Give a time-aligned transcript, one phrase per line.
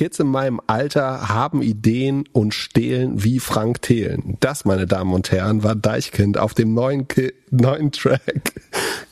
[0.00, 4.38] Kids in meinem Alter haben Ideen und stehlen wie Frank Thelen.
[4.40, 8.54] Das, meine Damen und Herren, war Deichkind auf dem neuen, Ki neuen Track.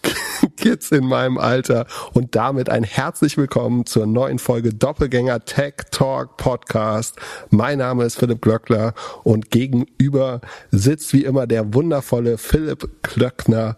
[0.56, 6.38] Kids in meinem Alter und damit ein herzlich willkommen zur neuen Folge Doppelgänger Tech Talk
[6.38, 7.17] Podcast.
[7.51, 8.95] Mein Name ist Philipp Glöckler
[9.25, 13.77] und gegenüber sitzt wie immer der wundervolle Philipp Klöckner.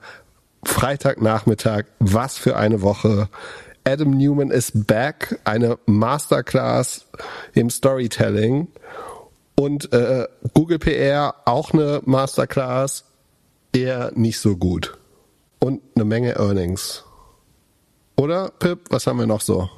[0.63, 3.31] Freitagnachmittag, was für eine Woche.
[3.91, 7.07] Adam Newman is back, eine Masterclass
[7.55, 8.69] im Storytelling
[9.57, 13.05] und äh, Google PR auch eine Masterclass,
[13.73, 14.97] eher nicht so gut
[15.59, 17.05] und eine Menge Earnings.
[18.17, 19.69] Oder Pip, was haben wir noch so?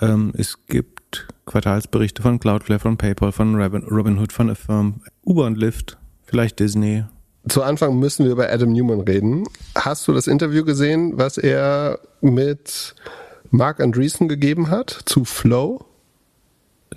[0.00, 5.98] Ähm, es gibt Quartalsberichte von Cloudflare, von PayPal, von Robinhood, von Affirm, Uber und Lyft,
[6.24, 7.04] vielleicht Disney.
[7.48, 9.44] Zu Anfang müssen wir über Adam Newman reden.
[9.74, 12.94] Hast du das Interview gesehen, was er mit
[13.52, 15.84] Mark Andreessen gegeben hat zu Flow?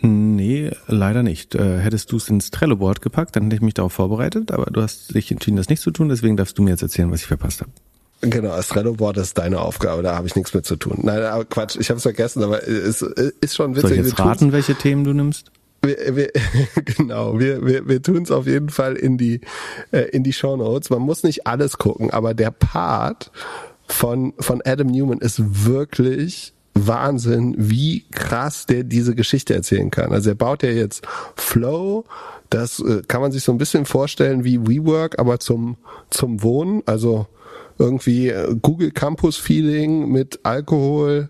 [0.01, 1.53] Nee, leider nicht.
[1.53, 4.81] Äh, hättest du es ins Trello-Board gepackt, dann hätte ich mich darauf vorbereitet, aber du
[4.81, 7.27] hast dich entschieden, das nicht zu tun, deswegen darfst du mir jetzt erzählen, was ich
[7.27, 7.71] verpasst habe.
[8.21, 10.99] Genau, das Trello-Board ist deine Aufgabe, da habe ich nichts mit zu tun.
[11.03, 13.89] Nein, aber Quatsch, ich habe es vergessen, aber es ist schon witzig.
[13.89, 15.51] Soll ich jetzt raten, welche Themen du nimmst?
[15.81, 16.31] Wir, wir,
[16.97, 19.41] genau, wir, wir, wir tun es auf jeden Fall in die,
[19.91, 20.89] äh, in die Show Notes.
[20.89, 23.31] Man muss nicht alles gucken, aber der Part
[23.87, 30.11] von, von Adam Newman ist wirklich Wahnsinn, wie krass der diese Geschichte erzählen kann.
[30.11, 32.03] Also er baut ja jetzt Flow,
[32.49, 35.77] das äh, kann man sich so ein bisschen vorstellen wie WeWork, aber zum,
[36.09, 36.83] zum Wohnen.
[36.85, 37.27] Also
[37.77, 41.29] irgendwie äh, Google Campus Feeling mit Alkohol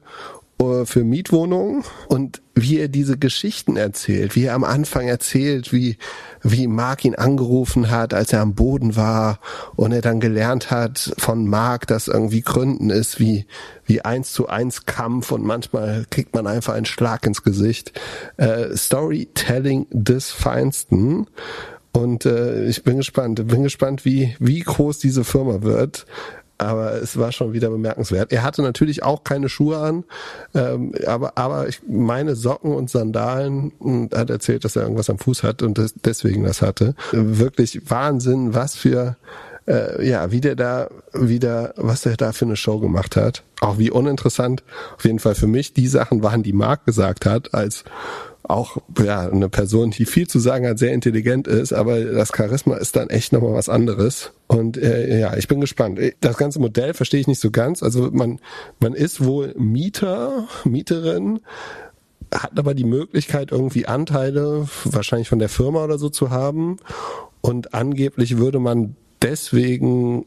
[0.85, 5.97] für Mietwohnungen und wie er diese Geschichten erzählt, wie er am Anfang erzählt, wie,
[6.41, 9.39] wie Mark ihn angerufen hat, als er am Boden war
[9.75, 13.45] und er dann gelernt hat von Mark, dass irgendwie Gründen ist wie,
[13.85, 17.99] wie eins zu eins Kampf und manchmal kriegt man einfach einen Schlag ins Gesicht.
[18.37, 21.27] Äh, Storytelling des Feinsten.
[21.91, 26.05] Und äh, ich bin gespannt, bin gespannt, wie, wie groß diese Firma wird.
[26.57, 28.31] Aber es war schon wieder bemerkenswert.
[28.31, 30.03] Er hatte natürlich auch keine Schuhe an,
[30.53, 35.17] ähm, aber, aber ich meine Socken und Sandalen und hat erzählt, dass er irgendwas am
[35.17, 36.95] Fuß hat und das, deswegen das hatte.
[37.11, 39.17] Wirklich Wahnsinn, was für
[39.67, 43.43] äh, ja, wie der da wieder, was er da für eine Show gemacht hat.
[43.61, 44.63] Auch wie uninteressant,
[44.97, 47.83] auf jeden Fall für mich, die Sachen waren, die Marc gesagt hat, als
[48.49, 52.77] auch ja eine Person, die viel zu sagen hat, sehr intelligent ist, aber das Charisma
[52.77, 54.31] ist dann echt nochmal was anderes.
[54.47, 55.99] Und äh, ja, ich bin gespannt.
[56.21, 57.83] Das ganze Modell verstehe ich nicht so ganz.
[57.83, 58.39] Also man
[58.79, 61.39] man ist wohl Mieter, Mieterin,
[62.33, 66.77] hat aber die Möglichkeit irgendwie Anteile wahrscheinlich von der Firma oder so zu haben
[67.41, 70.25] und angeblich würde man deswegen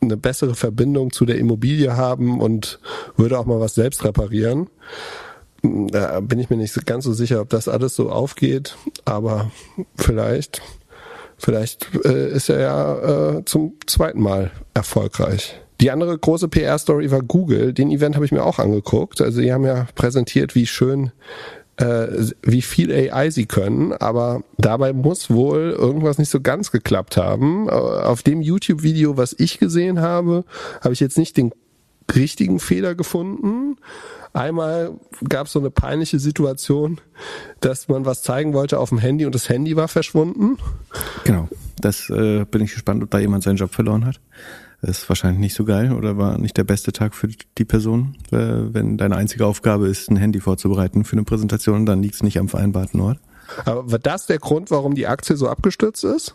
[0.00, 2.78] eine bessere Verbindung zu der Immobilie haben und
[3.16, 4.68] würde auch mal was selbst reparieren
[5.62, 9.50] da bin ich mir nicht ganz so sicher, ob das alles so aufgeht, aber
[9.96, 10.62] vielleicht,
[11.38, 15.60] vielleicht äh, ist er ja äh, zum zweiten Mal erfolgreich.
[15.80, 17.72] Die andere große PR-Story war Google.
[17.72, 19.20] Den Event habe ich mir auch angeguckt.
[19.20, 21.12] Also die haben ja präsentiert, wie schön,
[21.76, 22.06] äh,
[22.42, 27.68] wie viel AI sie können, aber dabei muss wohl irgendwas nicht so ganz geklappt haben.
[27.68, 30.44] Äh, auf dem YouTube-Video, was ich gesehen habe,
[30.80, 31.52] habe ich jetzt nicht den
[32.14, 33.76] richtigen Fehler gefunden.
[34.32, 34.92] Einmal
[35.28, 37.00] gab es so eine peinliche Situation,
[37.60, 40.58] dass man was zeigen wollte auf dem Handy und das Handy war verschwunden.
[41.24, 41.48] Genau,
[41.78, 44.20] das äh, bin ich gespannt, ob da jemand seinen Job verloren hat.
[44.82, 48.16] Das ist wahrscheinlich nicht so geil oder war nicht der beste Tag für die Person.
[48.30, 48.36] Äh,
[48.74, 52.38] wenn deine einzige Aufgabe ist, ein Handy vorzubereiten für eine Präsentation, dann liegt es nicht
[52.38, 53.18] am vereinbarten Ort.
[53.64, 56.34] Aber war das der Grund, warum die Aktie so abgestürzt ist?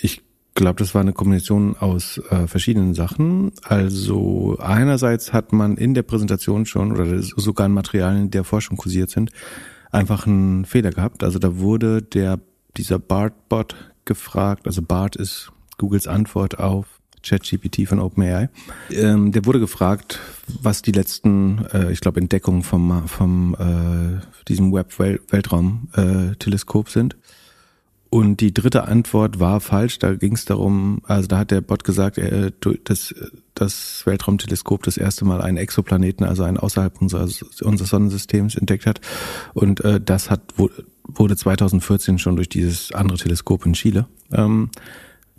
[0.00, 0.22] Ich
[0.56, 3.52] glaube, das war eine Kombination aus äh, verschiedenen Sachen.
[3.62, 8.76] Also einerseits hat man in der Präsentation schon oder sogar in Materialien, die der Forschung
[8.76, 9.30] kursiert sind,
[9.92, 11.22] einfach einen Fehler gehabt.
[11.22, 12.40] Also da wurde der
[12.76, 16.86] dieser BART-Bot gefragt, also BART ist Googles Antwort auf
[17.22, 18.50] ChatGPT von OpenAI.
[18.90, 20.20] Ähm, der wurde gefragt,
[20.62, 27.16] was die letzten, äh, ich glaube, Entdeckungen vom, vom äh, diesem Web-Weltraum-Teleskop äh, sind.
[28.16, 29.98] Und die dritte Antwort war falsch.
[29.98, 32.50] Da ging es darum, also da hat der Bot gesagt, er,
[32.84, 33.14] dass
[33.52, 39.02] das Weltraumteleskop das erste Mal einen Exoplaneten, also einen außerhalb unseres, unseres Sonnensystems entdeckt hat.
[39.52, 40.40] Und äh, das hat
[41.06, 44.70] wurde 2014 schon durch dieses andere Teleskop in Chile ähm,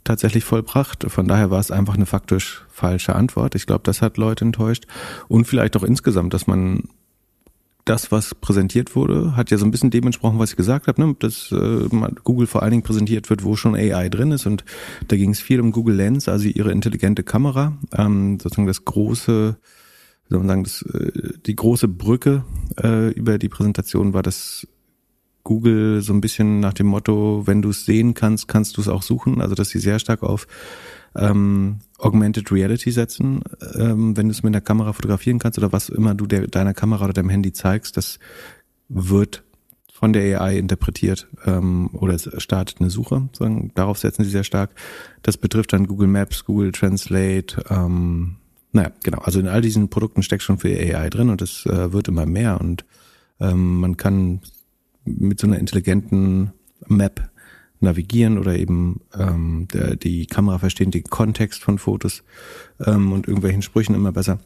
[0.04, 1.04] tatsächlich vollbracht.
[1.10, 3.56] Von daher war es einfach eine faktisch falsche Antwort.
[3.56, 4.86] Ich glaube, das hat Leute enttäuscht.
[5.28, 6.84] Und vielleicht auch insgesamt, dass man
[7.90, 11.02] das, was präsentiert wurde, hat ja so ein bisschen dem entsprochen, was ich gesagt habe,
[11.02, 11.16] ne?
[11.20, 11.88] dass äh,
[12.24, 14.46] Google vor allen Dingen präsentiert wird, wo schon AI drin ist.
[14.46, 14.66] Und
[15.08, 19.58] da ging es viel um Google Lens, also ihre intelligente Kamera, ähm, sozusagen das große
[20.28, 22.44] wie soll man sagen, das, äh, die große Brücke
[22.84, 24.68] äh, über die Präsentation war, dass
[25.44, 28.90] Google so ein bisschen nach dem Motto, wenn du es sehen kannst, kannst du es
[28.90, 29.40] auch suchen.
[29.40, 30.48] Also dass sie sehr stark auf
[31.16, 33.42] ähm, Augmented Reality setzen,
[33.76, 36.74] ähm, wenn du es mit der Kamera fotografieren kannst oder was immer du der, deiner
[36.74, 38.20] Kamera oder deinem Handy zeigst, das
[38.88, 39.44] wird
[39.92, 43.30] von der AI interpretiert ähm, oder es startet eine Suche.
[43.34, 44.70] Sagen, darauf setzen sie sehr stark.
[45.24, 47.64] Das betrifft dann Google Maps, Google Translate.
[47.72, 48.36] Ähm,
[48.74, 49.20] naja, genau.
[49.20, 52.28] Also in all diesen Produkten steckt schon viel AI drin und es äh, wird immer
[52.28, 52.86] mehr und
[53.40, 54.42] ähm, man kann
[55.04, 56.52] mit so einer intelligenten
[56.86, 57.30] Map
[57.80, 62.24] navigieren oder eben ähm, der, die Kamera versteht den Kontext von Fotos
[62.86, 64.40] ähm, und irgendwelchen Sprüchen immer besser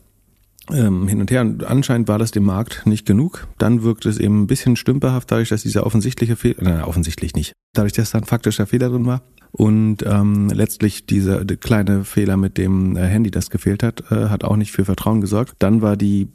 [0.69, 1.41] ähm, hin und her.
[1.41, 3.47] Und anscheinend war das dem Markt nicht genug.
[3.57, 7.53] Dann wirkt es eben ein bisschen stümperhaft, dadurch, dass dieser offensichtliche Fehler, nein, offensichtlich nicht,
[7.73, 9.21] dadurch, dass da ein faktischer Fehler drin war.
[9.51, 14.43] Und ähm, letztlich dieser kleine Fehler mit dem äh, Handy, das gefehlt hat, äh, hat
[14.43, 15.55] auch nicht für Vertrauen gesorgt.
[15.59, 16.29] Dann war die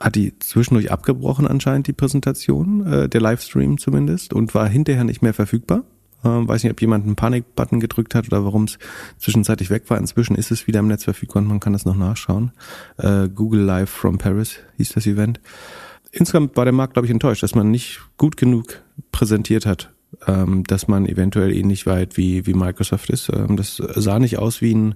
[0.00, 5.22] hat die zwischendurch abgebrochen anscheinend, die Präsentation, äh, der Livestream zumindest, und war hinterher nicht
[5.22, 5.84] mehr verfügbar.
[6.28, 8.78] Ähm, weiß nicht, ob jemand einen Panik-Button gedrückt hat oder warum es
[9.18, 9.98] zwischenzeitlich weg war.
[9.98, 12.52] Inzwischen ist es wieder im Netz verfügbar und man kann das noch nachschauen.
[12.96, 15.40] Äh, Google Live from Paris hieß das Event.
[16.10, 18.82] Insgesamt war der Markt, glaube ich, enttäuscht, dass man nicht gut genug
[19.12, 19.92] präsentiert hat,
[20.26, 23.30] ähm, dass man eventuell ähnlich weit wie, wie Microsoft ist.
[23.32, 24.94] Ähm, das sah nicht aus wie ein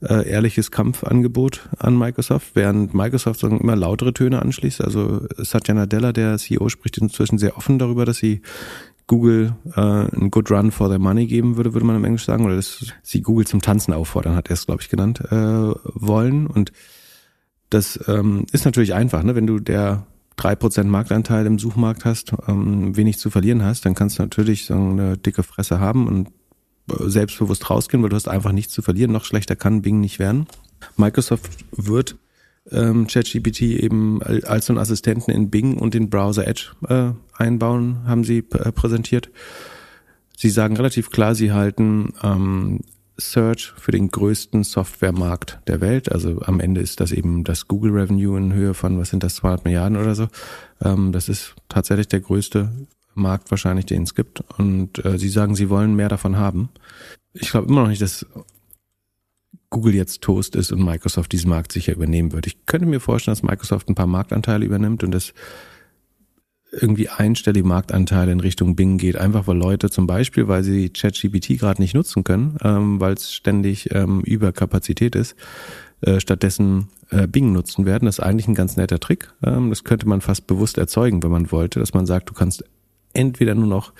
[0.00, 4.80] äh, ehrliches Kampfangebot an Microsoft, während Microsoft sagen, immer lautere Töne anschließt.
[4.80, 8.42] Also Satya Nadella, der CEO, spricht inzwischen sehr offen darüber, dass sie
[9.06, 12.44] Google äh, einen Good Run for their Money geben würde, würde man im Englisch sagen,
[12.44, 16.46] oder dass sie Google zum Tanzen auffordern, hat er es, glaube ich, genannt, äh, wollen.
[16.46, 16.72] Und
[17.70, 19.34] das ähm, ist natürlich einfach, ne?
[19.34, 20.06] wenn du der
[20.36, 24.66] drei Prozent Marktanteil im Suchmarkt hast, ähm, wenig zu verlieren hast, dann kannst du natürlich
[24.66, 26.28] so eine dicke Fresse haben und
[26.86, 29.12] selbstbewusst rausgehen, weil du hast einfach nichts zu verlieren.
[29.12, 30.46] Noch schlechter kann Bing nicht werden.
[30.96, 32.16] Microsoft wird
[32.70, 37.98] ähm, ChatGPT eben als so einen Assistenten in Bing und den Browser Edge äh, einbauen,
[38.06, 39.30] haben sie äh, präsentiert.
[40.36, 42.80] Sie sagen relativ klar, sie halten ähm,
[43.16, 46.10] Search für den größten Softwaremarkt der Welt.
[46.10, 49.36] Also am Ende ist das eben das Google Revenue in Höhe von, was sind das,
[49.36, 50.28] 200 Milliarden oder so.
[50.82, 52.72] Ähm, das ist tatsächlich der größte
[53.14, 54.42] Markt wahrscheinlich, den es gibt.
[54.58, 56.70] Und äh, sie sagen, sie wollen mehr davon haben.
[57.32, 58.26] Ich glaube immer noch nicht, dass
[59.74, 62.46] Google jetzt Toast ist und Microsoft diesen Markt sicher übernehmen wird.
[62.46, 65.34] Ich könnte mir vorstellen, dass Microsoft ein paar Marktanteile übernimmt und dass
[66.70, 71.58] irgendwie einstellige Marktanteile in Richtung Bing geht, einfach weil Leute zum Beispiel, weil sie ChatGPT
[71.58, 75.34] gerade nicht nutzen können, ähm, weil es ständig ähm, über Kapazität ist,
[76.02, 78.06] äh, stattdessen äh, Bing nutzen werden.
[78.06, 79.32] Das ist eigentlich ein ganz netter Trick.
[79.42, 82.64] Ähm, das könnte man fast bewusst erzeugen, wenn man wollte, dass man sagt, du kannst
[83.12, 83.92] entweder nur noch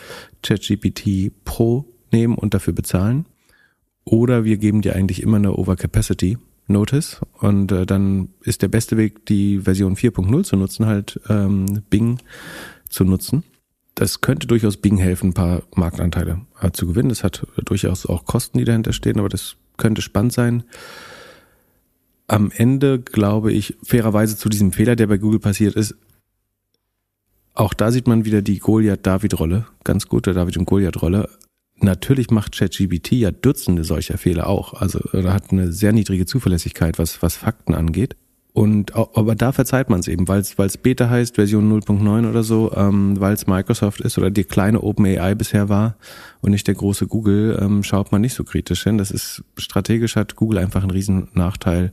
[0.43, 3.27] ChatGPT Pro nehmen und dafür bezahlen
[4.05, 8.97] oder wir geben dir eigentlich immer eine Overcapacity Notice und äh, dann ist der beste
[8.97, 12.19] Weg, die Version 4.0 zu nutzen, halt ähm, Bing
[12.89, 13.45] zu nutzen.
[13.95, 17.11] Das könnte durchaus Bing helfen, ein paar Marktanteile äh, zu gewinnen.
[17.11, 20.65] Das hat durchaus auch Kosten, die dahinter stehen, aber das könnte spannend sein.
[22.27, 25.95] Am Ende glaube ich fairerweise zu diesem Fehler, der bei Google passiert ist,
[27.53, 31.29] auch da sieht man wieder die Goliath-David-Rolle, ganz gute David- und Goliath-Rolle
[31.85, 34.75] natürlich macht ChatGPT ja Dutzende solcher Fehler auch.
[34.75, 38.17] Also er hat eine sehr niedrige Zuverlässigkeit, was, was Fakten angeht.
[38.57, 42.73] Und aber da verzeiht man es eben, weil es Beta heißt, Version 0.9 oder so,
[42.77, 45.97] ähm, weil es Microsoft ist oder die kleine OpenAI bisher war
[46.41, 48.97] und nicht der große Google, ähm, schaut man nicht so kritisch hin.
[48.97, 51.93] Das ist strategisch hat Google einfach einen riesen Nachteil,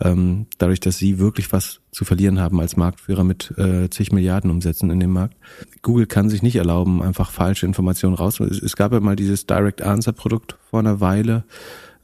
[0.00, 4.50] ähm, dadurch, dass sie wirklich was zu verlieren haben als Marktführer mit äh, zig Milliarden
[4.50, 5.36] Umsätzen in dem Markt.
[5.82, 8.40] Google kann sich nicht erlauben, einfach falsche Informationen raus.
[8.40, 11.44] Es, es gab ja mal dieses Direct Answer Produkt vor einer Weile.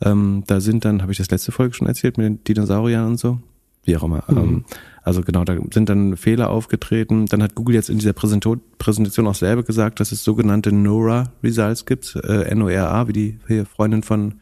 [0.00, 3.18] Ähm, da sind dann, habe ich das letzte Folge schon erzählt, mit den Dinosauriern und
[3.18, 3.40] so
[3.86, 4.24] wie auch immer.
[4.28, 4.36] Mhm.
[4.36, 4.64] Ähm,
[5.02, 7.26] also genau, da sind dann Fehler aufgetreten.
[7.26, 11.86] Dann hat Google jetzt in dieser Präsentation auch selber gesagt, dass es sogenannte NORA Results
[11.86, 14.40] gibt, äh, N-O-R-A, wie die hier Freundin von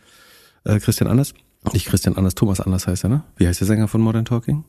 [0.65, 1.35] äh, Christian Anders.
[1.73, 3.23] Nicht Christian Anders, Thomas Anders heißt er, ne?
[3.37, 4.65] Wie heißt der Sänger von Modern Talking?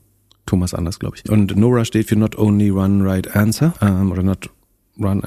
[0.45, 1.29] Thomas Anders, glaube ich.
[1.29, 4.49] Und NORA steht für Not Only Run Right Answer ähm, oder Not
[4.99, 5.23] Run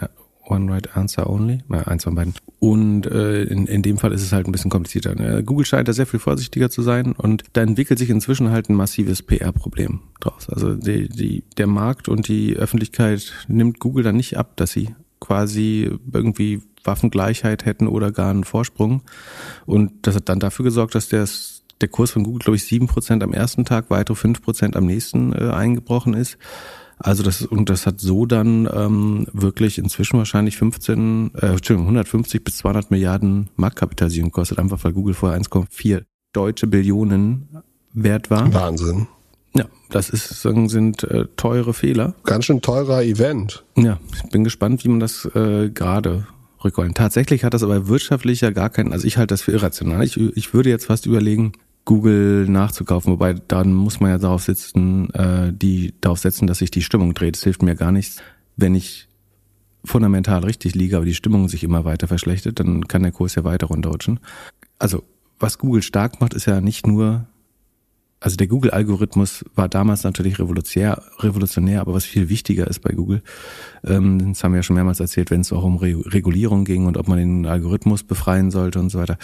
[0.49, 2.35] One Right Answer Only, äh, eins von beiden.
[2.59, 5.15] Und äh, in, in dem Fall ist es halt ein bisschen komplizierter.
[5.15, 5.45] Ne?
[5.45, 8.75] Google scheint da sehr viel vorsichtiger zu sein und da entwickelt sich inzwischen halt ein
[8.75, 10.49] massives PR-Problem draus.
[10.49, 14.95] Also die, die, der Markt und die Öffentlichkeit nimmt Google dann nicht ab, dass sie
[15.21, 19.03] quasi irgendwie Waffengleichheit hätten oder gar einen Vorsprung.
[19.67, 21.29] Und das hat dann dafür gesorgt, dass der,
[21.81, 24.87] der Kurs von Google, glaube ich, sieben Prozent am ersten Tag, weitere fünf Prozent am
[24.87, 26.39] nächsten äh, eingebrochen ist.
[26.99, 32.43] Also das und das hat so dann ähm, wirklich inzwischen wahrscheinlich 15, äh, Entschuldigung, 150
[32.43, 36.03] bis 200 Milliarden Marktkapitalisierung kostet, einfach weil Google vorher 1,4
[36.33, 37.49] deutsche Billionen
[37.93, 38.53] wert war.
[38.53, 39.07] Wahnsinn.
[39.55, 42.15] Ja, das ist, sind äh, teure Fehler.
[42.25, 43.65] Ganz schön teurer Event.
[43.77, 46.27] Ja, ich bin gespannt, wie man das äh, gerade
[46.65, 46.95] rückrollen.
[46.95, 50.05] Tatsächlich hat das aber wirtschaftlich ja gar keinen, also ich halte das für irrational.
[50.05, 51.53] Ich, ich würde jetzt fast überlegen,
[51.89, 56.71] Google nachzukaufen, wobei dann muss man ja darauf sitzen, äh, die darauf setzen, dass sich
[56.71, 57.35] die Stimmung dreht.
[57.35, 58.19] Es hilft mir gar nichts,
[58.59, 59.09] wenn ich
[59.87, 63.45] fundamental richtig liege, aber die Stimmung sich immer weiter verschlechtert, dann kann der Kurs ja
[63.45, 64.21] weiter runterrutschen.
[64.79, 65.03] Also
[65.39, 67.27] was Google stark macht, ist ja nicht nur
[68.21, 73.23] also der Google-Algorithmus war damals natürlich revolutionär, revolutionär, aber was viel wichtiger ist bei Google,
[73.85, 76.87] ähm, das haben wir ja schon mehrmals erzählt, wenn es auch um Re Regulierung ging
[76.87, 79.19] und ob man den Algorithmus befreien sollte und so weiter.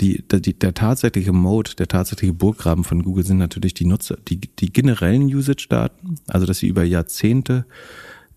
[0.00, 4.40] Die, die, der tatsächliche Mode, der tatsächliche Burggraben von Google sind natürlich die Nutzer, die,
[4.40, 7.66] die generellen Usage-Daten, also dass sie über Jahrzehnte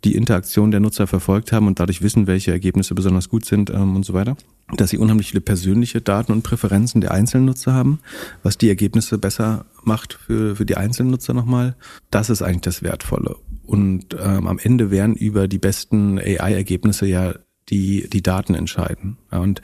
[0.03, 3.95] die Interaktion der Nutzer verfolgt haben und dadurch wissen, welche Ergebnisse besonders gut sind ähm,
[3.95, 4.35] und so weiter.
[4.75, 7.99] Dass sie unheimlich viele persönliche Daten und Präferenzen der einzelnen Nutzer haben,
[8.43, 11.75] was die Ergebnisse besser macht für, für die einzelnen Nutzer nochmal.
[12.11, 13.35] Das ist eigentlich das Wertvolle.
[13.65, 17.35] Und ähm, am Ende werden über die besten AI-Ergebnisse ja
[17.69, 19.17] die, die Daten entscheiden.
[19.31, 19.61] Ja, und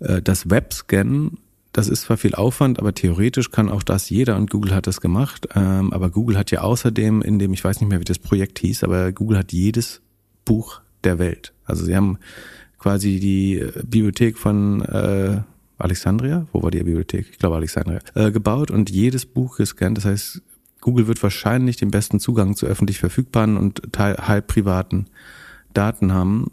[0.00, 1.38] äh, das Webscan
[1.72, 5.00] das ist zwar viel Aufwand, aber theoretisch kann auch das jeder und Google hat das
[5.00, 5.48] gemacht.
[5.54, 8.58] Ähm, aber Google hat ja außerdem in dem, ich weiß nicht mehr, wie das Projekt
[8.58, 10.00] hieß, aber Google hat jedes
[10.44, 11.52] Buch der Welt.
[11.64, 12.18] Also sie haben
[12.78, 15.40] quasi die Bibliothek von äh,
[15.78, 17.28] Alexandria, wo war die Bibliothek?
[17.30, 19.96] Ich glaube Alexandria, äh, gebaut und jedes Buch gescannt.
[19.96, 20.42] Das heißt,
[20.80, 25.06] Google wird wahrscheinlich den besten Zugang zu öffentlich verfügbaren und halb privaten
[25.74, 26.50] Daten haben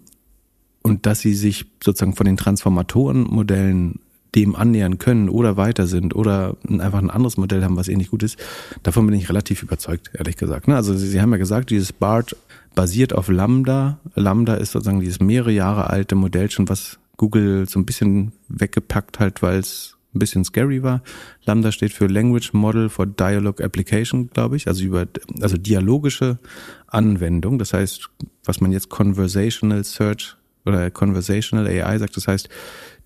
[0.82, 4.00] und dass sie sich sozusagen von den Transformatorenmodellen
[4.36, 8.22] dem annähern können oder weiter sind oder einfach ein anderes Modell haben, was ähnlich gut
[8.22, 8.38] ist,
[8.84, 10.68] davon bin ich relativ überzeugt, ehrlich gesagt.
[10.68, 10.76] Ne?
[10.76, 12.36] Also Sie haben ja gesagt, dieses BART
[12.76, 14.00] basiert auf Lambda.
[14.14, 19.20] Lambda ist sozusagen dieses mehrere Jahre alte Modell schon, was Google so ein bisschen weggepackt
[19.20, 21.02] hat, weil es ein bisschen scary war.
[21.46, 25.08] Lambda steht für Language Model for Dialogue Application, glaube ich, also über
[25.42, 26.40] also dialogische
[26.88, 27.60] Anwendung.
[27.60, 28.10] Das heißt,
[28.44, 32.50] was man jetzt Conversational Search oder Conversational AI sagt, das heißt,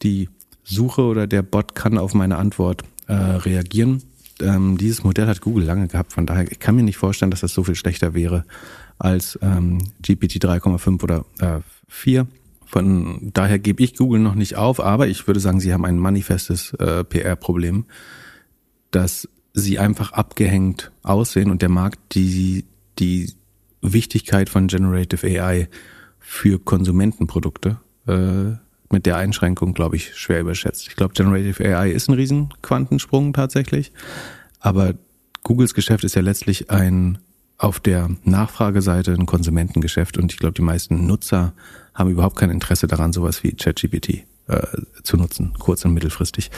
[0.03, 0.29] die
[0.63, 4.03] suche oder der Bot kann auf meine Antwort äh, reagieren.
[4.39, 7.41] Ähm, dieses Modell hat Google lange gehabt, von daher ich kann mir nicht vorstellen, dass
[7.41, 8.45] das so viel schlechter wäre
[8.99, 12.27] als ähm, GPT 3,5 oder äh, 4.
[12.65, 15.97] Von daher gebe ich Google noch nicht auf, aber ich würde sagen, sie haben ein
[15.97, 17.85] manifestes äh, PR-Problem,
[18.91, 22.65] dass sie einfach abgehängt aussehen und der Markt die,
[22.99, 23.33] die
[23.81, 25.67] Wichtigkeit von Generative AI
[26.19, 28.57] für Konsumentenprodukte äh,
[28.91, 30.87] mit der Einschränkung, glaube ich, schwer überschätzt.
[30.87, 33.91] Ich glaube, Generative AI ist ein Riesenquantensprung tatsächlich.
[34.59, 34.93] Aber
[35.43, 37.19] Googles Geschäft ist ja letztlich ein
[37.59, 41.53] auf der Nachfrageseite ein Konsumentengeschäft und ich glaube, die meisten Nutzer
[41.93, 44.65] haben überhaupt kein Interesse daran, sowas wie ChatGPT äh,
[45.03, 46.49] zu nutzen, kurz- und mittelfristig.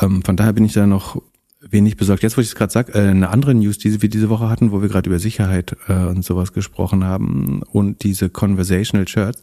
[0.00, 1.20] Ähm, von daher bin ich da noch
[1.60, 2.22] wenig besorgt.
[2.22, 4.70] Jetzt, wo ich es gerade sage, äh, eine andere News, die wir diese Woche hatten,
[4.70, 9.42] wo wir gerade über Sicherheit äh, und sowas gesprochen haben und diese Conversational Shirts.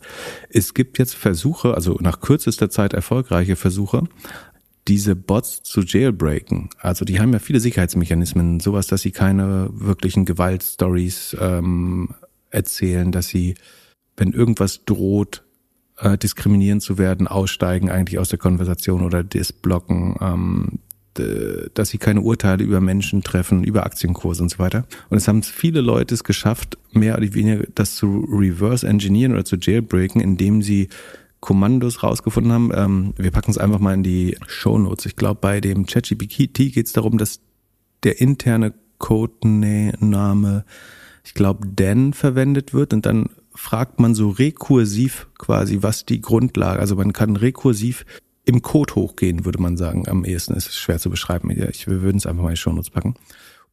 [0.50, 4.04] Es gibt jetzt Versuche, also nach kürzester Zeit erfolgreiche Versuche,
[4.88, 6.70] diese Bots zu jailbreaken.
[6.80, 12.10] Also die haben ja viele Sicherheitsmechanismen, sowas, dass sie keine wirklichen Gewaltstories ähm,
[12.52, 13.56] erzählen, dass sie,
[14.16, 15.44] wenn irgendwas droht,
[15.98, 20.16] äh, diskriminieren zu werden, aussteigen eigentlich aus der Konversation oder das blocken.
[20.22, 20.80] Ähm,
[21.20, 24.86] äh, dass sie keine Urteile über Menschen treffen, über Aktienkurse und so weiter.
[25.10, 29.46] Und es haben viele Leute es geschafft, mehr oder weniger das zu reverse engineeren oder
[29.46, 30.90] zu jailbreaken, indem sie
[31.46, 32.72] Kommandos rausgefunden haben.
[32.74, 35.06] Ähm, wir packen es einfach mal in die Show Notes.
[35.06, 37.40] Ich glaube, bei dem ChatGPT geht es darum, dass
[38.02, 40.66] der interne Codename,
[41.24, 46.80] ich glaube, Dan verwendet wird und dann fragt man so rekursiv quasi, was die Grundlage,
[46.80, 48.06] also man kann rekursiv
[48.44, 50.08] im Code hochgehen, würde man sagen.
[50.08, 51.52] Am ehesten ist es schwer zu beschreiben.
[51.52, 53.14] Ich, wir würden es einfach mal in die Shownotes packen.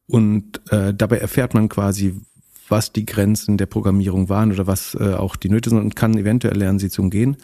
[0.05, 2.21] Und äh, dabei erfährt man quasi,
[2.69, 6.17] was die Grenzen der Programmierung waren oder was äh, auch die Nöte sind und kann
[6.17, 7.37] eventuell lernen, sie zu umgehen.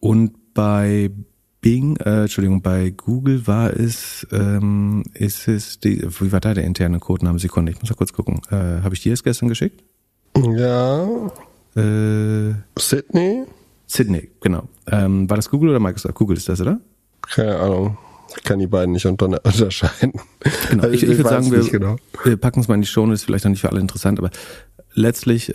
[0.00, 1.10] Und bei
[1.60, 6.64] Bing, äh, Entschuldigung, bei Google war es, ähm, ist es, die, wie war da der
[6.64, 7.38] interne Codename?
[7.38, 8.40] Sekunde, ich muss mal kurz gucken.
[8.50, 9.82] Äh, Habe ich dir das gestern geschickt?
[10.36, 11.08] Ja.
[11.74, 13.44] Äh, Sydney?
[13.86, 14.68] Sydney, genau.
[14.86, 16.14] Ähm, war das Google oder Microsoft?
[16.14, 16.80] Google ist das, oder?
[17.22, 17.98] Keine Ahnung.
[18.36, 20.12] Ich kann die beiden nicht unterscheiden.
[20.70, 20.82] Genau.
[20.82, 21.96] Also ich, ich, ich würde sagen, wir, genau.
[22.24, 24.30] wir packen es mal in die Show, ist vielleicht noch nicht für alle interessant, aber
[24.94, 25.54] letztlich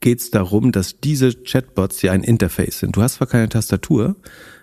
[0.00, 2.96] geht es darum, dass diese Chatbots ja ein Interface sind.
[2.96, 4.16] Du hast zwar keine Tastatur,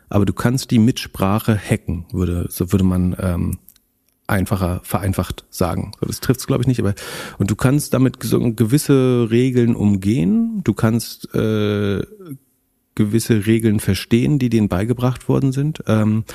[0.09, 3.59] aber du kannst die mit Sprache hacken, würde, so würde man ähm,
[4.27, 5.91] einfacher, vereinfacht sagen.
[6.01, 6.93] Das trifft es, glaube ich, nicht, aber
[7.37, 10.61] und du kannst damit so gewisse Regeln umgehen.
[10.63, 12.01] Du kannst äh,
[12.95, 15.83] gewisse Regeln verstehen, die denen beigebracht worden sind.
[15.87, 16.25] Ähm,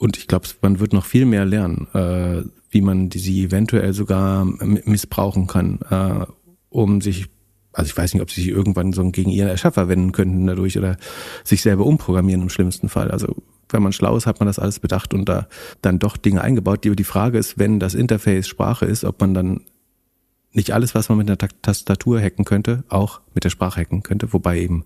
[0.00, 4.46] und ich glaube, man wird noch viel mehr lernen, äh, wie man sie eventuell sogar
[4.46, 6.26] missbrauchen kann, äh,
[6.70, 7.28] um sich
[7.72, 10.76] also ich weiß nicht, ob sie sich irgendwann so gegen ihren Erschaffer wenden könnten dadurch
[10.76, 10.96] oder
[11.44, 13.12] sich selber umprogrammieren im schlimmsten Fall.
[13.12, 13.36] Also
[13.68, 15.46] wenn man schlau ist, hat man das alles bedacht und da
[15.80, 16.82] dann doch Dinge eingebaut.
[16.82, 19.60] Die, die Frage ist, wenn das Interface Sprache ist, ob man dann
[20.50, 24.32] nicht alles, was man mit einer Tastatur hacken könnte, auch mit der Sprache hacken könnte,
[24.32, 24.84] wobei eben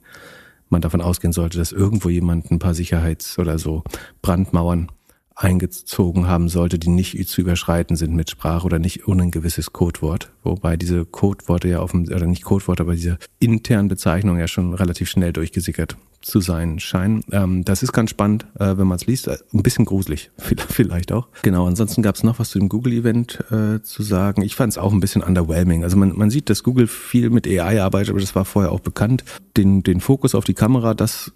[0.68, 3.82] man davon ausgehen sollte, dass irgendwo jemand ein paar Sicherheits- oder so
[4.20, 4.90] Brandmauern
[5.36, 9.72] eingezogen haben sollte, die nicht zu überschreiten sind mit Sprache oder nicht ohne ein gewisses
[9.72, 10.30] Codewort.
[10.44, 14.74] Wobei diese Codeworte ja auf dem, oder nicht Codeworte, aber diese internen Bezeichnungen ja schon
[14.74, 17.22] relativ schnell durchgesickert zu sein scheinen.
[17.32, 19.28] Ähm, das ist ganz spannend, äh, wenn man es liest.
[19.28, 21.28] Ein bisschen gruselig, vielleicht auch.
[21.42, 24.42] Genau, ansonsten gab es noch was zu dem Google-Event äh, zu sagen.
[24.42, 25.82] Ich fand es auch ein bisschen underwhelming.
[25.82, 28.80] Also man, man sieht, dass Google viel mit AI arbeitet, aber das war vorher auch
[28.80, 29.24] bekannt.
[29.56, 31.32] Den, den Fokus auf die Kamera, das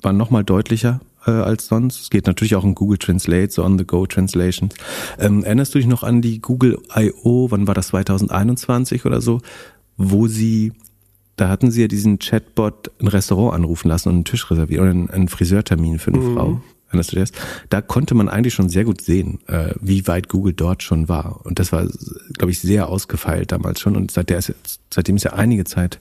[0.00, 2.00] war nochmal deutlicher äh, als sonst.
[2.00, 4.74] Es geht natürlich auch um Google Translate, so on-the-go Translations.
[5.18, 9.40] Ähm, erinnerst du dich noch an die Google I.O., wann war das, 2021 oder so,
[9.96, 10.72] wo sie,
[11.36, 14.90] da hatten sie ja diesen Chatbot ein Restaurant anrufen lassen und einen Tisch reservieren oder
[14.90, 16.34] einen, einen Friseurtermin für eine mhm.
[16.34, 16.60] Frau.
[16.88, 17.32] Erinnerst du das?
[17.68, 21.44] Da konnte man eigentlich schon sehr gut sehen, äh, wie weit Google dort schon war.
[21.44, 21.86] Und das war,
[22.38, 23.94] glaube ich, sehr ausgefeilt damals schon.
[23.94, 26.00] Und seit der ist jetzt, seitdem ist ja einige Zeit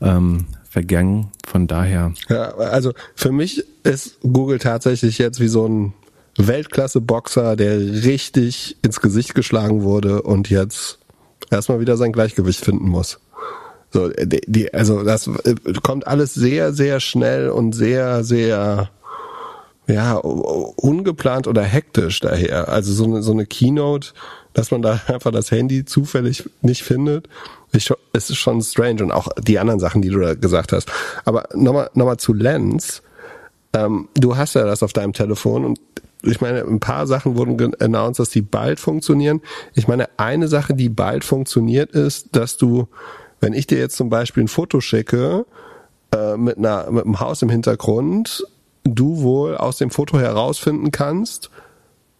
[0.00, 1.32] ähm, vergangen.
[1.46, 2.14] Von daher.
[2.28, 5.92] Ja, also für mich ist Google tatsächlich jetzt wie so ein
[6.38, 10.98] Weltklasse-Boxer, der richtig ins Gesicht geschlagen wurde und jetzt
[11.50, 13.18] erstmal wieder sein Gleichgewicht finden muss.
[13.92, 18.90] So, die, also das äh, kommt alles sehr, sehr schnell und sehr, sehr
[19.88, 22.68] ja, ungeplant oder hektisch daher.
[22.68, 24.10] Also so eine, so eine Keynote,
[24.52, 27.28] dass man da einfach das Handy zufällig nicht findet
[27.72, 30.90] ist schon strange und auch die anderen Sachen, die du da gesagt hast.
[31.24, 33.02] Aber nochmal noch mal zu Lens.
[33.72, 35.80] Ähm, du hast ja das auf deinem Telefon und
[36.22, 39.40] ich meine, ein paar Sachen wurden announced, dass die bald funktionieren.
[39.74, 42.88] Ich meine, eine Sache, die bald funktioniert, ist, dass du,
[43.40, 45.46] wenn ich dir jetzt zum Beispiel ein Foto schicke,
[46.14, 48.44] äh, mit einer, mit einem Haus im Hintergrund,
[48.84, 51.50] du wohl aus dem Foto herausfinden kannst,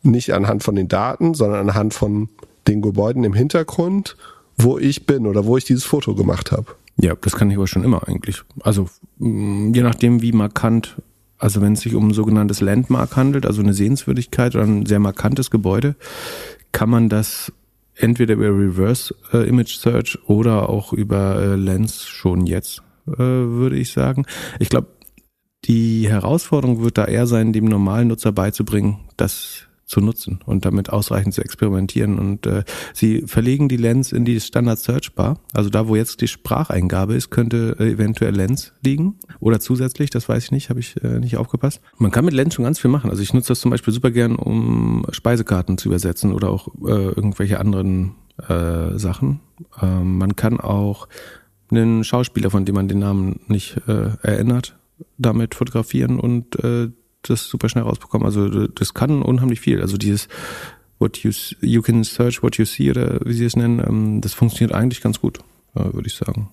[0.02, 2.28] nicht anhand von den Daten, sondern anhand von
[2.68, 4.16] den Gebäuden im Hintergrund,
[4.62, 6.66] wo ich bin oder wo ich dieses Foto gemacht habe.
[6.96, 8.42] Ja, das kann ich aber schon immer eigentlich.
[8.60, 10.96] Also mm, je nachdem, wie markant,
[11.38, 14.98] also wenn es sich um ein sogenanntes Landmark handelt, also eine Sehenswürdigkeit oder ein sehr
[14.98, 15.96] markantes Gebäude,
[16.72, 17.52] kann man das
[17.96, 23.76] entweder über Reverse äh, Image Search oder auch über äh, Lens schon jetzt, äh, würde
[23.76, 24.26] ich sagen.
[24.58, 24.88] Ich glaube,
[25.64, 30.90] die Herausforderung wird da eher sein, dem normalen Nutzer beizubringen, dass zu nutzen und damit
[30.90, 32.18] ausreichend zu experimentieren.
[32.18, 32.62] Und äh,
[32.94, 35.40] sie verlegen die Lens in die Standard Search Bar.
[35.52, 39.16] Also da, wo jetzt die Spracheingabe ist, könnte äh, eventuell Lens liegen.
[39.40, 41.80] Oder zusätzlich, das weiß ich nicht, habe ich äh, nicht aufgepasst.
[41.98, 43.10] Man kann mit Lens schon ganz viel machen.
[43.10, 46.90] Also ich nutze das zum Beispiel super gern, um Speisekarten zu übersetzen oder auch äh,
[46.90, 48.12] irgendwelche anderen
[48.48, 49.40] äh, Sachen.
[49.82, 51.08] Ähm, man kann auch
[51.72, 54.78] einen Schauspieler, von dem man den Namen nicht äh, erinnert,
[55.18, 56.90] damit fotografieren und äh,
[57.22, 58.26] das super schnell rausbekommen.
[58.26, 59.80] Also das kann unheimlich viel.
[59.80, 60.28] Also dieses
[60.98, 61.30] what you
[61.60, 65.00] you can search what you see oder wie sie es nennen, ähm, das funktioniert eigentlich
[65.00, 65.38] ganz gut,
[65.74, 66.50] äh, würde ich sagen.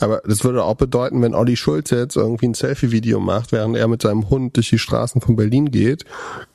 [0.00, 3.86] Aber das würde auch bedeuten, wenn Olli Schulz jetzt irgendwie ein Selfie-Video macht, während er
[3.86, 6.04] mit seinem Hund durch die Straßen von Berlin geht,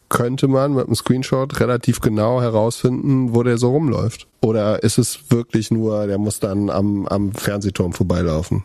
[0.10, 4.28] könnte man mit einem Screenshot relativ genau herausfinden, wo der so rumläuft.
[4.42, 8.64] Oder ist es wirklich nur, der muss dann am, am Fernsehturm vorbeilaufen?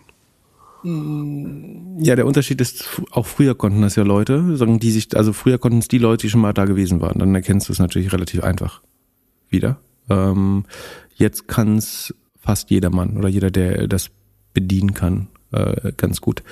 [0.85, 5.59] Ja, der Unterschied ist, auch früher konnten das ja Leute, sagen die sich, also früher
[5.59, 7.19] konnten es die Leute, die schon mal da gewesen waren.
[7.19, 8.81] Dann erkennst du es natürlich relativ einfach
[9.51, 9.81] wieder.
[10.09, 10.65] Ähm,
[11.17, 14.11] jetzt kann es fast jedermann oder jeder, der das
[14.55, 16.43] bedienen kann, äh, ganz gut.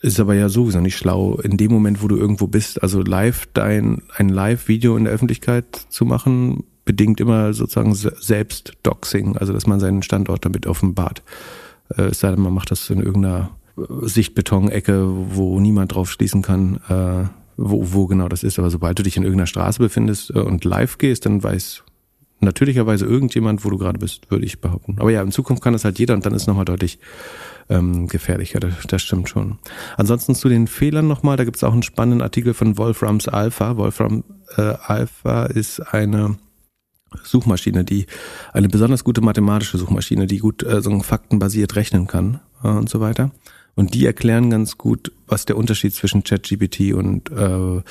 [0.00, 3.48] Ist aber ja sowieso nicht schlau, in dem Moment, wo du irgendwo bist, also live
[3.54, 9.66] dein, ein Live-Video in der Öffentlichkeit zu machen, bedingt immer sozusagen selbst Doxing, also dass
[9.66, 11.22] man seinen Standort damit offenbart.
[11.96, 16.80] Äh, es sei denn, man macht das in irgendeiner Sichtbetonecke, wo niemand drauf schließen kann,
[16.88, 18.58] äh, wo, wo genau das ist.
[18.58, 21.82] Aber sobald du dich in irgendeiner Straße befindest äh, und live gehst, dann weiß
[22.40, 24.96] natürlicherweise irgendjemand, wo du gerade bist, würde ich behaupten.
[24.98, 26.98] Aber ja, in Zukunft kann das halt jeder und dann ist nochmal deutlich
[27.70, 29.58] ähm, gefährlicher, das, das stimmt schon.
[29.96, 33.76] Ansonsten zu den Fehlern nochmal, da gibt es auch einen spannenden Artikel von Wolframs Alpha.
[33.76, 34.24] Wolfram
[34.56, 36.36] äh, Alpha ist eine
[37.22, 38.06] Suchmaschine, die
[38.52, 43.00] eine besonders gute mathematische Suchmaschine, die gut äh, so faktenbasiert rechnen kann äh, und so
[43.00, 43.30] weiter.
[43.74, 47.82] Und die erklären ganz gut, was der Unterschied zwischen ChatGPT und äh,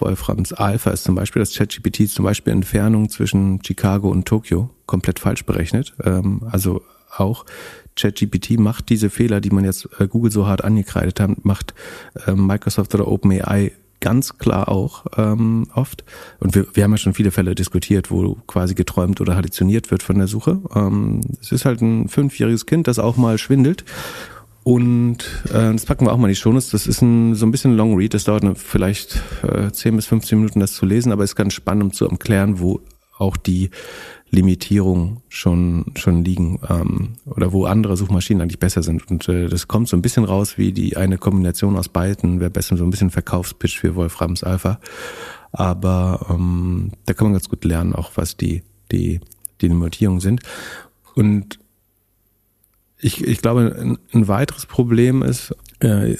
[0.00, 5.18] Wolframs Alpha ist zum Beispiel, dass ChatGPT zum Beispiel Entfernung zwischen Chicago und Tokio komplett
[5.18, 5.94] falsch berechnet.
[6.02, 6.82] Ähm, also
[7.16, 7.44] auch
[7.96, 11.74] ChatGPT macht diese Fehler, die man jetzt äh, Google so hart angekreidet hat, macht
[12.26, 16.04] äh, Microsoft oder OpenAI ganz klar auch ähm, oft.
[16.40, 20.02] Und wir, wir haben ja schon viele Fälle diskutiert, wo quasi geträumt oder halluziniert wird
[20.02, 20.60] von der Suche.
[20.74, 23.84] Ähm, es ist halt ein fünfjähriges Kind, das auch mal schwindelt.
[24.64, 26.70] Und äh, das packen wir auch mal in die Shownotes.
[26.70, 28.12] Das ist ein, so ein bisschen Long Read.
[28.12, 31.54] Das dauert eine, vielleicht äh, 10 bis 15 Minuten, das zu lesen, aber ist ganz
[31.54, 32.80] spannend, um zu erklären, wo
[33.16, 33.70] auch die
[34.30, 39.10] Limitierungen schon schon liegen ähm, oder wo andere Suchmaschinen eigentlich besser sind.
[39.10, 42.40] Und äh, das kommt so ein bisschen raus wie die eine Kombination aus beiden.
[42.40, 44.80] Wäre besser so ein bisschen Verkaufspitch für Wolframs Alpha.
[45.52, 48.62] Aber ähm, da kann man ganz gut lernen auch was die
[48.92, 49.20] die
[49.60, 50.42] die Limitierungen sind.
[51.14, 51.58] Und
[52.98, 56.16] ich, ich glaube ein, ein weiteres Problem ist äh,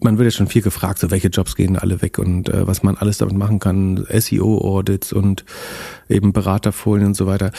[0.00, 2.82] man wird ja schon viel gefragt, so welche Jobs gehen alle weg und äh, was
[2.82, 5.44] man alles damit machen kann, SEO-Audits und
[6.08, 7.52] eben Beraterfolien und so weiter.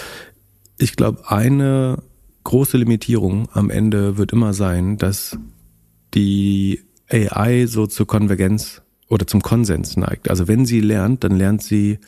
[0.77, 2.01] Ich glaube, eine
[2.43, 5.37] große Limitierung am Ende wird immer sein, dass
[6.13, 10.29] die AI so zur Konvergenz oder zum Konsens neigt.
[10.29, 11.99] Also wenn sie lernt, dann lernt sie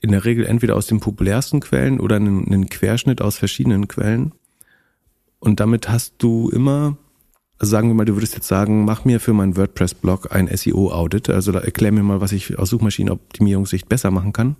[0.00, 4.32] in der Regel entweder aus den populärsten Quellen oder einen, einen Querschnitt aus verschiedenen Quellen.
[5.40, 6.96] Und damit hast du immer
[7.58, 11.28] also sagen wir mal, du würdest jetzt sagen, mach mir für meinen WordPress-Blog ein SEO-Audit,
[11.28, 14.56] also erklär mir mal, was ich aus Suchmaschinenoptimierungssicht besser machen kann.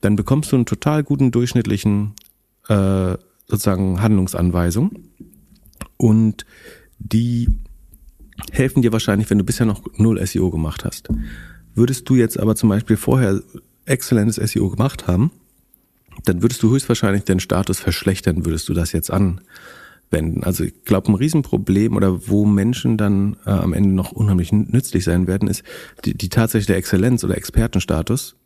[0.00, 2.14] Dann bekommst du einen total guten durchschnittlichen
[2.68, 4.92] äh, sozusagen Handlungsanweisung
[5.98, 6.46] und
[6.98, 7.48] die
[8.52, 11.08] helfen dir wahrscheinlich, wenn du bisher noch null SEO gemacht hast.
[11.74, 13.42] Würdest du jetzt aber zum Beispiel vorher
[13.84, 15.30] exzellentes SEO gemacht haben,
[16.24, 19.42] dann würdest du höchstwahrscheinlich den Status verschlechtern, würdest du das jetzt an
[20.14, 20.42] wenden.
[20.44, 25.04] Also ich glaube, ein Riesenproblem oder wo Menschen dann äh, am Ende noch unheimlich nützlich
[25.04, 25.62] sein werden, ist
[26.06, 28.36] die, die tatsächliche Exzellenz oder Expertenstatus.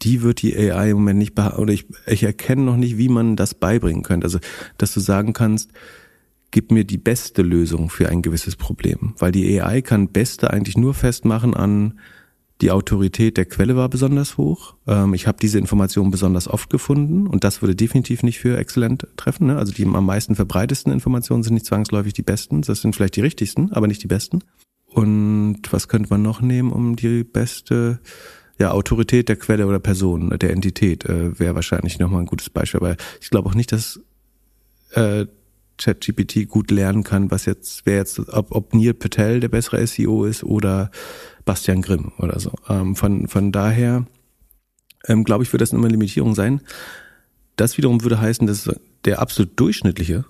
[0.00, 3.36] Die wird die AI im Moment nicht oder ich, ich erkenne noch nicht, wie man
[3.36, 4.24] das beibringen könnte.
[4.24, 4.38] Also,
[4.78, 5.70] dass du sagen kannst,
[6.50, 9.14] gib mir die beste Lösung für ein gewisses Problem.
[9.18, 11.98] Weil die AI kann beste eigentlich nur festmachen an
[12.60, 14.74] die Autorität der Quelle war besonders hoch.
[14.86, 19.06] Ähm, ich habe diese Informationen besonders oft gefunden und das würde definitiv nicht für exzellent
[19.16, 19.46] treffen.
[19.46, 19.56] Ne?
[19.56, 22.62] Also die am meisten verbreitesten Informationen sind nicht zwangsläufig die besten.
[22.62, 24.40] Das sind vielleicht die richtigsten, aber nicht die besten.
[24.86, 28.00] Und was könnte man noch nehmen, um die beste
[28.58, 32.80] ja, Autorität der Quelle oder Person, der Entität, äh, wäre wahrscheinlich nochmal ein gutes Beispiel.
[32.80, 34.00] Aber ich glaube auch nicht, dass
[34.92, 35.26] äh,
[35.80, 40.24] ChatGPT gut lernen kann, was jetzt, wer jetzt, ob, ob Neil Patel der bessere SEO
[40.24, 40.90] ist oder
[41.44, 42.52] Bastian Grimm oder so.
[42.68, 44.06] Ähm, von, von daher,
[45.06, 46.60] ähm, glaube ich, wird das immer eine Limitierung sein.
[47.56, 48.70] Das wiederum würde heißen, dass
[49.04, 50.24] der absolut durchschnittliche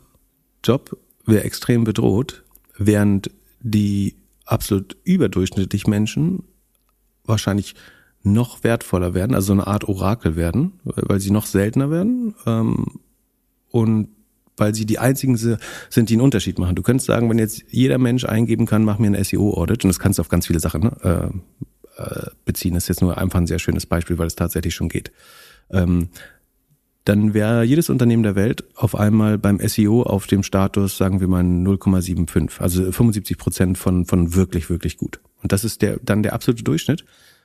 [0.65, 2.45] Job wäre extrem bedroht,
[2.79, 6.45] während die absolut überdurchschnittlich Menschen
[7.25, 7.75] wahrscheinlich
[8.23, 13.01] noch wertvoller werden, also so eine Art Orakel werden, weil sie noch seltener werden ähm,
[13.71, 14.09] und
[14.61, 15.59] weil sie die einzigen sind,
[16.11, 16.77] die einen Unterschied machen.
[16.77, 19.99] Du könntest sagen, wenn jetzt jeder Mensch eingeben kann, mach mir ein SEO-Audit, und das
[19.99, 20.93] kannst du auf ganz viele Sachen ne,
[21.97, 22.75] äh, äh, beziehen.
[22.75, 25.11] Das ist jetzt nur einfach ein sehr schönes Beispiel, weil es tatsächlich schon geht.
[25.71, 26.09] Ähm,
[27.05, 31.29] dann wäre jedes Unternehmen der Welt auf einmal beim SEO auf dem Status, sagen wir
[31.29, 35.21] mal 0,75, also 75 Prozent von, von wirklich, wirklich gut.
[35.43, 37.05] Und das ist der, dann der absolute Durchschnitt.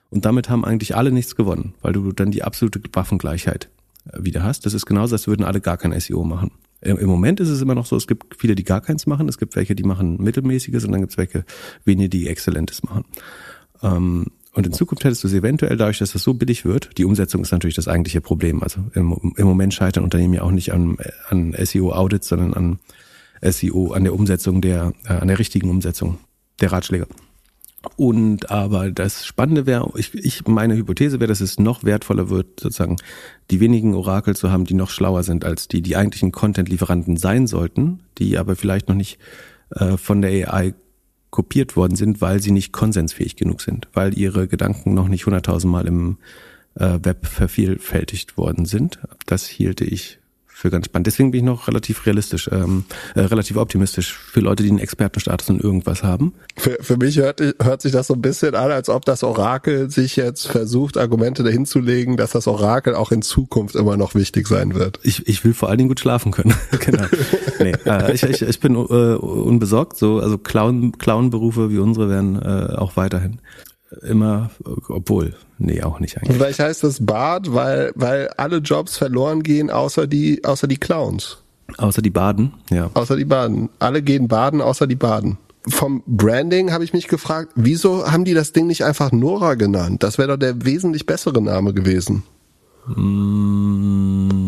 [0.09, 3.69] Und damit haben eigentlich alle nichts gewonnen, weil du dann die absolute Waffengleichheit
[4.11, 4.65] äh, wieder hast.
[4.65, 6.51] Das ist genauso, als würden alle gar kein SEO machen.
[6.85, 9.37] Im Moment ist es immer noch so, es gibt viele, die gar keins machen, es
[9.37, 11.43] gibt welche, die machen mittelmäßiges und dann gibt es welche,
[11.83, 13.05] wenige, die exzellentes machen.
[13.81, 16.97] Ähm, und in Zukunft hättest du sie eventuell dadurch, dass das so billig wird.
[16.97, 18.63] Die Umsetzung ist natürlich das eigentliche Problem.
[18.63, 22.79] Also im, im Moment scheitern Unternehmen ja auch nicht an, an SEO-Audits, sondern an
[23.41, 26.19] SEO, an der Umsetzung der, äh, an der richtigen Umsetzung
[26.61, 27.07] der Ratschläge.
[27.95, 32.59] Und aber das Spannende wäre, ich, ich meine Hypothese wäre, dass es noch wertvoller wird,
[32.59, 32.97] sozusagen
[33.51, 37.47] die wenigen Orakel zu haben, die noch schlauer sind als die, die eigentlichen Content-Lieferanten sein
[37.47, 39.19] sollten, die aber vielleicht noch nicht
[39.71, 40.73] äh, von der AI
[41.29, 45.85] kopiert worden sind, weil sie nicht konsensfähig genug sind, weil ihre Gedanken noch nicht hunderttausendmal
[45.85, 46.17] im
[46.75, 48.99] äh, Web vervielfältigt worden sind.
[49.25, 50.19] Das hielte ich
[50.55, 51.05] für ganz spannend.
[51.07, 55.49] Deswegen bin ich noch relativ realistisch, ähm, äh, relativ optimistisch für Leute, die einen Expertenstatus
[55.49, 56.33] in irgendwas haben.
[56.55, 59.89] Für, für mich hört, hört sich das so ein bisschen an, als ob das Orakel
[59.91, 64.15] sich jetzt versucht, Argumente dahin zu legen, dass das Orakel auch in Zukunft immer noch
[64.15, 65.01] wichtig sein wird.
[65.03, 66.53] Ich, ich will vor allen Dingen gut schlafen können.
[66.79, 67.03] genau.
[67.59, 69.97] Nee, äh, ich, ich, ich bin äh, unbesorgt.
[69.97, 73.41] So, also Clown, Clown-Berufe wie unsere werden äh, auch weiterhin
[74.01, 74.51] immer,
[74.89, 76.37] obwohl, nee, auch nicht eigentlich.
[76.37, 81.37] Vielleicht heißt das Bad, weil, weil alle Jobs verloren gehen, außer die, außer die Clowns.
[81.77, 82.89] Außer die Baden, ja.
[82.93, 83.69] Außer die Baden.
[83.79, 85.37] Alle gehen baden, außer die Baden.
[85.67, 90.03] Vom Branding habe ich mich gefragt, wieso haben die das Ding nicht einfach Nora genannt?
[90.03, 92.23] Das wäre doch der wesentlich bessere Name gewesen.
[92.87, 94.45] Mm.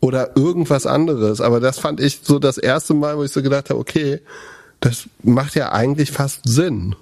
[0.00, 1.40] Oder irgendwas anderes.
[1.40, 4.20] Aber das fand ich so das erste Mal, wo ich so gedacht habe, okay,
[4.80, 6.94] das macht ja eigentlich fast Sinn.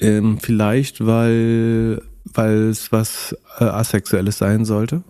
[0.00, 5.02] Ähm, vielleicht, weil, weil es was äh, Asexuelles sein sollte.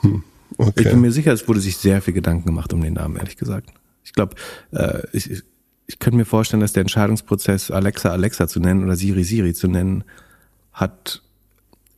[0.00, 0.22] Hm,
[0.58, 0.72] okay.
[0.76, 3.36] Ich bin mir sicher, es wurde sich sehr viel Gedanken gemacht um den Namen, ehrlich
[3.36, 3.70] gesagt.
[4.04, 4.34] Ich glaube,
[4.72, 5.42] äh, ich,
[5.86, 9.68] ich könnte mir vorstellen, dass der Entscheidungsprozess, Alexa Alexa zu nennen oder Siri Siri zu
[9.68, 10.04] nennen,
[10.72, 11.22] hat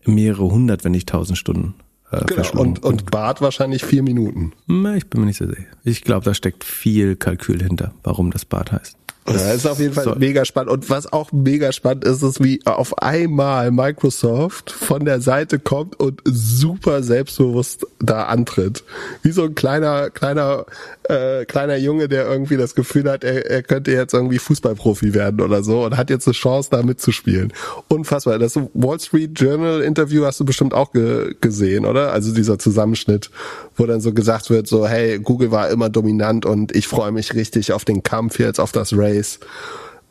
[0.05, 1.75] mehrere hundert, wenn nicht tausend Stunden.
[2.11, 4.53] Äh, genau, und, und Bart wahrscheinlich vier Minuten.
[4.97, 5.69] Ich bin mir nicht so sicher.
[5.85, 8.97] Ich glaube, da steckt viel Kalkül hinter, warum das Bart heißt.
[9.25, 10.15] Das ist auf jeden Fall so.
[10.17, 10.73] mega spannend.
[10.73, 15.99] Und was auch mega spannend ist, ist, wie auf einmal Microsoft von der Seite kommt
[16.01, 18.83] und super selbstbewusst da antritt.
[19.23, 20.67] Wie so ein kleiner, kleiner,
[21.05, 25.41] äh, kleiner Junge, der irgendwie das Gefühl hat, er, er könnte jetzt irgendwie Fußballprofi werden
[25.41, 27.53] oder so und hat jetzt eine Chance, da mitzuspielen.
[27.89, 28.39] Unfassbar.
[28.41, 32.13] Das Wall Street Journal Interview hast du bestimmt auch ge gesehen, oder?
[32.13, 33.31] Also dieser Zusammenschnitt,
[33.77, 37.35] wo dann so gesagt wird, so, hey, Google war immer dominant und ich freue mich
[37.35, 39.39] richtig auf den Kampf jetzt, auf das Race.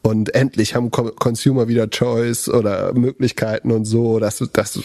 [0.03, 4.17] Und endlich haben Consumer wieder Choice oder Möglichkeiten und so.
[4.17, 4.79] Das, das,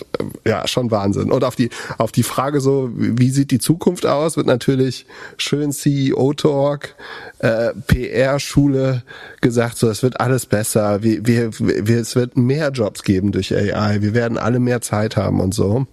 [0.47, 1.33] ja, schon Wahnsinn.
[1.33, 5.07] Und auf die, auf die Frage so, wie sieht die Zukunft aus, wird natürlich
[5.39, 6.95] schön CEO-Talk,
[7.39, 9.05] äh, PR-Schule
[9.41, 11.03] gesagt, so, es wird alles besser.
[11.03, 14.03] Wir, wir, wir, es wird mehr Jobs geben durch AI.
[14.03, 15.87] Wir werden alle mehr Zeit haben und so.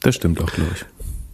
[0.00, 0.86] Das stimmt auch, glaube ich.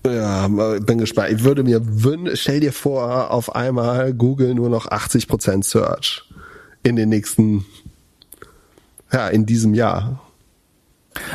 [0.06, 1.32] Ja, bin gespannt.
[1.32, 6.24] Ich würde mir wünschen, stell dir vor, auf einmal Google nur noch 80% Search
[6.82, 7.64] in den nächsten,
[9.10, 10.20] ja, in diesem Jahr.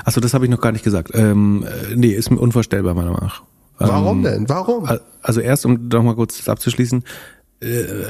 [0.06, 1.12] Achso, das habe ich noch gar nicht gesagt.
[1.14, 3.44] Ähm, äh, nee, ist mir unvorstellbar, meiner Meinung nach.
[3.80, 4.50] Warum ähm, denn?
[4.50, 4.88] Warum?
[5.22, 7.04] Also erst, um noch mal kurz abzuschließen, äh,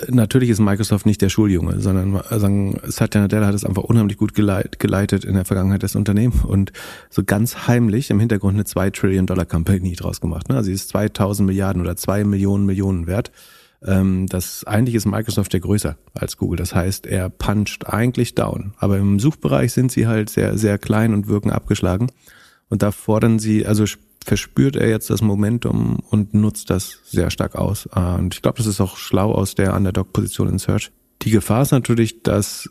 [0.10, 4.36] natürlich ist Microsoft nicht der Schuljunge, sondern sagen, Satya Nadella hat es einfach unheimlich gut
[4.36, 6.72] geleitet, in der Vergangenheit das Unternehmen und
[7.10, 10.50] so ganz heimlich im Hintergrund eine 2 Trillion Dollar Company draus gemacht.
[10.50, 10.56] Ne?
[10.56, 13.32] Also sie ist 2000 Milliarden oder 2 Millionen Millionen wert.
[13.84, 16.58] Ähm, das eigentlich ist Microsoft ja größer als Google.
[16.58, 18.74] Das heißt, er puncht eigentlich down.
[18.78, 22.12] Aber im Suchbereich sind sie halt sehr, sehr klein und wirken abgeschlagen.
[22.70, 23.86] Und da fordern sie, also
[24.24, 27.88] verspürt er jetzt das Momentum und nutzt das sehr stark aus.
[27.88, 30.92] Und ich glaube, das ist auch schlau aus der Underdog-Position in Search.
[31.22, 32.70] Die Gefahr ist natürlich, dass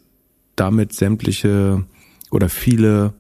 [0.57, 1.85] damit sämtliche
[2.31, 3.15] oder viele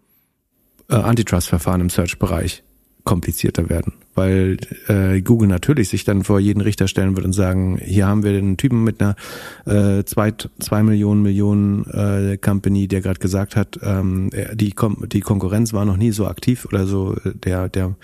[0.88, 2.62] äh, Antitrust-Verfahren im Search-Bereich
[3.08, 7.80] komplizierter werden, weil äh, Google natürlich sich dann vor jeden Richter stellen wird und sagen,
[7.82, 9.16] hier haben wir einen Typen mit einer
[9.64, 15.22] äh, zwei, zwei Millionen Millionen äh, Company, der gerade gesagt hat, ähm, die, Kom die
[15.22, 17.94] Konkurrenz war noch nie so aktiv oder so, der, der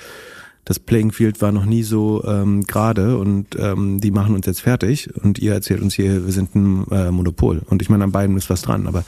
[0.65, 4.63] das Playing Field war noch nie so ähm, gerade und ähm, die machen uns jetzt
[4.63, 7.61] fertig und ihr erzählt uns hier, wir sind ein äh, Monopol.
[7.67, 9.05] Und ich meine, an beiden ist was dran, aber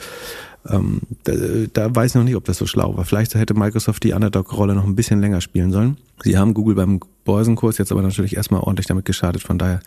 [0.70, 1.32] ähm, da,
[1.72, 3.04] da weiß ich noch nicht, ob das so schlau war.
[3.04, 5.96] Vielleicht hätte Microsoft die Underdog-Rolle noch ein bisschen länger spielen sollen.
[6.22, 9.80] Sie haben Google beim Börsenkurs jetzt aber natürlich erstmal ordentlich damit geschadet, von daher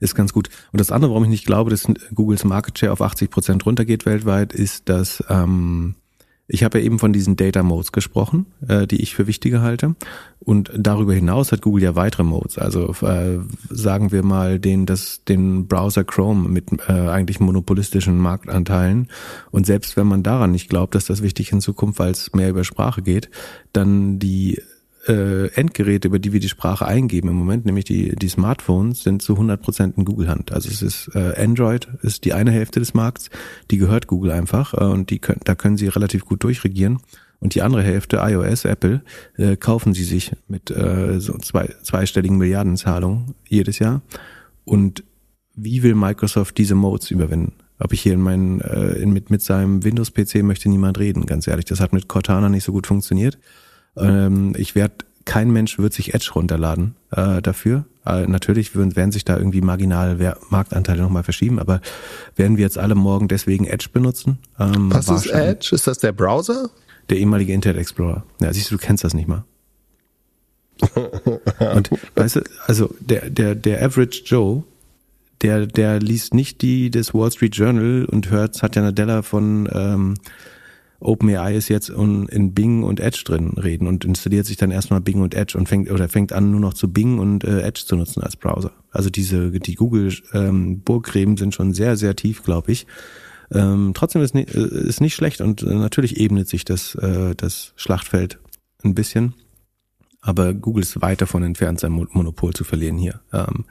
[0.00, 0.48] ist ganz gut.
[0.72, 4.06] Und das andere, warum ich nicht glaube, dass Googles Market Share auf 80 Prozent runtergeht
[4.06, 5.94] weltweit, ist, dass ähm,
[6.46, 9.94] ich habe ja eben von diesen Data Modes gesprochen, äh, die ich für wichtige halte.
[10.40, 12.58] Und darüber hinaus hat Google ja weitere Modes.
[12.58, 13.38] Also äh,
[13.70, 19.08] sagen wir mal den, das, den Browser Chrome mit äh, eigentlich monopolistischen Marktanteilen.
[19.52, 22.50] Und selbst wenn man daran nicht glaubt, dass das wichtig in Zukunft, weil es mehr
[22.50, 23.30] über Sprache geht,
[23.72, 24.60] dann die
[25.06, 29.22] äh, Endgeräte, über die wir die Sprache eingeben im Moment, nämlich die, die Smartphones, sind
[29.22, 30.52] zu 100 Prozent in Google-Hand.
[30.52, 33.30] Also es ist äh, Android ist die eine Hälfte des Markts,
[33.70, 37.00] die gehört Google einfach äh, und die können, da können sie relativ gut durchregieren.
[37.40, 39.02] Und die andere Hälfte, iOS, Apple,
[39.36, 44.00] äh, kaufen sie sich mit äh, so zwei, zweistelligen Milliardenzahlungen jedes Jahr.
[44.64, 45.04] Und
[45.54, 47.52] wie will Microsoft diese Modes überwinden?
[47.78, 51.46] Ob ich hier in meinen, äh, in, mit, mit seinem Windows-PC möchte niemand reden, ganz
[51.46, 51.66] ehrlich.
[51.66, 53.38] Das hat mit Cortana nicht so gut funktioniert.
[53.96, 57.84] Ähm, ich werde, kein Mensch wird sich Edge runterladen äh, dafür.
[58.04, 61.80] Äh, natürlich würden, werden sich da irgendwie marginal Marktanteile nochmal verschieben, aber
[62.36, 64.38] werden wir jetzt alle morgen deswegen Edge benutzen?
[64.58, 65.74] Ähm, Was ist Edge?
[65.74, 66.70] Ist das der Browser?
[67.08, 68.24] Der ehemalige Internet Explorer.
[68.40, 69.44] Ja, siehst du, du kennst das nicht mal.
[71.74, 74.64] Und weißt du, also der, der, der Average Joe,
[75.42, 80.14] der, der liest nicht die des Wall Street Journal und hört Satya Nadella von ähm,
[81.04, 85.20] OpenAI ist jetzt in Bing und Edge drin reden und installiert sich dann erstmal Bing
[85.20, 87.96] und Edge und fängt oder fängt an nur noch zu Bing und äh, Edge zu
[87.96, 88.72] nutzen als Browser.
[88.90, 92.86] Also diese die Google ähm, Burggräben sind schon sehr sehr tief, glaube ich.
[93.52, 97.34] Ähm, trotzdem ist nicht, äh, ist nicht schlecht und äh, natürlich ebnet sich das äh,
[97.34, 98.38] das Schlachtfeld
[98.82, 99.34] ein bisschen,
[100.20, 103.20] aber Google ist weit davon entfernt, sein Monopol zu verlieren hier.
[103.32, 103.66] Ähm,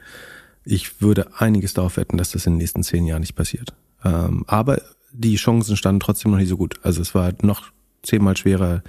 [0.66, 3.74] ich würde einiges darauf wetten, dass das in den nächsten zehn Jahren nicht passiert.
[4.06, 4.82] Ähm, aber
[5.14, 6.76] die Chancen standen trotzdem noch nicht so gut.
[6.84, 7.72] Also es war noch
[8.02, 8.84] zehnmal schwerer,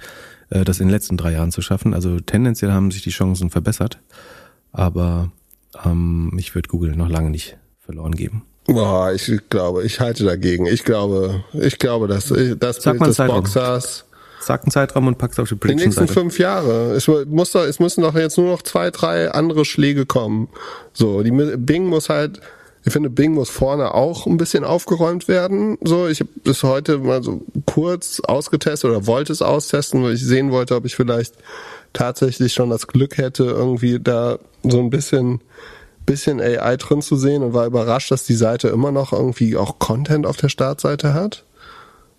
[0.49, 1.93] äh, das in den letzten drei Jahren zu schaffen.
[1.93, 3.99] Also tendenziell haben sich die Chancen verbessert,
[4.71, 5.31] aber
[5.85, 8.43] ähm, ich würde Google noch lange nicht verloren geben.
[8.67, 10.65] Boah, ich glaube, ich halte dagegen.
[10.65, 13.43] Ich glaube, ich glaube, dass das Sag Bild des Zeitraum.
[13.43, 14.05] Boxers
[14.45, 16.93] Sag einen Zeitraum und pack's auf die die nächsten fünf Jahre.
[16.93, 20.49] Es muss doch, es müssen doch jetzt nur noch zwei, drei andere Schläge kommen.
[20.93, 22.41] So, die Bing muss halt,
[22.85, 25.77] ich finde, Bing muss vorne auch ein bisschen aufgeräumt werden.
[25.83, 30.23] So, ich habe das heute mal so kurz ausgetestet oder wollte es austesten, weil ich
[30.23, 31.33] sehen wollte, ob ich vielleicht
[31.93, 35.41] tatsächlich schon das Glück hätte, irgendwie da so ein bisschen
[36.05, 39.79] bisschen AI drin zu sehen und war überrascht, dass die Seite immer noch irgendwie auch
[39.79, 41.43] Content auf der Startseite hat.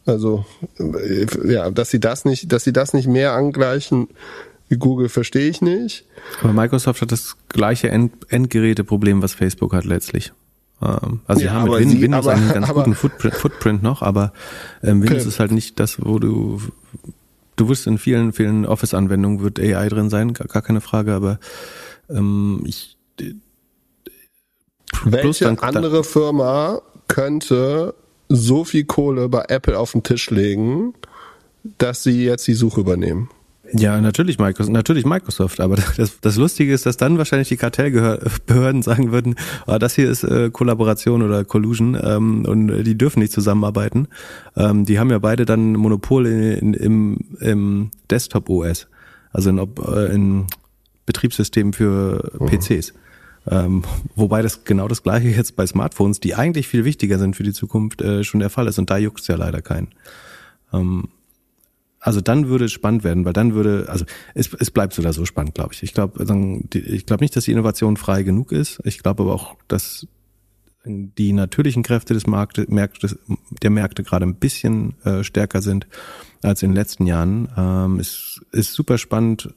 [0.06, 0.44] Also
[0.80, 4.08] äh, ja, dass sie das nicht, dass sie das nicht mehr angleichen
[4.68, 6.06] wie Google, verstehe ich nicht.
[6.42, 10.32] Aber Microsoft hat das gleiche End Endgeräteproblem, was Facebook hat letztlich.
[10.82, 13.82] Ähm, Also Ja, haben mit Win sie- Windows aber- einen ganz aber- guten Footprint, Footprint
[13.82, 14.32] noch, aber
[14.82, 15.28] ähm, Windows Okay.
[15.28, 16.60] ist halt nicht das, wo du
[17.56, 21.38] du wirst in vielen, vielen Office-Anwendungen wird AI drin sein, gar, gar keine Frage, aber
[22.10, 22.98] ähm, ich
[25.04, 27.94] Welche dann- andere Firma könnte
[28.28, 30.94] so viel Kohle bei Apple auf den Tisch legen,
[31.78, 33.30] dass sie jetzt die Suche übernehmen?
[33.72, 38.82] Ja, natürlich Microsoft, natürlich Microsoft, aber das, das Lustige ist, dass dann wahrscheinlich die Kartellbehörden
[38.82, 43.32] sagen würden, ah, das hier ist äh, Kollaboration oder Collusion ähm, und die dürfen nicht
[43.32, 44.08] zusammenarbeiten.
[44.56, 48.88] Ähm, die haben ja beide dann Monopol in, in, im, im Desktop-OS,
[49.32, 50.46] also in, äh, in
[51.06, 52.94] Betriebssystemen für PCs.
[53.48, 53.84] Ähm,
[54.16, 57.52] wobei das genau das gleiche jetzt bei Smartphones, die eigentlich viel wichtiger sind für die
[57.52, 59.88] Zukunft, äh, schon der Fall ist und da juckt's ja leider keinen.
[60.72, 61.08] Ähm,
[62.06, 65.12] also dann würde es spannend werden, weil dann würde, also es, es bleibt so oder
[65.12, 65.82] so spannend, glaube ich.
[65.82, 66.22] Ich glaube,
[66.72, 68.78] ich glaube nicht, dass die Innovation frei genug ist.
[68.84, 70.06] Ich glaube aber auch, dass
[70.84, 73.18] die natürlichen Kräfte des Marktes, Märktes,
[73.60, 75.88] der Märkte gerade ein bisschen äh, stärker sind
[76.42, 77.48] als in den letzten Jahren.
[77.56, 79.52] Ähm, es ist super spannend,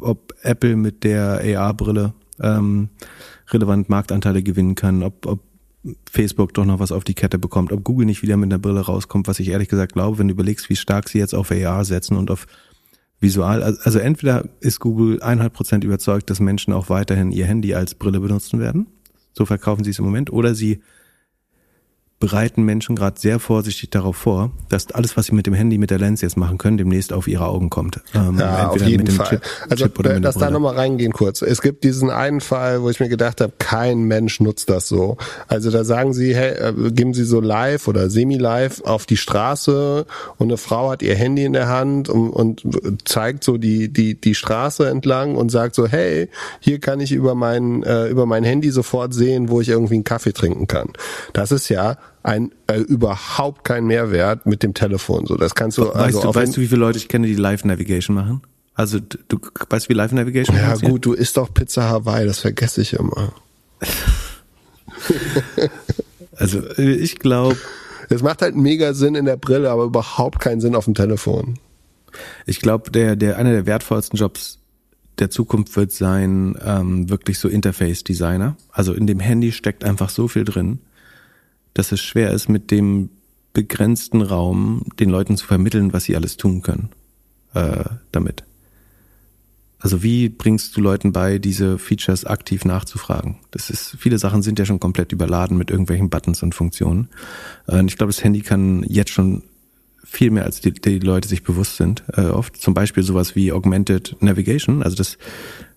[0.00, 2.88] ob Apple mit der AR-Brille ähm,
[3.50, 5.38] relevant Marktanteile gewinnen kann, ob, ob
[6.10, 8.80] Facebook doch noch was auf die Kette bekommt, ob Google nicht wieder mit einer Brille
[8.80, 11.84] rauskommt, was ich ehrlich gesagt glaube, wenn du überlegst, wie stark sie jetzt auf AR
[11.84, 12.46] setzen und auf
[13.20, 13.62] Visual.
[13.62, 18.60] Also entweder ist Google 100% überzeugt, dass Menschen auch weiterhin ihr Handy als Brille benutzen
[18.60, 18.86] werden.
[19.32, 20.32] So verkaufen sie es im Moment.
[20.32, 20.82] Oder sie
[22.22, 25.90] bereiten Menschen gerade sehr vorsichtig darauf vor, dass alles, was sie mit dem Handy, mit
[25.90, 28.00] der Lens jetzt machen können, demnächst auf ihre Augen kommt.
[28.14, 29.26] Ähm, Ja, auf jeden Fall.
[29.26, 31.42] Chip, also, Chip oder lass da nochmal reingehen kurz.
[31.42, 35.16] Es gibt diesen einen Fall, wo ich mir gedacht habe, kein Mensch nutzt das so.
[35.48, 40.06] Also da sagen sie, hey, äh, geben sie so live oder semi-live auf die Straße
[40.38, 42.62] und eine Frau hat ihr Handy in der Hand und, und
[43.04, 46.28] zeigt so die, die, die Straße entlang und sagt so, hey,
[46.60, 50.04] hier kann ich über mein, äh, über mein Handy sofort sehen, wo ich irgendwie einen
[50.04, 50.90] Kaffee trinken kann.
[51.32, 55.26] Das ist ja ein äh, überhaupt kein Mehrwert mit dem Telefon.
[55.26, 57.34] So, das kannst du Weißt, also du, weißt du, wie viele Leute ich kenne, die
[57.34, 58.42] Live Navigation machen?
[58.74, 60.92] Also du, du weißt, wie Live Navigation Ja funktioniert?
[60.92, 63.32] gut, du isst doch Pizza Hawaii, das vergesse ich immer.
[66.36, 67.56] Also äh, ich glaube,
[68.08, 71.58] Es macht halt mega Sinn in der Brille, aber überhaupt keinen Sinn auf dem Telefon.
[72.46, 74.58] ich glaube, der, der einer der wertvollsten Jobs
[75.18, 78.56] der Zukunft wird sein, ähm, wirklich so Interface-Designer.
[78.70, 80.78] Also in dem Handy steckt einfach so viel drin,
[81.74, 83.10] dass es schwer ist, mit dem
[83.52, 86.90] begrenzten Raum den Leuten zu vermitteln, was sie alles tun können
[87.54, 88.44] äh, damit.
[89.78, 93.40] Also wie bringst du Leuten bei, diese Features aktiv nachzufragen?
[93.50, 97.08] Das ist, viele Sachen sind ja schon komplett überladen mit irgendwelchen Buttons und Funktionen.
[97.66, 99.42] Äh, Und ich glaube, das Handy kann jetzt schon
[100.04, 102.56] viel mehr, als die, die Leute sich bewusst sind, äh, oft.
[102.58, 105.18] Zum Beispiel sowas wie Augmented Navigation, also dass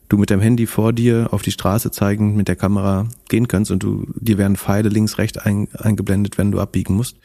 [0.09, 3.71] du mit deinem Handy vor dir auf die Straße zeigend mit der Kamera gehen kannst
[3.71, 7.17] und du dir werden Pfeile links, rechts ein, eingeblendet, wenn du abbiegen musst.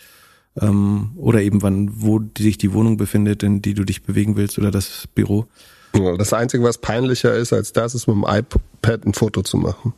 [0.61, 4.37] Ähm, oder eben wann, wo die- sich die Wohnung befindet, in die du dich bewegen
[4.37, 5.47] willst oder das Büro.
[5.95, 9.57] Ja, Das Einzige, was peinlicher ist als das, ist mit dem iPad ein Foto zu
[9.59, 9.93] machen.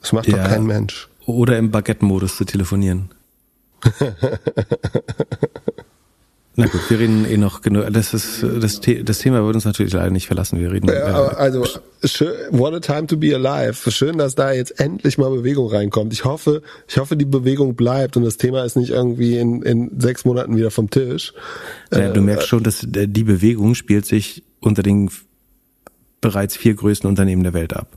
[0.00, 0.36] Das macht Ja.
[0.42, 1.08] doch kein Mensch.
[1.26, 3.10] Oder im Baguette-Modus zu telefonieren.
[6.56, 7.92] Na gut, wir reden eh noch genug.
[7.92, 10.60] Das ist das, The das Thema wird uns natürlich leider nicht verlassen.
[10.60, 10.88] Wir reden.
[10.88, 11.66] Äh, also,
[12.04, 13.90] schön, what a time to be alive.
[13.90, 16.12] Schön, dass da jetzt endlich mal Bewegung reinkommt.
[16.12, 19.98] Ich hoffe, ich hoffe, die Bewegung bleibt und das Thema ist nicht irgendwie in, in
[19.98, 21.34] sechs Monaten wieder vom Tisch.
[21.90, 25.10] Naja, du merkst schon, dass äh, die Bewegung spielt sich unter den
[26.20, 27.88] bereits vier größten Unternehmen der Welt ab.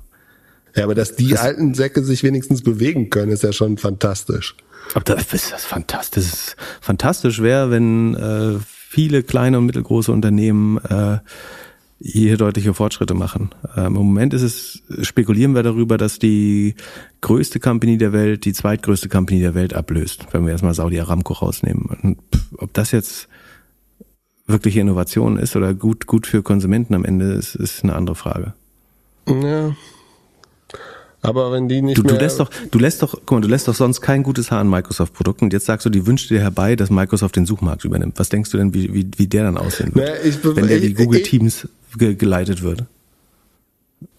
[0.75, 4.55] Ja, aber dass die alten Säcke sich wenigstens bewegen können, ist ja schon fantastisch.
[4.93, 6.55] Aber das ist das fantastisch.
[6.81, 8.59] Fantastisch wäre, wenn äh,
[8.89, 11.19] viele kleine und mittelgroße Unternehmen äh,
[11.99, 13.49] hier deutliche Fortschritte machen.
[13.75, 16.75] Ähm, Im Moment ist es, spekulieren wir darüber, dass die
[17.21, 21.33] größte Company der Welt die zweitgrößte Company der Welt ablöst, wenn wir erstmal Saudi Aramco
[21.33, 21.85] rausnehmen.
[22.03, 22.19] Und
[22.57, 23.27] ob das jetzt
[24.45, 28.53] wirkliche Innovation ist oder gut, gut für Konsumenten am Ende ist, ist eine andere Frage.
[29.27, 29.75] Ja.
[31.28, 32.13] Aber wenn die nicht du, mehr.
[32.13, 34.61] Du lässt doch, du lässt doch, guck mal, du lässt doch sonst kein gutes Haar
[34.61, 38.17] an Microsoft-Produkten und jetzt sagst du, die wünscht dir herbei, dass Microsoft den Suchmarkt übernimmt.
[38.19, 40.09] Was denkst du denn, wie, wie, wie der dann aussehen wird?
[40.23, 41.67] Nee, ich, wenn der ich, wie Google ich, Teams
[41.97, 42.84] ge geleitet wird?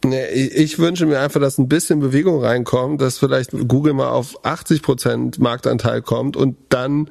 [0.04, 4.08] Nee, ich, ich wünsche mir einfach, dass ein bisschen Bewegung reinkommt, dass vielleicht Google mal
[4.08, 7.10] auf 80 Prozent Marktanteil kommt und dann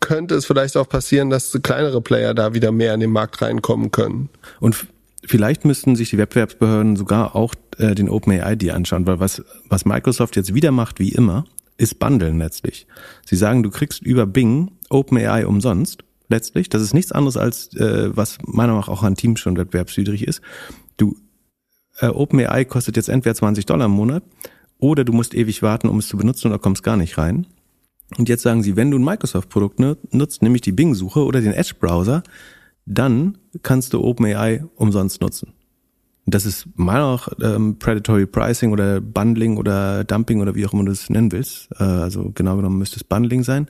[0.00, 3.90] könnte es vielleicht auch passieren, dass kleinere Player da wieder mehr in den Markt reinkommen
[3.90, 4.28] können.
[4.60, 4.86] Und
[5.24, 10.36] vielleicht müssten sich die Wettbewerbsbehörden sogar auch äh, den OpenAI-ID anschauen, weil was, was Microsoft
[10.36, 11.44] jetzt wieder macht, wie immer,
[11.76, 12.86] ist Bundeln letztlich.
[13.24, 16.68] Sie sagen, du kriegst über Bing OpenAI umsonst, letztlich.
[16.68, 20.26] Das ist nichts anderes als, äh, was meiner Meinung nach auch an Teams schon wettbewerbswidrig
[20.26, 20.40] ist.
[20.96, 21.16] Du,
[21.98, 24.22] äh, OpenAI kostet jetzt entweder 20 Dollar im Monat
[24.78, 27.46] oder du musst ewig warten, um es zu benutzen oder kommst gar nicht rein.
[28.16, 29.80] Und jetzt sagen sie, wenn du ein Microsoft-Produkt
[30.12, 32.22] nutzt, nämlich die Bing-Suche oder den Edge-Browser,
[32.88, 35.52] dann kannst du OpenAI umsonst nutzen.
[36.26, 40.84] Das ist mal auch ähm, Predatory Pricing oder Bundling oder Dumping oder wie auch immer
[40.84, 41.70] du es nennen willst.
[41.78, 43.66] Äh, also genau genommen müsste es Bundling sein.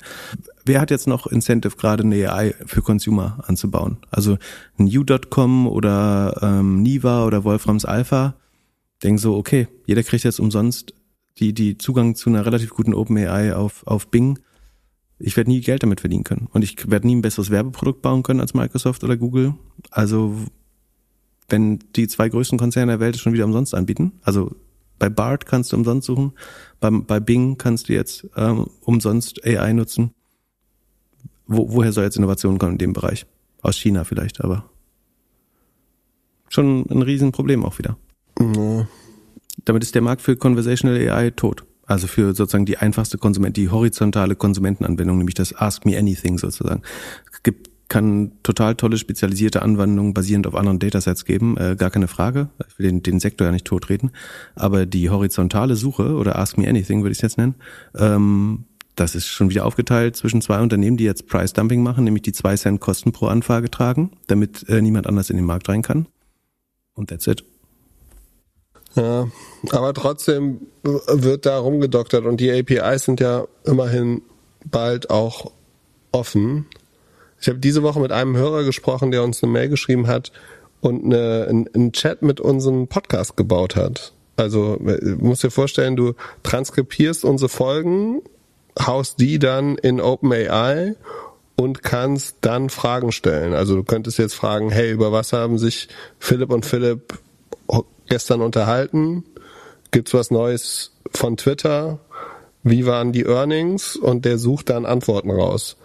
[0.64, 3.98] Wer hat jetzt noch Incentive, gerade eine AI für Consumer anzubauen?
[4.10, 4.38] Also
[4.76, 8.34] New.com oder ähm, Niva oder Wolframs Alpha
[9.04, 10.94] denken so, okay, jeder kriegt jetzt umsonst
[11.38, 14.40] die, die Zugang zu einer relativ guten OpenAI auf, auf Bing.
[15.18, 16.48] Ich werde nie Geld damit verdienen können.
[16.52, 19.54] Und ich werde nie ein besseres Werbeprodukt bauen können als Microsoft oder Google.
[19.90, 20.36] Also,
[21.48, 24.54] wenn die zwei größten Konzerne der Welt es schon wieder umsonst anbieten, also
[24.98, 26.32] bei BART kannst du umsonst suchen,
[26.80, 30.12] bei, bei Bing kannst du jetzt ähm, umsonst AI nutzen.
[31.46, 33.26] Wo, woher soll jetzt Innovation kommen in dem Bereich?
[33.62, 34.68] Aus China vielleicht, aber
[36.48, 37.96] schon ein Riesenproblem auch wieder.
[38.38, 38.86] Ja
[39.64, 41.64] damit ist der Markt für Conversational AI tot.
[41.88, 46.82] Also für sozusagen die einfachste Konsument, die horizontale Konsumentenanwendung, nämlich das Ask Me Anything sozusagen.
[47.32, 52.06] Es gibt kann total tolle spezialisierte Anwendungen basierend auf anderen Datasets geben, äh, gar keine
[52.06, 52.50] Frage.
[52.68, 54.10] Ich will den, den Sektor ja nicht totreden.
[54.54, 57.54] Aber die horizontale Suche oder Ask Me Anything würde ich es jetzt nennen,
[57.96, 58.64] ähm,
[58.94, 62.32] das ist schon wieder aufgeteilt zwischen zwei Unternehmen, die jetzt Price Dumping machen, nämlich die
[62.32, 66.06] zwei Cent Kosten pro Anfrage tragen, damit äh, niemand anders in den Markt rein kann.
[66.94, 67.44] Und that's it.
[68.94, 69.28] Ja,
[69.70, 74.22] aber trotzdem wird da rumgedoktert und die APIs sind ja immerhin
[74.64, 75.52] bald auch
[76.12, 76.66] offen.
[77.40, 80.32] Ich habe diese Woche mit einem Hörer gesprochen, der uns eine Mail geschrieben hat
[80.80, 84.12] und eine, einen Chat mit unserem Podcast gebaut hat.
[84.36, 84.78] Also
[85.18, 88.22] musst dir vorstellen, du transkribierst unsere Folgen,
[88.80, 90.94] haust die dann in OpenAI
[91.56, 93.52] und kannst dann Fragen stellen.
[93.52, 95.88] Also du könntest jetzt fragen, hey, über was haben sich
[96.20, 97.18] Philipp und Philipp
[98.08, 99.24] gestern unterhalten?
[99.90, 101.98] Gibt's was Neues von Twitter?
[102.62, 103.96] Wie waren die Earnings?
[103.96, 105.76] Und der sucht dann Antworten raus.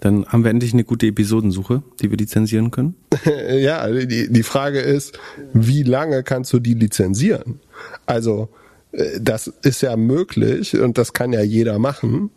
[0.00, 2.96] Dann haben wir endlich eine gute Episodensuche, die wir lizenzieren können.
[3.50, 5.18] ja, die, die Frage ist,
[5.52, 7.60] wie lange kannst du die lizenzieren?
[8.04, 8.48] Also,
[8.92, 12.30] äh, das ist ja möglich und das kann ja jeder machen.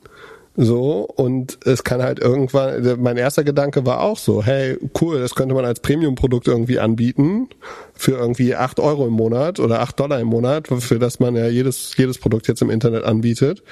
[0.62, 5.34] So, und es kann halt irgendwann, mein erster Gedanke war auch so, hey, cool, das
[5.34, 7.48] könnte man als Premium-Produkt irgendwie anbieten
[7.94, 11.48] für irgendwie acht Euro im Monat oder acht Dollar im Monat, für das man ja
[11.48, 13.64] jedes, jedes Produkt jetzt im Internet anbietet.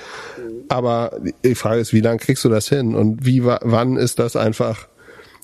[0.69, 4.37] Aber die Frage ist, wie lange kriegst du das hin und wie, wann ist das
[4.37, 4.87] einfach,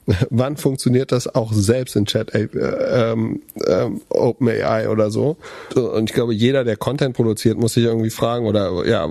[0.30, 5.36] wann funktioniert das auch selbst in Chat äh, ähm, ähm, OpenAI oder so?
[5.76, 9.10] Und ich glaube, jeder, der Content produziert, muss sich irgendwie fragen oder ja,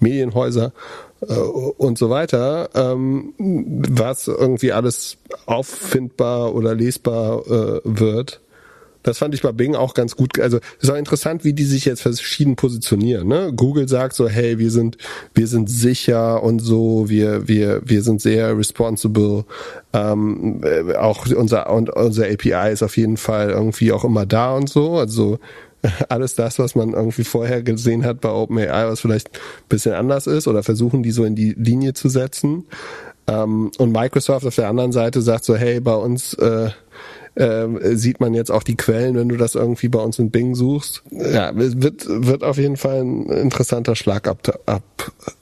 [0.00, 0.72] Medienhäuser,
[1.28, 5.16] äh, und so weiter, ähm, was irgendwie alles
[5.46, 8.40] auffindbar oder lesbar äh, wird.
[9.02, 10.38] Das fand ich bei Bing auch ganz gut.
[10.38, 13.26] Also es ist auch interessant, wie die sich jetzt verschieden positionieren.
[13.26, 13.52] Ne?
[13.54, 14.96] Google sagt so, hey, wir sind
[15.34, 19.44] wir sind sicher und so, wir wir wir sind sehr responsible.
[19.92, 24.68] Ähm, äh, auch unser unser API ist auf jeden Fall irgendwie auch immer da und
[24.68, 24.98] so.
[24.98, 25.38] Also
[26.08, 30.26] alles das, was man irgendwie vorher gesehen hat bei OpenAI, was vielleicht ein bisschen anders
[30.26, 32.66] ist oder versuchen die so in die Linie zu setzen.
[33.26, 36.70] Ähm, und Microsoft auf der anderen Seite sagt so, hey, bei uns äh,
[37.34, 40.54] äh, sieht man jetzt auch die Quellen, wenn du das irgendwie bei uns in Bing
[40.54, 41.02] suchst.
[41.10, 44.58] Ja, wird, wird auf jeden Fall ein interessanter Schlagabtausch.
[44.66, 44.82] Ab,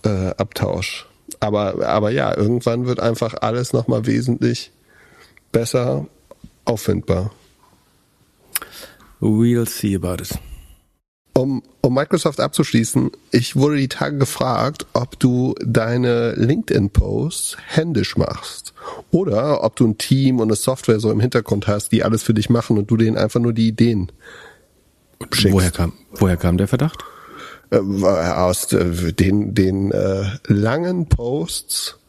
[0.04, 0.34] äh,
[1.40, 4.72] aber, aber ja, irgendwann wird einfach alles nochmal wesentlich
[5.52, 6.06] besser
[6.64, 7.32] auffindbar.
[9.20, 10.38] We'll see about it.
[11.32, 18.74] Um, um Microsoft abzuschließen, ich wurde die Tage gefragt, ob du deine LinkedIn-Posts händisch machst.
[19.10, 22.34] Oder ob du ein Team und eine Software so im Hintergrund hast, die alles für
[22.34, 24.10] dich machen und du denen einfach nur die Ideen
[25.32, 25.54] schickst.
[25.54, 27.04] Woher kam, woher kam der Verdacht?
[27.70, 31.99] Äh, aus äh, den, den äh, langen Posts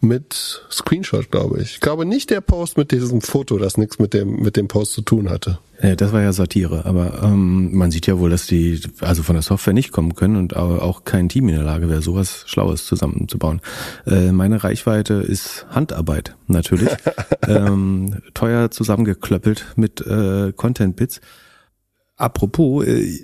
[0.00, 1.74] mit Screenshot, glaube ich.
[1.74, 4.92] Ich glaube nicht der Post mit diesem Foto, das nichts mit dem mit dem Post
[4.92, 5.58] zu tun hatte.
[5.82, 9.34] Ja, das war ja Satire, aber ähm, man sieht ja wohl, dass die also von
[9.34, 12.86] der Software nicht kommen können und auch kein Team in der Lage wäre, sowas Schlaues
[12.86, 13.60] zusammenzubauen.
[14.06, 16.90] Äh, meine Reichweite ist Handarbeit natürlich,
[17.48, 21.20] ähm, teuer zusammengeklöppelt mit äh, Content-Bits.
[22.16, 23.18] Apropos, äh,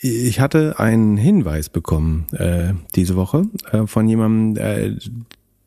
[0.00, 4.96] ich hatte einen Hinweis bekommen äh, diese Woche äh, von jemandem, äh,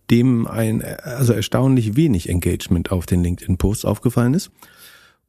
[0.09, 4.51] dem ein also erstaunlich wenig Engagement auf den LinkedIn-Posts aufgefallen ist.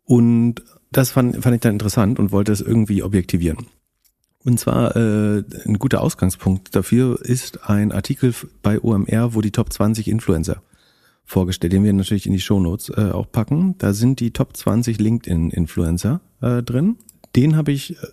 [0.04, 3.66] Und das fand, fand ich dann interessant und wollte es irgendwie objektivieren.
[4.42, 9.72] Und zwar äh, ein guter Ausgangspunkt dafür ist ein Artikel bei OMR, wo die Top
[9.72, 10.62] 20 Influencer
[11.24, 13.76] vorgestellt, den wir natürlich in die Shownotes äh, auch packen.
[13.78, 16.96] Da sind die Top 20 LinkedIn-Influencer äh, drin.
[17.36, 18.06] Den habe ich äh,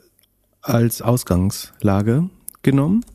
[0.62, 2.30] als Ausgangslage
[2.62, 3.06] genommen,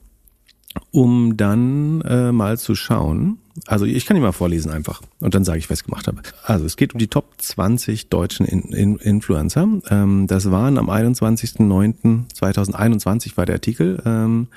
[0.90, 5.44] um dann äh, mal zu schauen, also ich kann die mal vorlesen einfach und dann
[5.44, 6.22] sage ich, was ich gemacht habe.
[6.44, 9.68] Also es geht um die Top 20 deutschen In In Influencer.
[9.90, 14.03] Ähm, das waren am 21.09.2021 war der Artikel.
[14.05, 14.48] Ähm,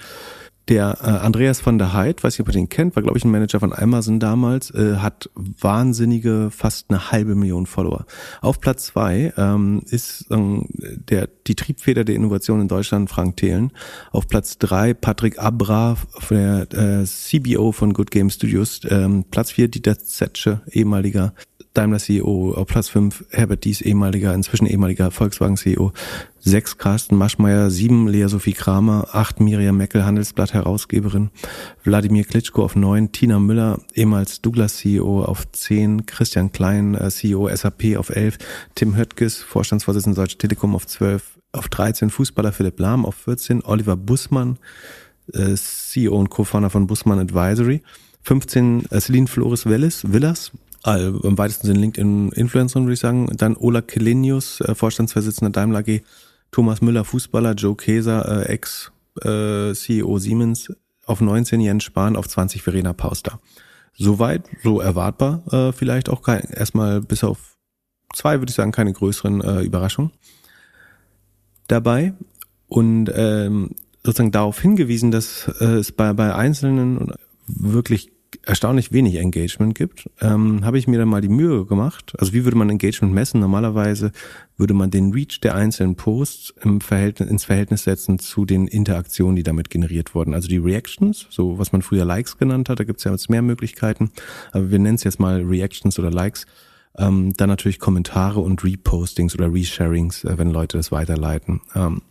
[0.67, 3.25] der äh, Andreas von der Heid, weiß nicht, ob ihr den kennt, war, glaube ich,
[3.25, 8.05] ein Manager von Amazon damals, äh, hat wahnsinnige, fast eine halbe Million Follower.
[8.41, 13.71] Auf Platz zwei ähm, ist ähm, der die Triebfeder der Innovation in Deutschland, Frank Thelen.
[14.11, 15.97] Auf Platz drei Patrick Abra,
[16.29, 18.81] der äh, CBO von Good Game Studios.
[18.89, 21.33] Ähm, Platz vier Dieter Zetsche, ehemaliger
[21.77, 25.91] Daimler CEO, auf Platz 5 Herbert Dies, ehemaliger, inzwischen ehemaliger Volkswagen CEO,
[26.39, 31.31] 6 Carsten Maschmeyer, 7 Lea Sophie Kramer, 8 Miriam Meckel, Handelsblatt Herausgeberin,
[31.83, 37.49] Wladimir Klitschko auf 9, Tina Müller, ehemals Douglas CEO auf 10, Christian Klein, äh, CEO
[37.53, 38.37] SAP auf 11,
[38.75, 43.95] Tim Höttges, Vorstandsvorsitzender Deutsche Telekom auf 12, auf 13 Fußballer Philipp Lahm auf 14, Oliver
[43.97, 44.57] Bussmann,
[45.33, 47.81] äh, CEO und Co-Founder von Bussmann Advisory,
[48.21, 50.51] 15 äh, Celine Flores Willis, Villas,
[50.85, 53.27] also im weitesten Sinne LinkedIn-Influencerin, würde ich sagen.
[53.37, 56.01] Dann Ola Kelenius, äh, Vorstandsvorsitzender Daimler AG.
[56.51, 57.53] Thomas Müller, Fußballer.
[57.53, 60.71] Joe Käser, äh, Ex-CEO äh, Siemens.
[61.05, 63.39] Auf 19 Jens Spahn, auf 20 Verena Pauster.
[63.97, 65.43] Soweit, so erwartbar.
[65.51, 67.57] Äh, vielleicht auch kein, erstmal bis auf
[68.13, 70.11] zwei, würde ich sagen, keine größeren äh, Überraschungen
[71.67, 72.13] dabei.
[72.67, 73.71] Und ähm,
[74.03, 77.13] sozusagen darauf hingewiesen, dass äh, es bei, bei Einzelnen
[77.47, 78.11] wirklich
[78.45, 82.13] erstaunlich wenig Engagement gibt, ähm, habe ich mir dann mal die Mühe gemacht.
[82.17, 83.39] Also wie würde man Engagement messen?
[83.39, 84.11] Normalerweise
[84.57, 89.35] würde man den Reach der einzelnen Posts im Verhältnis, ins Verhältnis setzen zu den Interaktionen,
[89.35, 90.33] die damit generiert wurden.
[90.33, 93.29] Also die Reactions, so was man früher Likes genannt hat, da gibt es ja jetzt
[93.29, 94.11] mehr Möglichkeiten,
[94.51, 96.45] aber wir nennen es jetzt mal Reactions oder Likes.
[96.97, 101.61] Ähm, dann natürlich Kommentare und Repostings oder Resharings, äh, wenn Leute das weiterleiten.
[101.75, 102.01] Ähm,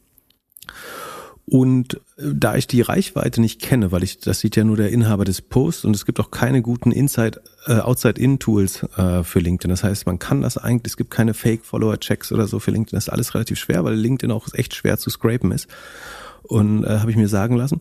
[1.46, 4.90] und äh, da ich die Reichweite nicht kenne, weil ich, das sieht ja nur der
[4.90, 9.70] Inhaber des Posts und es gibt auch keine guten Inside, äh, Outside-In-Tools äh, für LinkedIn.
[9.70, 12.96] Das heißt, man kann das eigentlich, es gibt keine Fake-Follower-Checks oder so für LinkedIn.
[12.96, 15.68] Das ist alles relativ schwer, weil LinkedIn auch echt schwer zu scrapen ist.
[16.42, 17.80] Und äh, habe ich mir sagen lassen.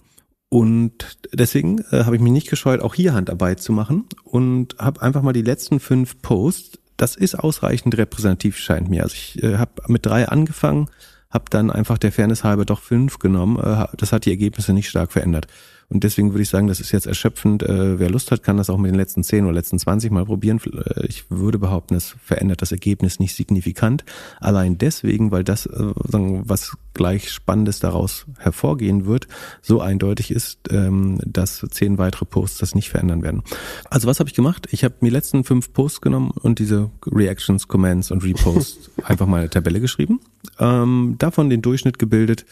[0.49, 5.01] Und deswegen äh, habe ich mich nicht gescheut, auch hier Handarbeit zu machen und habe
[5.01, 6.79] einfach mal die letzten fünf Posts.
[6.95, 9.03] Das ist ausreichend repräsentativ, scheint mir.
[9.03, 10.89] Also ich äh, habe mit drei angefangen
[11.33, 13.57] habe dann einfach der Fairness halber doch fünf genommen.
[13.57, 15.47] Äh, das hat die Ergebnisse nicht stark verändert.
[15.93, 17.63] Und deswegen würde ich sagen, das ist jetzt erschöpfend.
[17.63, 20.25] Äh, wer Lust hat, kann das auch mit den letzten zehn oder letzten zwanzig mal
[20.25, 20.59] probieren.
[20.65, 24.03] Äh, ich würde behaupten, es verändert das Ergebnis nicht signifikant.
[24.39, 29.27] Allein deswegen, weil das, was gleich Spannendes daraus hervorgehen wird,
[29.61, 33.43] so eindeutig ist, ähm, dass zehn weitere Posts das nicht verändern werden.
[33.89, 34.67] Also was habe ich gemacht?
[34.71, 39.27] Ich habe mir die letzten fünf Posts genommen und diese Reactions, Comments und Reposts einfach
[39.27, 40.19] mal eine Tabelle geschrieben
[40.59, 42.45] ähm, davon den Durchschnitt gebildet,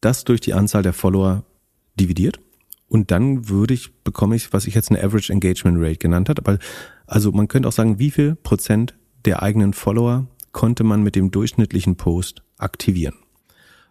[0.00, 1.44] das durch die Anzahl der Follower
[1.98, 2.40] dividiert.
[2.88, 6.38] Und dann würde ich, bekomme ich, was ich jetzt eine Average Engagement Rate genannt hat.
[6.38, 6.58] Aber
[7.06, 11.30] also man könnte auch sagen, wie viel Prozent der eigenen Follower konnte man mit dem
[11.30, 13.16] durchschnittlichen Post aktivieren.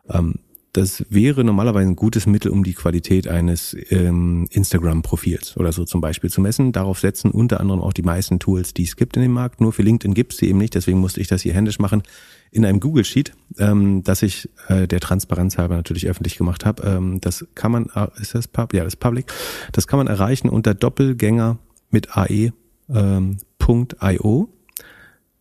[0.10, 0.36] Ähm,
[0.76, 6.02] das wäre normalerweise ein gutes Mittel, um die Qualität eines ähm, Instagram-Profils oder so zum
[6.02, 6.74] Beispiel zu messen.
[6.74, 9.62] Darauf setzen unter anderem auch die meisten Tools, die es gibt in dem Markt.
[9.62, 12.04] Nur für LinkedIn gibt es sie eben nicht, deswegen musste ich das hier händisch machen
[12.52, 16.84] in einem Google Sheet, ähm, das ich äh, der Transparenz halber natürlich öffentlich gemacht habe.
[16.84, 18.74] Ähm, das kann man, äh, ist das Pub?
[18.74, 19.32] Ja, das ist Public.
[19.72, 21.58] Das kann man erreichen unter Doppelgänger
[21.90, 22.52] mit ae.io
[22.90, 23.38] ähm,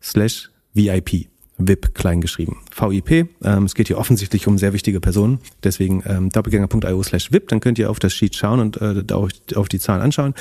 [0.00, 1.33] slash VIP.
[1.58, 2.58] VIP klein geschrieben.
[2.76, 3.28] VIP.
[3.42, 5.38] Ähm, es geht hier offensichtlich um sehr wichtige Personen.
[5.62, 7.48] Deswegen ähm, doppelgänger.io slash VIP.
[7.48, 10.34] Dann könnt ihr auf das Sheet schauen und äh, auf, auf die Zahlen anschauen.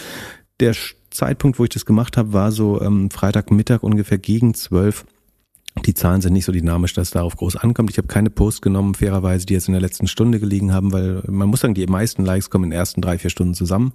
[0.60, 0.76] Der
[1.10, 5.06] Zeitpunkt, wo ich das gemacht habe, war so ähm, Freitagmittag ungefähr gegen zwölf
[5.86, 7.90] Die Zahlen sind nicht so dynamisch, dass es darauf groß ankommt.
[7.90, 11.24] Ich habe keine Posts genommen, fairerweise, die jetzt in der letzten Stunde gelegen haben, weil
[11.28, 13.94] man muss sagen, die meisten Likes kommen in den ersten drei, vier Stunden zusammen.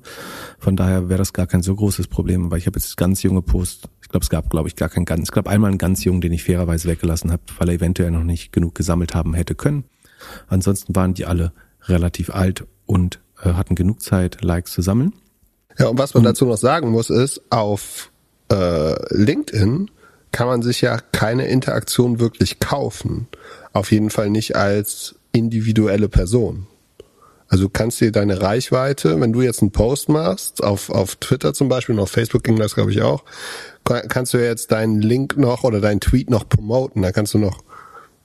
[0.58, 3.42] Von daher wäre das gar kein so großes Problem, weil ich habe jetzt ganz junge
[3.42, 3.88] Posts.
[4.02, 5.24] Ich glaube, es gab, glaube ich, gar keinen ganz.
[5.24, 8.24] Es gab einmal einen ganz jungen, den ich fairerweise weggelassen habe, weil er eventuell noch
[8.24, 9.84] nicht genug gesammelt haben hätte können.
[10.48, 11.52] Ansonsten waren die alle
[11.84, 15.12] relativ alt und äh, hatten genug Zeit, Likes zu sammeln.
[15.78, 18.10] Ja, und was man dazu noch sagen muss, ist, auf
[18.50, 19.90] äh, LinkedIn
[20.32, 23.28] kann man sich ja keine Interaktion wirklich kaufen.
[23.72, 26.66] Auf jeden Fall nicht als individuelle Person.
[27.48, 31.54] Also du kannst dir deine Reichweite, wenn du jetzt einen Post machst, auf, auf Twitter
[31.54, 33.24] zum Beispiel und auf Facebook ging das, glaube ich, auch,
[33.84, 37.00] kannst du jetzt deinen Link noch oder deinen Tweet noch promoten.
[37.00, 37.62] Da kannst du noch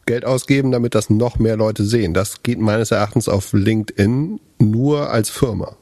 [0.06, 2.14] Geld ausgeben, damit das noch mehr Leute sehen.
[2.14, 5.78] Das geht meines Erachtens auf LinkedIn nur als Firma.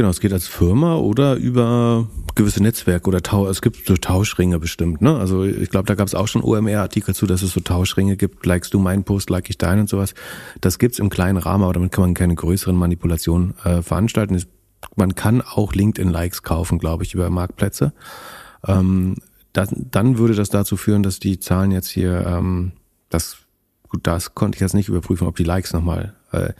[0.00, 4.58] Genau, es geht als Firma oder über gewisse Netzwerke oder Tau es gibt so Tauschringe
[4.58, 5.18] bestimmt, ne?
[5.18, 8.46] Also ich glaube, da gab es auch schon OMR-Artikel zu, dass es so Tauschringe gibt,
[8.46, 10.14] likest du meinen Post, like ich deinen und sowas.
[10.62, 14.42] Das gibt's im kleinen Rahmen, aber damit kann man keine größeren Manipulationen äh, veranstalten.
[14.96, 17.92] Man kann auch LinkedIn-Likes kaufen, glaube ich, über Marktplätze.
[18.66, 19.16] Ähm,
[19.52, 22.72] das, dann würde das dazu führen, dass die Zahlen jetzt hier, ähm,
[23.10, 23.36] das
[23.90, 26.54] gut, das konnte ich jetzt nicht überprüfen, ob die Likes nochmal äh,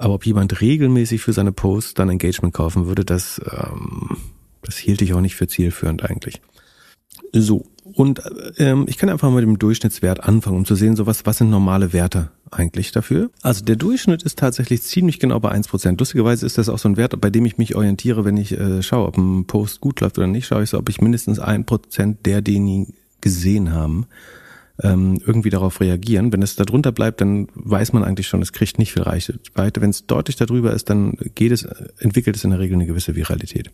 [0.00, 4.16] aber ob jemand regelmäßig für seine Posts dann Engagement kaufen würde, das, ähm,
[4.62, 6.40] das hielt ich auch nicht für zielführend eigentlich.
[7.32, 8.22] So, und
[8.56, 11.38] ähm, ich kann einfach mal mit dem Durchschnittswert anfangen, um zu sehen, so was, was
[11.38, 13.30] sind normale Werte eigentlich dafür.
[13.42, 16.00] Also der Durchschnitt ist tatsächlich ziemlich genau bei eins Prozent.
[16.00, 18.82] Lustigerweise ist das auch so ein Wert, bei dem ich mich orientiere, wenn ich äh,
[18.82, 21.66] schaue, ob ein Post gut läuft oder nicht, schaue ich so, ob ich mindestens ein
[21.66, 24.06] Prozent der, den die gesehen haben,
[24.82, 26.32] ähm, irgendwie darauf reagieren.
[26.32, 29.80] Wenn es darunter bleibt, dann weiß man eigentlich schon, es kriegt nicht viel Reichweite.
[29.80, 31.64] Wenn es deutlich darüber ist, dann geht es,
[31.98, 33.70] entwickelt es in der Regel eine gewisse Viralität.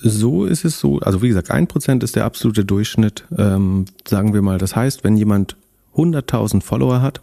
[0.00, 3.24] So ist es so, also wie gesagt, ein Prozent ist der absolute Durchschnitt.
[3.36, 5.56] Ähm, sagen wir mal, das heißt, wenn jemand
[5.96, 7.20] 100.000 Follower hat,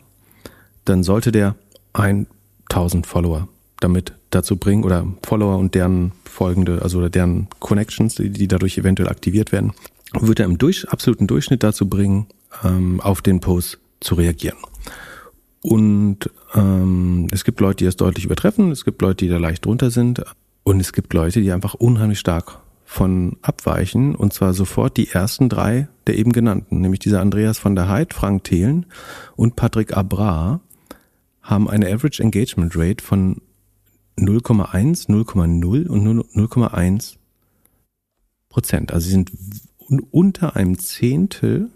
[0.83, 1.55] dann sollte der
[1.93, 3.47] 1.000 Follower
[3.79, 9.09] damit dazu bringen oder Follower und deren folgende, also deren Connections, die, die dadurch eventuell
[9.09, 9.73] aktiviert werden,
[10.19, 12.27] wird er im durch, absoluten Durchschnitt dazu bringen,
[12.63, 14.57] ähm, auf den Post zu reagieren.
[15.61, 19.65] Und ähm, es gibt Leute, die es deutlich übertreffen, es gibt Leute, die da leicht
[19.65, 20.23] drunter sind
[20.63, 25.49] und es gibt Leute, die einfach unheimlich stark von abweichen und zwar sofort die ersten
[25.49, 28.85] drei der eben genannten, nämlich dieser Andreas von der Heid, Frank Thelen
[29.35, 30.61] und Patrick Abra
[31.41, 33.41] haben eine Average Engagement Rate von
[34.17, 37.15] 0,1, 0,0 und 0,1
[38.49, 38.93] Prozent.
[38.93, 39.31] Also sie sind
[40.11, 41.69] unter einem Zehntel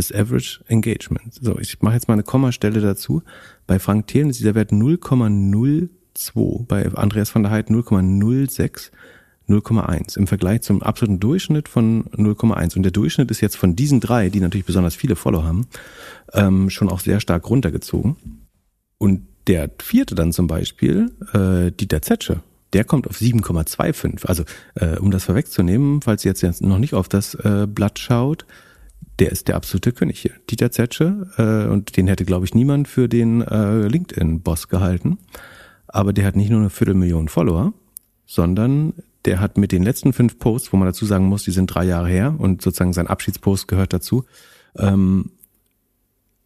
[0.00, 1.34] des Average Engagement.
[1.40, 3.22] So, ich mache jetzt mal eine Kommastelle dazu.
[3.66, 8.90] Bei Frank Thelen ist dieser Wert 0,02, bei Andreas von der Heid 0,06,
[9.48, 12.76] 0,1 im Vergleich zum absoluten Durchschnitt von 0,1.
[12.76, 15.66] Und der Durchschnitt ist jetzt von diesen drei, die natürlich besonders viele Follower haben,
[16.32, 18.16] ähm, schon auch sehr stark runtergezogen.
[18.98, 22.40] Und der vierte dann zum Beispiel, äh, Dieter Zetsche,
[22.72, 24.26] der kommt auf 7,25.
[24.26, 24.44] Also
[24.76, 28.46] äh, um das vorwegzunehmen, falls ihr jetzt noch nicht auf das äh, Blatt schaut,
[29.20, 30.32] der ist der absolute König hier.
[30.50, 35.18] Dieter Zetsche, äh, und den hätte, glaube ich, niemand für den äh, LinkedIn-Boss gehalten.
[35.86, 37.72] Aber der hat nicht nur eine Viertelmillion Follower,
[38.26, 38.94] sondern
[39.26, 41.84] der hat mit den letzten fünf Posts, wo man dazu sagen muss, die sind drei
[41.84, 44.24] Jahre her und sozusagen sein Abschiedspost gehört dazu,
[44.78, 45.30] ähm,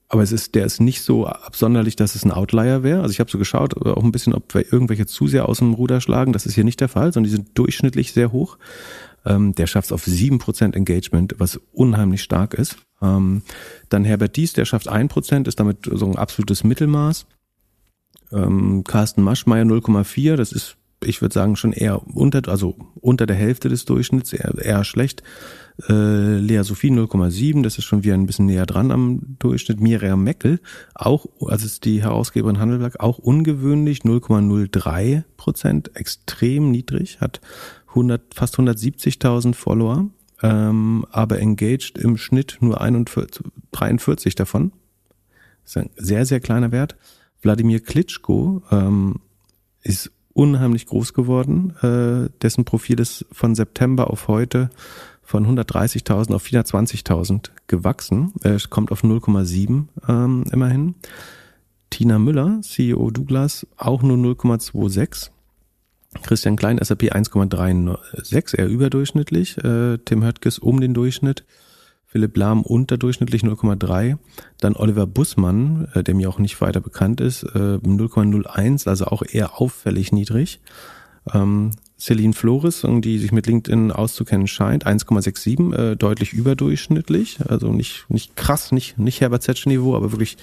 [0.08, 3.02] aber es ist, der ist nicht so absonderlich, dass es ein Outlier wäre.
[3.02, 5.74] Also ich habe so geschaut, auch ein bisschen, ob wir irgendwelche zu sehr aus dem
[5.74, 6.32] Ruder schlagen.
[6.32, 8.58] Das ist hier nicht der Fall, sondern die sind durchschnittlich sehr hoch.
[9.26, 12.76] Ähm, der schafft es auf sieben Prozent Engagement, was unheimlich stark ist.
[13.00, 13.42] Ähm,
[13.88, 17.26] dann Herbert Dies, der schafft ein Prozent, ist damit so ein absolutes Mittelmaß.
[18.32, 23.36] Ähm, Carsten Maschmeyer 0,4, das ist, ich würde sagen, schon eher unter, also unter der
[23.36, 25.22] Hälfte des Durchschnitts, eher, eher schlecht.
[25.88, 29.80] Äh, Lea Sophie 0,7, das ist schon wieder ein bisschen näher dran am Durchschnitt.
[29.80, 30.60] Miriam Meckel,
[30.94, 37.40] auch, also ist die Herausgeberin Handelberg, auch ungewöhnlich 0,03 Prozent, extrem niedrig, hat
[37.94, 40.06] 100, fast 170.000 Follower,
[40.42, 44.72] ähm, aber engaged im Schnitt nur 41, 43 davon.
[45.62, 46.96] Das ist ein sehr, sehr kleiner Wert.
[47.40, 49.20] Wladimir Klitschko ähm,
[49.82, 51.74] ist unheimlich groß geworden.
[51.82, 54.70] Äh, dessen Profil ist von September auf heute
[55.22, 58.32] von 130.000 auf 420.000 gewachsen.
[58.42, 60.96] Er kommt auf 0,7 ähm, immerhin.
[61.88, 65.30] Tina Müller, CEO Douglas, auch nur 0,26.
[66.22, 69.58] Christian Klein, SAP 1,36, eher überdurchschnittlich.
[69.58, 71.44] Äh, Tim Höttges um den Durchschnitt.
[72.06, 74.18] Philipp Lahm unterdurchschnittlich 0,3.
[74.60, 79.22] Dann Oliver Bussmann, äh, der mir auch nicht weiter bekannt ist, äh, 0,01, also auch
[79.28, 80.60] eher auffällig niedrig.
[81.32, 88.06] Ähm, Celine Flores, die sich mit LinkedIn auszukennen scheint, 1,67, äh, deutlich überdurchschnittlich, also nicht
[88.08, 90.36] nicht krass, nicht nicht Herbert Zetsche Niveau, aber wirklich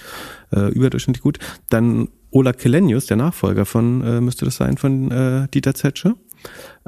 [0.50, 1.38] äh, überdurchschnittlich gut.
[1.68, 6.14] Dann Ola Kelenius, der Nachfolger von äh, müsste das sein von äh, Dieter Zetsche,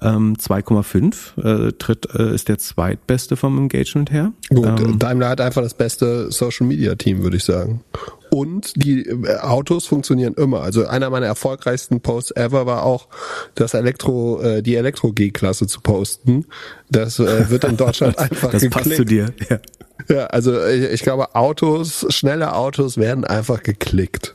[0.02, 4.32] ähm, 2,5 äh, tritt äh, ist der zweitbeste vom Engagement her.
[4.48, 7.84] Gut, ähm, Daimler hat einfach das beste Social Media Team, würde ich sagen.
[8.30, 10.62] Und die äh, Autos funktionieren immer.
[10.62, 13.06] Also einer meiner erfolgreichsten Posts ever war auch
[13.54, 16.46] das Elektro, äh, die Elektro G-Klasse zu posten.
[16.90, 18.74] Das äh, wird in Deutschland einfach Das geklickt.
[18.74, 19.32] passt zu dir.
[19.48, 19.60] Ja.
[20.08, 24.34] Ja, also ich, ich glaube, Autos, schnelle Autos werden einfach geklickt.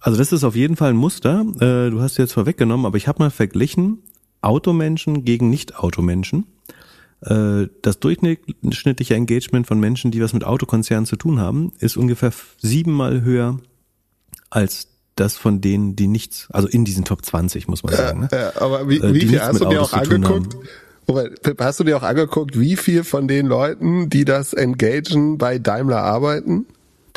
[0.00, 1.44] Also das ist auf jeden Fall ein Muster.
[1.60, 3.98] Äh, du hast jetzt vorweggenommen, aber ich habe mal verglichen
[4.40, 6.46] Automenschen gegen Nicht-Automenschen.
[7.20, 12.32] Äh, das durchschnittliche Engagement von Menschen, die was mit Autokonzernen zu tun haben, ist ungefähr
[12.60, 13.58] siebenmal höher
[14.50, 18.20] als das von denen, die nichts, also in diesen Top 20, muss man sagen.
[18.20, 18.28] Ne?
[18.32, 20.56] Ja, aber wie, äh, wie viel hast du dir auch angeguckt?
[21.58, 26.02] Hast du dir auch angeguckt, wie viel von den Leuten, die das engagen, bei Daimler
[26.02, 26.66] arbeiten?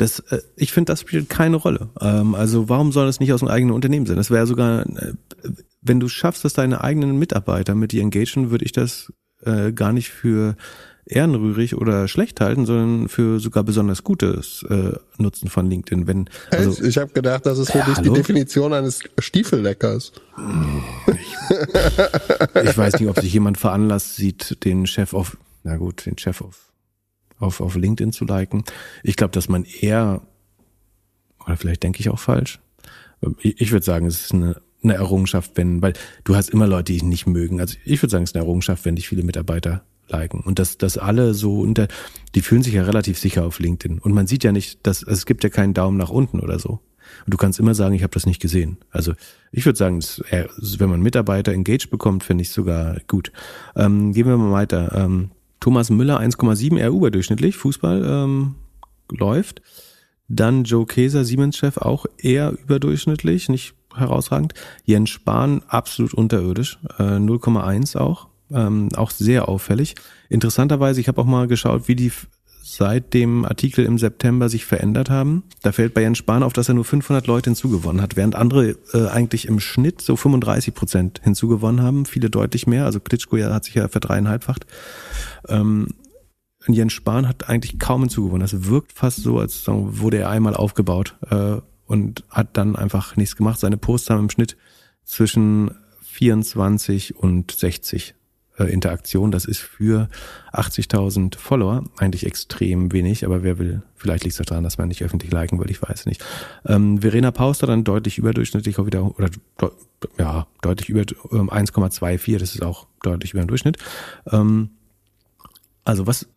[0.02, 1.88] Das, äh, ich finde, das spielt keine Rolle.
[2.00, 4.16] Ähm, also warum soll das nicht aus dem eigenen Unternehmen sein?
[4.16, 4.84] Das wäre sogar,
[5.80, 9.12] wenn du schaffst, dass deine eigenen Mitarbeiter mit dir engagen, würde ich das
[9.44, 10.56] äh, gar nicht für
[11.06, 16.08] ehrenrührig oder schlecht halten, sondern für sogar besonders gutes äh, Nutzen von LinkedIn.
[16.08, 20.12] Wenn also, ich habe gedacht, das ist für dich die Definition eines Stiefelleckers.
[21.06, 26.18] Ich, ich weiß nicht, ob sich jemand veranlasst sieht, den Chef auf, na gut, den
[26.18, 26.71] Chef auf
[27.42, 28.64] auf, auf LinkedIn zu liken.
[29.02, 30.22] Ich glaube, dass man eher,
[31.44, 32.60] oder vielleicht denke ich auch falsch,
[33.40, 35.92] ich, ich würde sagen, es ist eine eine Errungenschaft, wenn, weil
[36.24, 37.60] du hast immer Leute, die dich nicht mögen.
[37.60, 40.40] Also ich würde sagen, es ist eine Errungenschaft, wenn dich viele Mitarbeiter liken.
[40.40, 41.88] Und dass dass alle so unter,
[42.34, 43.98] die fühlen sich ja relativ sicher auf LinkedIn.
[43.98, 46.58] Und man sieht ja nicht, dass also es gibt ja keinen Daumen nach unten oder
[46.58, 46.80] so.
[47.24, 48.78] Und du kannst immer sagen, ich habe das nicht gesehen.
[48.90, 49.12] Also
[49.50, 53.32] ich würde sagen, wenn man Mitarbeiter engaged bekommt, finde ich sogar gut.
[53.76, 54.92] Ähm, gehen wir mal weiter.
[54.94, 55.30] Ähm,
[55.62, 58.56] Thomas Müller 1,7, eher überdurchschnittlich, Fußball ähm,
[59.12, 59.62] läuft.
[60.26, 64.54] Dann Joe Keser, Siemens-Chef, auch eher überdurchschnittlich, nicht herausragend.
[64.84, 69.94] Jens Spahn absolut unterirdisch, äh, 0,1 auch, ähm, auch sehr auffällig.
[70.28, 72.10] Interessanterweise, ich habe auch mal geschaut, wie die
[72.62, 75.42] seit dem Artikel im September sich verändert haben.
[75.62, 78.76] Da fällt bei Jens Spahn auf, dass er nur 500 Leute hinzugewonnen hat, während andere
[78.92, 82.84] äh, eigentlich im Schnitt so 35 Prozent hinzugewonnen haben, viele deutlich mehr.
[82.84, 84.66] Also Klitschko ja, hat sich ja verdreieinhalbfacht.
[85.48, 85.88] Ähm,
[86.68, 88.42] Jens Spahn hat eigentlich kaum hinzugewonnen.
[88.42, 91.16] Das wirkt fast so, als wurde er einmal aufgebaut.
[91.28, 91.56] Äh,
[91.92, 93.60] und hat dann einfach nichts gemacht.
[93.60, 94.56] Seine Posts haben im Schnitt
[95.04, 98.14] zwischen 24 und 60
[98.66, 99.32] äh, Interaktionen.
[99.32, 100.08] Das ist für
[100.52, 105.02] 80.000 Follower eigentlich extrem wenig, aber wer will, vielleicht liegt es daran, dass man nicht
[105.02, 106.24] öffentlich liken will, ich weiß nicht.
[106.66, 109.30] Ähm, Verena Pauster dann deutlich überdurchschnittlich auch wieder, oder
[110.18, 111.00] ja, deutlich über
[111.32, 113.78] ähm, 1,24, das ist auch deutlich über den Durchschnitt.
[114.30, 114.70] Ähm,
[115.84, 116.28] also was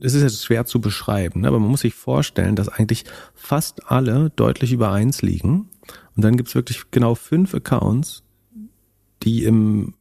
[0.00, 1.48] das ist jetzt schwer zu beschreiben, ne?
[1.48, 3.04] aber man muss sich vorstellen, dass eigentlich
[3.34, 5.68] fast alle deutlich über eins liegen.
[6.16, 8.24] Und dann gibt's wirklich genau fünf Accounts,
[9.22, 9.94] die im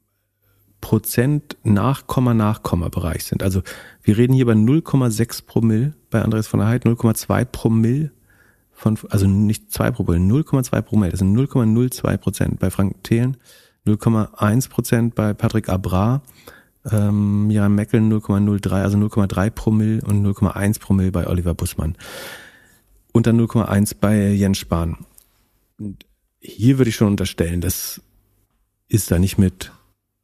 [0.81, 3.43] Prozent Nachkomma Nachkomma Bereich sind.
[3.43, 3.61] Also
[4.03, 8.11] wir reden hier bei 0,6 Promille bei Andreas von der Heid, 0,2 Promille
[8.71, 13.37] von, also nicht 2 Promille, 0,2 Promille, das sind 0,02 Prozent bei Frank Thelen,
[13.85, 16.21] 0,1 Prozent bei Patrick Abra,
[16.91, 21.97] ähm, Jan Meckel 0,03, also 0,3 Promille und 0,1 Promille bei Oliver Bussmann.
[23.13, 24.97] Und dann 0,1 bei Jens Spahn.
[25.79, 26.05] Und
[26.39, 28.01] hier würde ich schon unterstellen, dass
[28.89, 29.71] es da nicht mit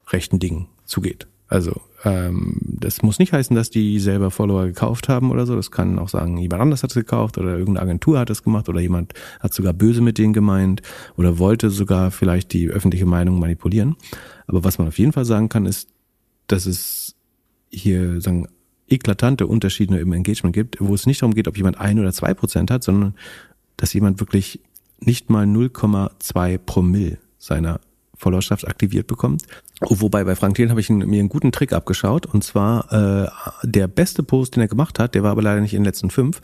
[0.07, 1.27] rechten Dingen zugeht.
[1.47, 5.55] Also ähm, das muss nicht heißen, dass die selber Follower gekauft haben oder so.
[5.55, 8.69] Das kann auch sagen, jemand anders hat es gekauft oder irgendeine Agentur hat es gemacht
[8.69, 10.81] oder jemand hat sogar böse mit denen gemeint
[11.15, 13.95] oder wollte sogar vielleicht die öffentliche Meinung manipulieren.
[14.47, 15.89] Aber was man auf jeden Fall sagen kann, ist,
[16.47, 17.15] dass es
[17.69, 18.47] hier sagen
[18.87, 22.33] eklatante Unterschiede im Engagement gibt, wo es nicht darum geht, ob jemand ein oder zwei
[22.33, 23.15] Prozent hat, sondern
[23.77, 24.59] dass jemand wirklich
[24.99, 27.79] nicht mal 0,2 Promille seiner
[28.15, 29.43] Followerschaft aktiviert bekommt.
[29.81, 33.29] Wobei bei Frank Thelen habe ich mir einen guten Trick abgeschaut und zwar äh,
[33.63, 36.09] der beste Post, den er gemacht hat, der war aber leider nicht in den letzten
[36.09, 36.41] fünf,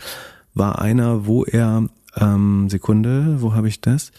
[0.53, 4.11] war einer, wo er ähm, Sekunde, wo habe ich das?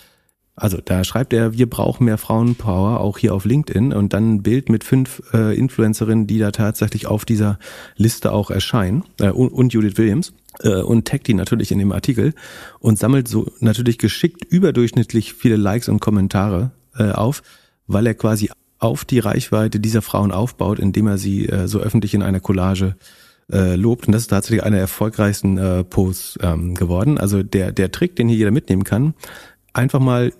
[0.56, 4.42] Also da schreibt er, wir brauchen mehr Frauenpower, auch hier auf LinkedIn und dann ein
[4.42, 7.58] Bild mit fünf äh, Influencerinnen, die da tatsächlich auf dieser
[7.96, 11.92] Liste auch erscheinen äh, und, und Judith Williams äh, und taggt die natürlich in dem
[11.92, 12.34] Artikel
[12.78, 17.42] und sammelt so natürlich geschickt überdurchschnittlich viele Likes und Kommentare äh, auf,
[17.86, 22.14] weil er quasi auf die Reichweite dieser Frauen aufbaut, indem er sie äh, so öffentlich
[22.14, 22.96] in einer Collage
[23.52, 24.06] äh, lobt.
[24.06, 27.18] Und das ist tatsächlich einer der erfolgreichsten äh, Posts ähm, geworden.
[27.18, 29.14] Also der, der Trick, den hier jeder mitnehmen kann,
[29.72, 30.32] einfach mal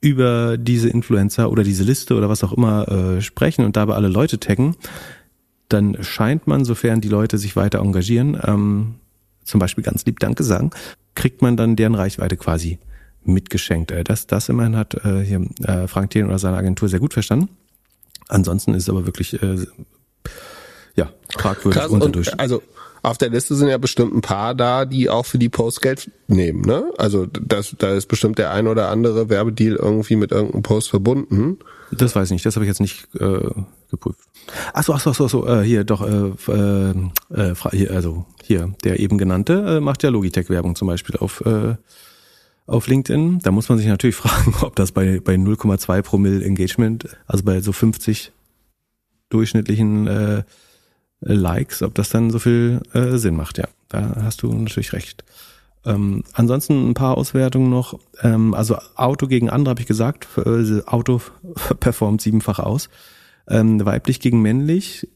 [0.00, 4.08] über diese Influencer oder diese Liste oder was auch immer äh, sprechen und dabei alle
[4.08, 4.76] Leute taggen,
[5.68, 8.94] dann scheint man, sofern die Leute sich weiter engagieren, ähm,
[9.44, 10.70] zum Beispiel ganz lieb Danke sagen,
[11.14, 12.78] kriegt man dann deren Reichweite quasi
[13.24, 13.90] mitgeschenkt.
[13.90, 17.12] Äh, das, das immerhin hat äh, hier äh, Frank Thielen oder seine Agentur sehr gut
[17.12, 17.48] verstanden.
[18.28, 19.66] Ansonsten ist es aber wirklich äh,
[20.96, 22.62] ja fragwürdig Krass, unter und, Also
[23.02, 26.10] auf der Liste sind ja bestimmt ein paar da, die auch für die Post Geld
[26.26, 26.90] nehmen, ne?
[26.98, 31.58] Also das, da ist bestimmt der ein oder andere Werbedeal irgendwie mit irgendeinem Post verbunden.
[31.90, 33.50] Das weiß ich nicht, das habe ich jetzt nicht äh,
[33.90, 34.20] geprüft.
[34.74, 36.90] Ach so, ach so, ach so, ach so äh, hier doch, äh, äh,
[37.50, 41.76] äh, hier, also hier, der eben genannte äh, macht ja Logitech-Werbung zum Beispiel auf äh,
[42.68, 43.40] auf LinkedIn.
[43.40, 47.60] Da muss man sich natürlich fragen, ob das bei, bei 0,2 Promille Engagement, also bei
[47.60, 48.32] so 50
[49.30, 50.42] durchschnittlichen äh,
[51.20, 53.58] Likes, ob das dann so viel äh, Sinn macht.
[53.58, 55.24] Ja, da hast du natürlich recht.
[55.84, 57.98] Ähm, ansonsten ein paar Auswertungen noch.
[58.22, 60.28] Ähm, also Auto gegen andere habe ich gesagt.
[60.36, 61.20] Äh, Auto
[61.80, 62.88] performt siebenfach aus.
[63.48, 65.08] Ähm, weiblich gegen männlich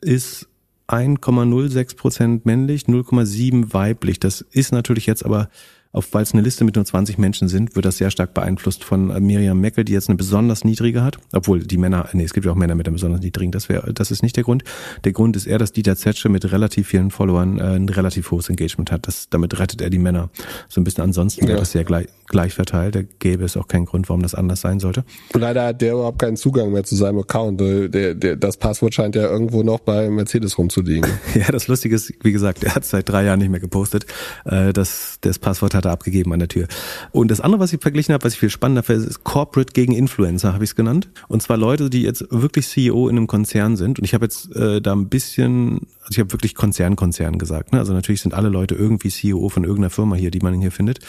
[0.00, 0.48] ist
[0.88, 4.20] 1,06 Prozent männlich, 0,7 weiblich.
[4.20, 5.48] Das ist natürlich jetzt aber
[5.94, 8.84] auf, weil es eine Liste mit nur 20 Menschen sind, wird das sehr stark beeinflusst
[8.84, 11.18] von äh, Miriam Meckel, die jetzt eine besonders niedrige hat.
[11.32, 13.94] Obwohl die Männer, nee, es gibt ja auch Männer mit einer besonders niedrigen, das wäre,
[13.94, 14.64] das ist nicht der Grund.
[15.04, 18.48] Der Grund ist eher, dass Dieter Zetsche mit relativ vielen Followern äh, ein relativ hohes
[18.48, 19.06] Engagement hat.
[19.06, 20.30] Das, damit rettet er die Männer
[20.68, 21.04] so ein bisschen.
[21.04, 21.50] Ansonsten ja.
[21.50, 22.96] wäre das sehr gleich, gleich verteilt.
[22.96, 25.04] Da gäbe es auch keinen Grund, warum das anders sein sollte.
[25.32, 27.60] Leider hat der überhaupt keinen Zugang mehr zu seinem Account.
[27.60, 31.08] Der, der, das Passwort scheint ja irgendwo noch bei Mercedes rumzuliegen.
[31.34, 34.06] ja, das Lustige ist, wie gesagt, er hat seit drei Jahren nicht mehr gepostet.
[34.44, 36.66] Äh, das, das Passwort hat er abgegeben an der Tür.
[37.12, 39.92] Und das andere, was ich verglichen habe, was ich viel spannender finde, ist Corporate gegen
[39.92, 41.08] Influencer, habe ich es genannt.
[41.28, 43.98] Und zwar Leute, die jetzt wirklich CEO in einem Konzern sind.
[43.98, 47.72] Und ich habe jetzt äh, da ein bisschen, also ich habe wirklich Konzern, Konzern gesagt.
[47.72, 47.78] Ne?
[47.78, 51.00] Also natürlich sind alle Leute irgendwie CEO von irgendeiner Firma hier, die man hier findet.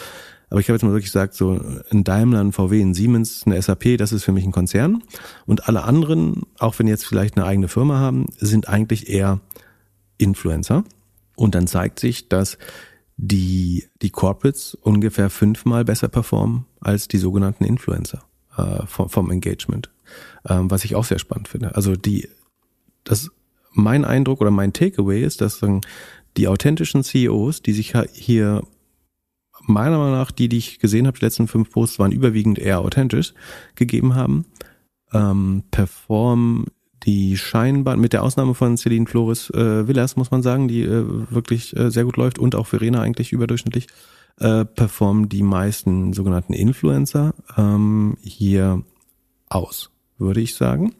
[0.48, 1.60] Aber ich habe jetzt mal wirklich gesagt, so
[1.90, 5.02] ein Daimler, ein VW, ein Siemens, eine SAP, das ist für mich ein Konzern.
[5.44, 9.40] Und alle anderen, auch wenn jetzt vielleicht eine eigene Firma haben, sind eigentlich eher
[10.18, 10.84] Influencer.
[11.34, 12.58] Und dann zeigt sich, dass
[13.16, 18.22] die, die Corporates ungefähr fünfmal besser performen als die sogenannten Influencer
[18.56, 19.90] äh, vom, vom Engagement.
[20.48, 21.74] Ähm, was ich auch sehr spannend finde.
[21.74, 22.28] Also die,
[23.04, 23.30] das,
[23.72, 25.80] mein Eindruck oder mein Takeaway ist, dass sagen,
[26.36, 28.62] die authentischen CEOs, die sich hier
[29.62, 32.80] meiner Meinung nach, die, die ich gesehen habe, die letzten fünf Posts waren überwiegend eher
[32.80, 33.32] authentisch
[33.74, 34.44] gegeben haben,
[35.12, 36.66] ähm, performen
[37.06, 41.04] die scheinbar, mit der Ausnahme von Celine Flores äh, Villas, muss man sagen, die äh,
[41.30, 43.86] wirklich äh, sehr gut läuft und auch Verena eigentlich überdurchschnittlich,
[44.40, 48.82] äh, performen die meisten sogenannten Influencer ähm, hier
[49.48, 50.94] aus, würde ich sagen.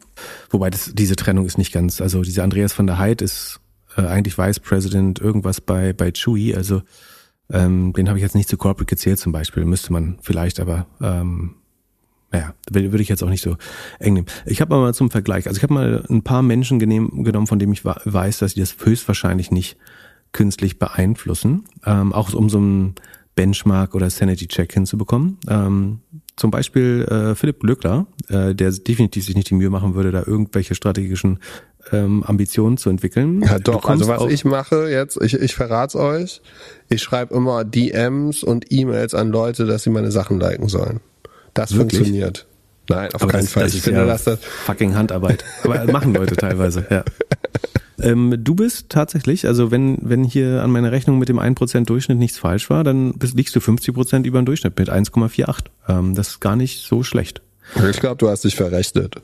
[0.49, 3.59] Wobei das, diese Trennung ist nicht ganz, also dieser Andreas von der Heid ist
[3.97, 6.81] äh, eigentlich Vice President irgendwas bei, bei Chewy, also
[7.49, 10.87] ähm, den habe ich jetzt nicht zu Corporate gezählt zum Beispiel, müsste man vielleicht, aber
[11.01, 11.55] ähm,
[12.31, 13.55] naja, würde ich jetzt auch nicht so
[13.99, 14.27] eng nehmen.
[14.45, 17.73] Ich habe mal zum Vergleich, also ich habe mal ein paar Menschen genommen, von denen
[17.73, 19.77] ich weiß, dass sie das höchstwahrscheinlich nicht
[20.33, 22.95] künstlich beeinflussen, ähm, auch um so einen
[23.35, 25.37] Benchmark oder Sanity-Check hinzubekommen.
[25.47, 26.01] Ähm,
[26.35, 30.23] zum Beispiel äh, Philipp Glückler, äh, der definitiv sich nicht die Mühe machen würde, da
[30.25, 31.39] irgendwelche strategischen
[31.91, 33.41] ähm, Ambitionen zu entwickeln.
[33.41, 36.41] Ja doch, also was ich mache jetzt, ich, ich verrat's euch,
[36.89, 40.99] ich schreibe immer DMs und E-Mails an Leute, dass sie meine Sachen liken sollen.
[41.53, 41.99] Das Wirklich?
[41.99, 42.47] funktioniert.
[42.89, 43.63] Nein, auf Aber keinen das, Fall.
[43.63, 45.43] Das ich finde, ja dass das fucking Handarbeit.
[45.63, 47.03] Aber machen Leute teilweise, ja.
[47.99, 52.19] Ähm, du bist tatsächlich, also wenn, wenn hier an meiner Rechnung mit dem 1% Durchschnitt
[52.19, 55.65] nichts falsch war, dann bist, liegst du 50% über dem Durchschnitt mit 1,48.
[55.87, 57.41] Ähm, das ist gar nicht so schlecht.
[57.89, 59.15] Ich glaube, du hast dich verrechnet.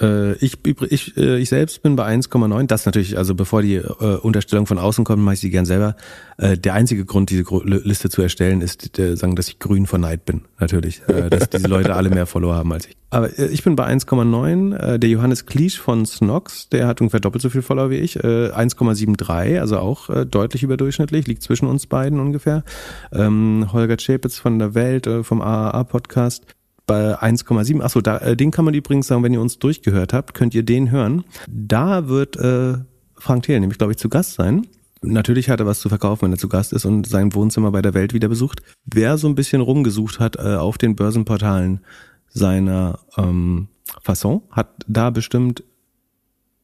[0.00, 2.66] Äh, ich, ich, äh, ich selbst bin bei 1,9.
[2.66, 5.96] Das natürlich, also bevor die äh, Unterstellung von außen kommt, mache ich sie gern selber.
[6.38, 9.98] Äh, der einzige Grund, diese Liste zu erstellen, ist, äh, sagen, dass ich grün vor
[9.98, 10.42] Neid bin.
[10.58, 12.96] Natürlich, äh, dass diese Leute alle mehr Follower haben als ich.
[13.10, 14.76] Aber äh, ich bin bei 1,9.
[14.76, 18.16] Äh, der Johannes Kliesch von Snox, der hat ungefähr doppelt so viel Follower wie ich.
[18.16, 22.64] Äh, 1,73, also auch äh, deutlich überdurchschnittlich, liegt zwischen uns beiden ungefähr.
[23.12, 26.44] Ähm, Holger Schäpitz von der Welt, äh, vom AAA-Podcast
[26.86, 27.80] bei 1,7.
[27.80, 30.62] Achso, da, äh, den kann man übrigens sagen, wenn ihr uns durchgehört habt, könnt ihr
[30.62, 31.24] den hören.
[31.48, 32.74] Da wird äh,
[33.16, 34.66] Frank Thiel nämlich, glaube ich, zu Gast sein.
[35.04, 37.82] Natürlich hat er was zu verkaufen, wenn er zu Gast ist und sein Wohnzimmer bei
[37.82, 38.62] der Welt wieder besucht.
[38.84, 41.80] Wer so ein bisschen rumgesucht hat äh, auf den Börsenportalen
[42.28, 43.68] seiner ähm,
[44.00, 45.64] Fasson, hat da bestimmt,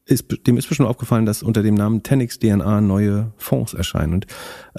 [0.05, 4.15] ist, dem ist bestimmt aufgefallen, dass unter dem Namen Tenix DNA neue Fonds erscheinen.
[4.15, 4.27] Und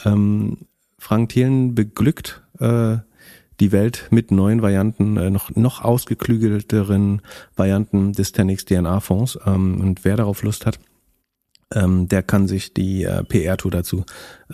[0.05, 0.57] ähm,
[0.97, 2.97] Frank Thielen beglückt äh,
[3.59, 7.21] die Welt mit neuen Varianten, äh, noch, noch ausgeklügelteren
[7.55, 9.39] Varianten des Tenix DNA-Fonds.
[9.45, 10.79] Ähm, und wer darauf Lust hat,
[11.73, 14.05] ähm, der kann sich die äh, PR-Tour dazu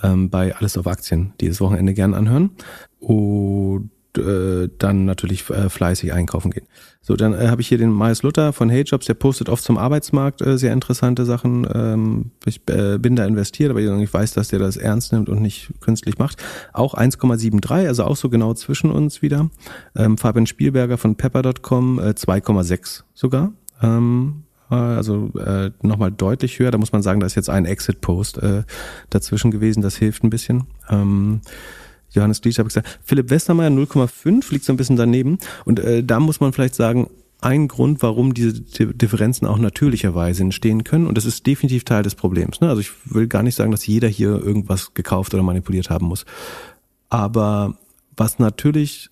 [0.03, 2.51] ähm, bei Alles auf Aktien dieses Wochenende gern anhören.
[2.99, 6.68] Und äh, dann natürlich äh, fleißig einkaufen gehen.
[7.01, 9.63] So, dann äh, habe ich hier den Miles Luther von Hey Jobs, der postet oft
[9.63, 11.68] zum Arbeitsmarkt äh, sehr interessante Sachen.
[11.74, 15.41] Ähm, ich äh, bin da investiert, aber ich weiß, dass der das ernst nimmt und
[15.41, 16.43] nicht künstlich macht.
[16.74, 19.49] Auch 1,73, also auch so genau zwischen uns wieder.
[19.95, 23.53] Ähm, Fabian Spielberger von Pepper.com äh, 2,6 sogar.
[23.82, 26.72] Ähm, äh, also äh, nochmal deutlich höher.
[26.72, 28.63] Da muss man sagen, da ist jetzt ein Exit-Post äh,
[29.09, 29.82] dazwischen gewesen.
[29.82, 30.66] Das hilft ein bisschen.
[30.89, 31.41] Ähm,
[32.16, 32.99] Johannes Gliesch habe ich gesagt.
[33.03, 35.38] Philipp Westermeier 0,5 liegt so ein bisschen daneben.
[35.66, 37.09] Und äh, da muss man vielleicht sagen,
[37.41, 41.05] ein Grund, warum diese Differenzen auch natürlicherweise entstehen können.
[41.05, 42.59] Und das ist definitiv Teil des Problems.
[42.59, 42.70] Ne?
[42.70, 46.26] Also ich will gar nicht sagen, dass jeder hier irgendwas gekauft oder manipuliert haben muss.
[47.09, 47.78] Aber
[48.18, 49.09] was natürlich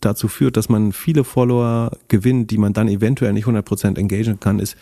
[0.00, 4.58] dazu führt, dass man viele Follower gewinnt, die man dann eventuell nicht 100% engagieren kann,
[4.58, 4.76] ist,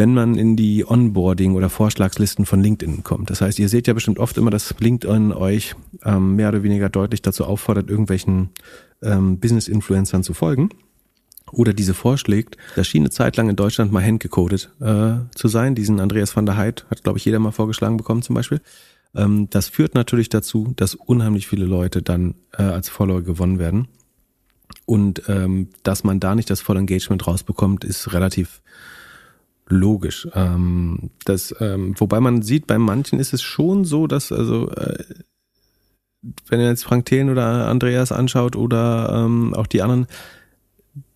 [0.00, 3.28] wenn man in die Onboarding oder Vorschlagslisten von LinkedIn kommt.
[3.28, 5.74] Das heißt, ihr seht ja bestimmt oft immer, dass LinkedIn euch
[6.06, 8.48] ähm, mehr oder weniger deutlich dazu auffordert, irgendwelchen
[9.02, 10.70] ähm, Business-Influencern zu folgen
[11.52, 12.56] oder diese vorschlägt.
[12.76, 15.74] Das schien eine Zeit lang in Deutschland mal handgecodet äh, zu sein.
[15.74, 18.62] Diesen Andreas van der Heid hat, glaube ich, jeder mal vorgeschlagen bekommen zum Beispiel.
[19.14, 23.86] Ähm, das führt natürlich dazu, dass unheimlich viele Leute dann äh, als Follower gewonnen werden.
[24.86, 28.62] Und ähm, dass man da nicht das volle Engagement rausbekommt, ist relativ
[29.70, 30.28] logisch.
[30.34, 35.04] Ähm, das, ähm, wobei man sieht, bei manchen ist es schon so, dass also äh,
[36.48, 40.06] wenn ihr jetzt Frank Thelen oder Andreas anschaut oder ähm, auch die anderen,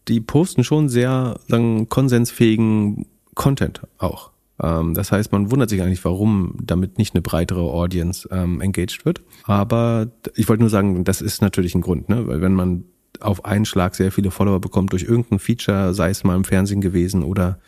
[0.08, 4.30] die posten schon sehr sagen, konsensfähigen Content auch.
[4.62, 9.04] Ähm, das heißt, man wundert sich eigentlich, warum damit nicht eine breitere Audience ähm, engaged
[9.04, 9.22] wird.
[9.44, 12.26] Aber ich wollte nur sagen, das ist natürlich ein Grund, ne?
[12.26, 12.84] weil wenn man
[13.20, 16.80] auf einen Schlag sehr viele Follower bekommt durch irgendein Feature, sei es mal im Fernsehen
[16.80, 17.58] gewesen oder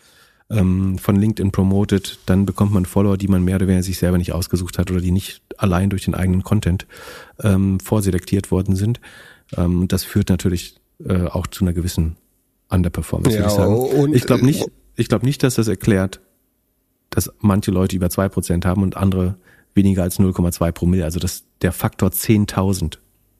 [0.49, 4.17] ähm, von LinkedIn promotet, dann bekommt man Follower, die man mehr oder weniger sich selber
[4.17, 6.87] nicht ausgesucht hat oder die nicht allein durch den eigenen Content
[7.41, 9.01] ähm, vorselektiert worden sind.
[9.55, 10.75] Ähm, das führt natürlich
[11.05, 12.15] äh, auch zu einer gewissen
[12.69, 13.37] Underperformance.
[13.37, 16.21] Ja, ich ich glaube nicht, ich glaube nicht, dass das erklärt,
[17.09, 19.37] dass manche Leute über zwei Prozent haben und andere
[19.73, 21.05] weniger als 0,2 Promille.
[21.05, 22.97] Also das der Faktor 10.000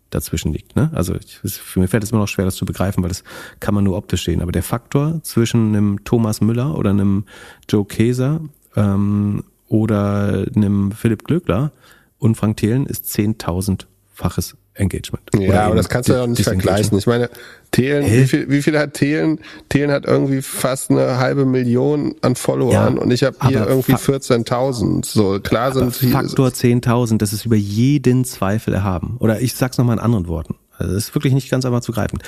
[0.10, 0.76] dazwischen liegt.
[0.76, 0.90] Ne?
[0.94, 3.24] Also ich, für mich fällt es immer noch schwer, das zu begreifen, weil das
[3.60, 4.42] kann man nur optisch sehen.
[4.42, 7.26] Aber der Faktor zwischen einem Thomas Müller oder einem
[7.70, 8.42] Joe Käser
[8.76, 11.72] ähm, oder einem Philipp Glöckler
[12.20, 15.24] und Frank Thelen ist 10.000-faches Engagement.
[15.38, 16.98] Ja, aber das kannst du ja auch nicht vergleichen.
[16.98, 17.30] Ich meine,
[17.72, 19.40] Thelen, wie viel, wie viel hat Thelen?
[19.70, 23.94] Thelen hat irgendwie fast eine halbe Million an Followern ja, und ich habe hier irgendwie
[23.94, 25.06] 14.000.
[25.06, 29.18] So, klar sind Faktor 10.000, das ist über jeden Zweifel erhaben.
[29.20, 30.56] Oder ich sag's nochmal in anderen Worten.
[30.78, 32.20] Also das ist wirklich nicht ganz einfach zu greifen.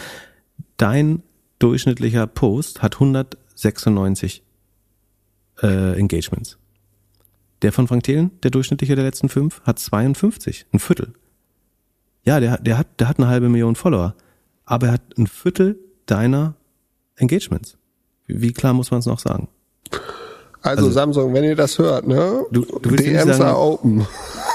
[0.78, 1.24] Dein
[1.60, 4.44] durchschnittlicher Post hat 196
[5.62, 6.58] äh, Engagements.
[7.62, 11.14] Der von Frank Thelen, der durchschnittliche der letzten fünf, hat 52, ein Viertel.
[12.24, 14.16] Ja, der, der, hat, der hat eine halbe Million Follower,
[14.66, 16.56] aber er hat ein Viertel deiner
[17.16, 17.78] Engagements.
[18.28, 19.48] Wie klar muss man es noch sagen?
[20.62, 22.46] Also, also, Samsung, wenn ihr das hört, ne?
[22.52, 24.06] Du, du DMs sagen, are open.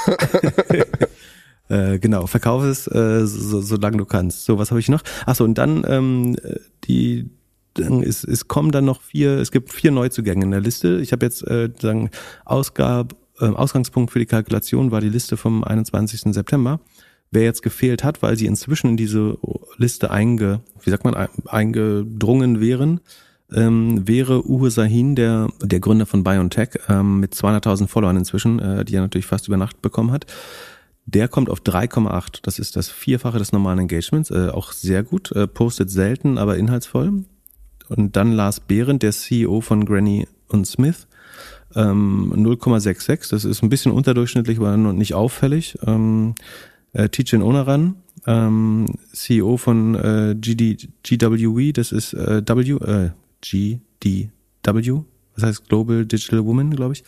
[1.69, 4.45] äh, genau, verkaufe es, äh, so, solange du kannst.
[4.45, 5.03] So, was habe ich noch?
[5.25, 6.37] Achso, und dann ähm,
[6.85, 7.31] die
[7.75, 11.01] dann ist, es kommen dann noch vier, es gibt vier Neuzugänge in der Liste.
[11.01, 12.11] Ich habe jetzt äh, sagen,
[12.45, 16.33] Ausgab, äh, Ausgangspunkt für die Kalkulation war die Liste vom 21.
[16.33, 16.81] September
[17.31, 19.39] wer jetzt gefehlt hat, weil sie inzwischen in diese
[19.77, 21.15] Liste einge, wie sagt man,
[21.47, 23.01] eingedrungen wären,
[23.53, 28.85] ähm, wäre Uwe Sahin, der, der Gründer von BioNTech, ähm, mit 200.000 Followern inzwischen, äh,
[28.85, 30.27] die er natürlich fast über Nacht bekommen hat.
[31.07, 32.41] Der kommt auf 3,8.
[32.43, 34.31] Das ist das Vierfache des normalen Engagements.
[34.31, 35.33] Äh, auch sehr gut.
[35.33, 37.25] Äh, postet selten, aber inhaltsvoll.
[37.89, 41.07] Und dann Lars Behrendt, der CEO von Granny und Smith.
[41.75, 43.31] Ähm, 0,66.
[43.31, 45.77] Das ist ein bisschen unterdurchschnittlich, aber nicht auffällig.
[45.87, 46.35] Ähm,
[46.95, 53.11] äh, Tijen Onaran, ähm, CEO von äh, GD, GWE, das ist äh, W, äh,
[53.43, 55.03] GDW,
[55.35, 57.05] das heißt Global Digital Woman, glaube ich.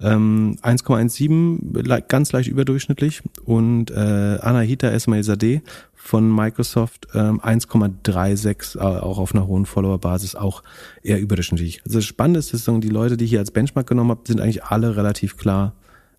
[0.00, 3.22] Ähm, 1,17, ganz leicht überdurchschnittlich.
[3.44, 5.62] Und äh, Anahita Esmail Sadeh
[5.94, 10.62] von Microsoft ähm, 1,36, äh, auch auf einer hohen Follower-Basis, auch
[11.02, 11.82] eher überdurchschnittlich.
[11.86, 14.40] Also das Spannende ist, dass die Leute, die ich hier als Benchmark genommen habe, sind
[14.40, 15.74] eigentlich alle relativ klar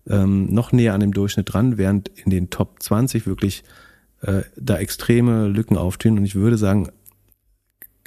[0.08, 3.64] ähm, noch näher an dem Durchschnitt dran, während in den Top 20 wirklich
[4.22, 6.18] äh, da extreme Lücken auftun.
[6.18, 6.90] Und ich würde sagen,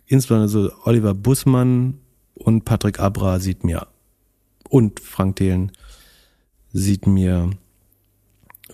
[0.06, 2.00] insbesondere so Oliver Bussmann
[2.34, 3.88] und Patrick Abra sieht mir
[4.70, 5.72] und Frank Thelen
[6.72, 7.50] sieht mir,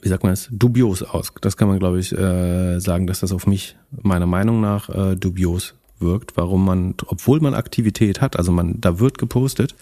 [0.02, 1.34] wie sagt man es, dubios aus.
[1.42, 5.16] Das kann man, glaube ich, äh, sagen, dass das auf mich meiner Meinung nach äh,
[5.16, 6.36] dubios wirkt.
[6.36, 9.76] Warum man, obwohl man Aktivität hat, also man, da wird gepostet,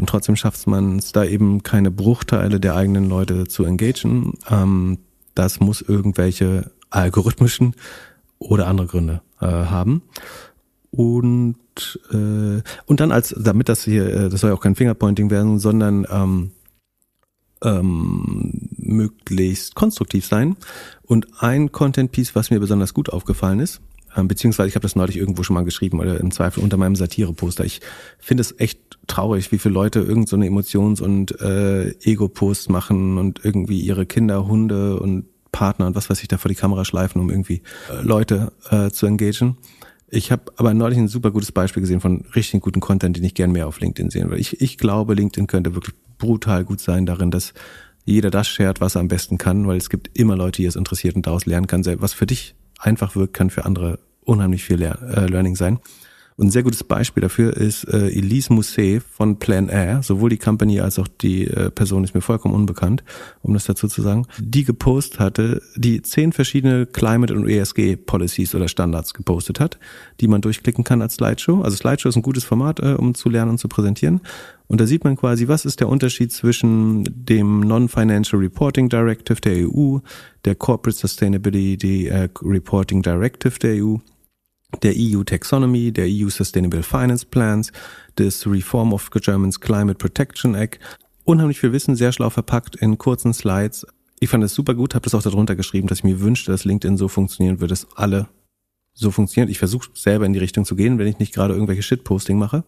[0.00, 4.32] und trotzdem schafft man es da eben keine Bruchteile der eigenen Leute zu engagieren.
[4.48, 4.98] Ähm,
[5.34, 7.74] das muss irgendwelche algorithmischen
[8.38, 10.00] oder andere Gründe äh, haben.
[10.90, 11.56] Und
[12.10, 15.58] äh, und dann als damit das hier, äh, das soll ja auch kein Fingerpointing werden,
[15.58, 16.52] sondern ähm,
[17.62, 20.56] ähm, möglichst konstruktiv sein.
[21.02, 23.82] Und ein Content-Piece, was mir besonders gut aufgefallen ist,
[24.24, 27.64] beziehungsweise ich habe das neulich irgendwo schon mal geschrieben oder im Zweifel unter meinem Satire-Poster.
[27.64, 27.80] Ich
[28.18, 33.18] finde es echt traurig, wie viele Leute irgend so eine Emotions- und äh, Ego-Post machen
[33.18, 36.84] und irgendwie ihre Kinder, Hunde und Partner und was weiß ich da vor die Kamera
[36.84, 39.56] schleifen, um irgendwie äh, Leute äh, zu engagieren.
[40.08, 43.34] Ich habe aber neulich ein super gutes Beispiel gesehen von richtig guten Content, den ich
[43.34, 44.40] gern mehr auf LinkedIn sehen würde.
[44.40, 47.54] Ich, ich glaube, LinkedIn könnte wirklich brutal gut sein darin, dass
[48.04, 50.74] jeder das shared, was er am besten kann, weil es gibt immer Leute, die es
[50.74, 51.84] interessiert und daraus lernen kann.
[52.00, 55.78] Was für dich einfach wirkt, kann für andere unheimlich viel äh, Learning sein.
[56.40, 60.02] Und ein sehr gutes Beispiel dafür ist äh, Elise Mousset von Plan Air.
[60.02, 63.04] Sowohl die Company als auch die äh, Person ist mir vollkommen unbekannt,
[63.42, 64.26] um das dazu zu sagen.
[64.38, 69.78] Die gepostet hatte, die zehn verschiedene Climate und ESG Policies oder Standards gepostet hat,
[70.22, 71.60] die man durchklicken kann als Slideshow.
[71.60, 74.22] Also Slideshow ist ein gutes Format, äh, um zu lernen und zu präsentieren.
[74.70, 79.68] Und da sieht man quasi, was ist der Unterschied zwischen dem Non-Financial Reporting Directive der
[79.68, 79.98] EU,
[80.44, 83.96] der Corporate Sustainability äh, Reporting Directive der EU
[84.84, 87.72] der EU Taxonomy, der EU Sustainable Finance Plans,
[88.16, 90.78] des Reform of German's Climate Protection Act.
[91.24, 93.84] Unheimlich viel Wissen, sehr schlau verpackt in kurzen Slides.
[94.20, 96.64] Ich fand es super gut, habe das auch darunter geschrieben, dass ich mir wünschte, dass
[96.64, 98.28] LinkedIn so funktionieren würde, dass alle
[98.94, 99.50] so funktionieren.
[99.50, 102.62] Ich versuche selber in die Richtung zu gehen, wenn ich nicht gerade irgendwelche Shitposting mache.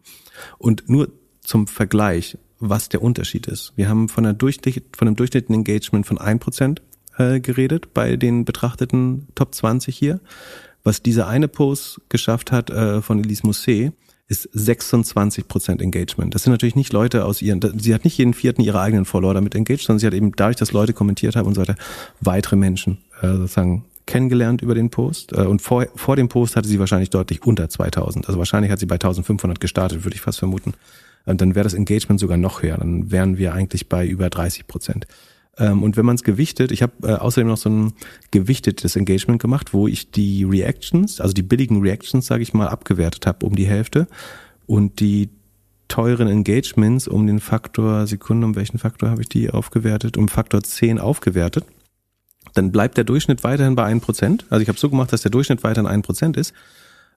[0.59, 1.09] Und nur
[1.43, 3.73] zum Vergleich, was der Unterschied ist.
[3.77, 6.79] Wir haben von, einer Durchschnitt, von einem durchschnittlichen Engagement von 1%
[7.19, 10.21] äh, geredet bei den betrachteten Top 20 hier.
[10.85, 13.93] Was dieser eine Post geschafft hat äh, von Elise Mousset,
[14.29, 16.35] ist 26% Engagement.
[16.35, 19.35] Das sind natürlich nicht Leute aus ihren, sie hat nicht jeden vierten ihre eigenen Follower
[19.35, 21.77] damit engaged, sondern sie hat eben dadurch, dass Leute kommentiert haben und so weiter,
[22.21, 25.33] weitere Menschen äh, sozusagen kennengelernt über den Post.
[25.33, 28.27] Äh, und vor, vor dem Post hatte sie wahrscheinlich deutlich unter 2000.
[28.27, 30.75] Also wahrscheinlich hat sie bei 1500 gestartet, würde ich fast vermuten.
[31.25, 32.77] Und dann wäre das Engagement sogar noch höher.
[32.77, 35.07] Dann wären wir eigentlich bei über 30 Prozent.
[35.59, 37.93] Ähm, und wenn man es gewichtet, ich habe äh, außerdem noch so ein
[38.31, 43.27] gewichtetes Engagement gemacht, wo ich die Reactions, also die billigen Reactions, sage ich mal, abgewertet
[43.27, 44.07] habe um die Hälfte
[44.67, 45.29] und die
[45.89, 50.17] teuren Engagements um den Faktor, Sekunde, um welchen Faktor habe ich die aufgewertet?
[50.17, 51.67] Um Faktor 10 aufgewertet.
[52.55, 54.45] Dann bleibt der Durchschnitt weiterhin bei 1%.
[54.49, 56.55] Also ich habe so gemacht, dass der Durchschnitt weiterhin 1% ist.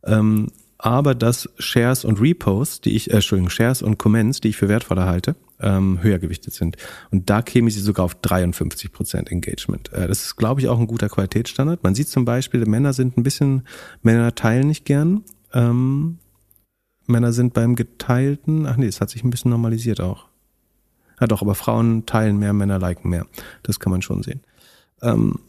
[0.03, 0.47] Ähm,
[0.77, 4.67] aber dass Shares und Reposts, die ich, äh, Entschuldigung, Shares und Comments, die ich für
[4.67, 6.77] wertvoller halte, ähm, höher gewichtet sind.
[7.11, 9.91] Und da käme sie sogar auf 53 Prozent Engagement.
[9.93, 11.83] Äh, das ist, glaube ich, auch ein guter Qualitätsstandard.
[11.83, 13.63] Man sieht zum Beispiel, Männer sind ein bisschen,
[14.01, 15.23] Männer teilen nicht gern.
[15.53, 16.19] Ähm,
[17.07, 20.25] Männer sind beim geteilten, ach nee, es hat sich ein bisschen normalisiert auch.
[21.19, 23.25] Ja doch, aber Frauen teilen mehr, Männer liken mehr.
[23.63, 24.41] Das kann man schon sehen.
[25.01, 25.39] Ähm,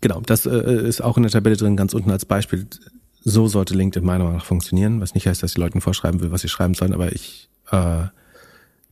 [0.00, 2.66] genau, das äh, ist auch in der Tabelle drin, ganz unten als Beispiel.
[3.24, 6.32] So sollte LinkedIn meiner Meinung nach funktionieren, was nicht heißt, dass die Leuten vorschreiben will,
[6.32, 8.06] was sie schreiben sollen, aber ich äh,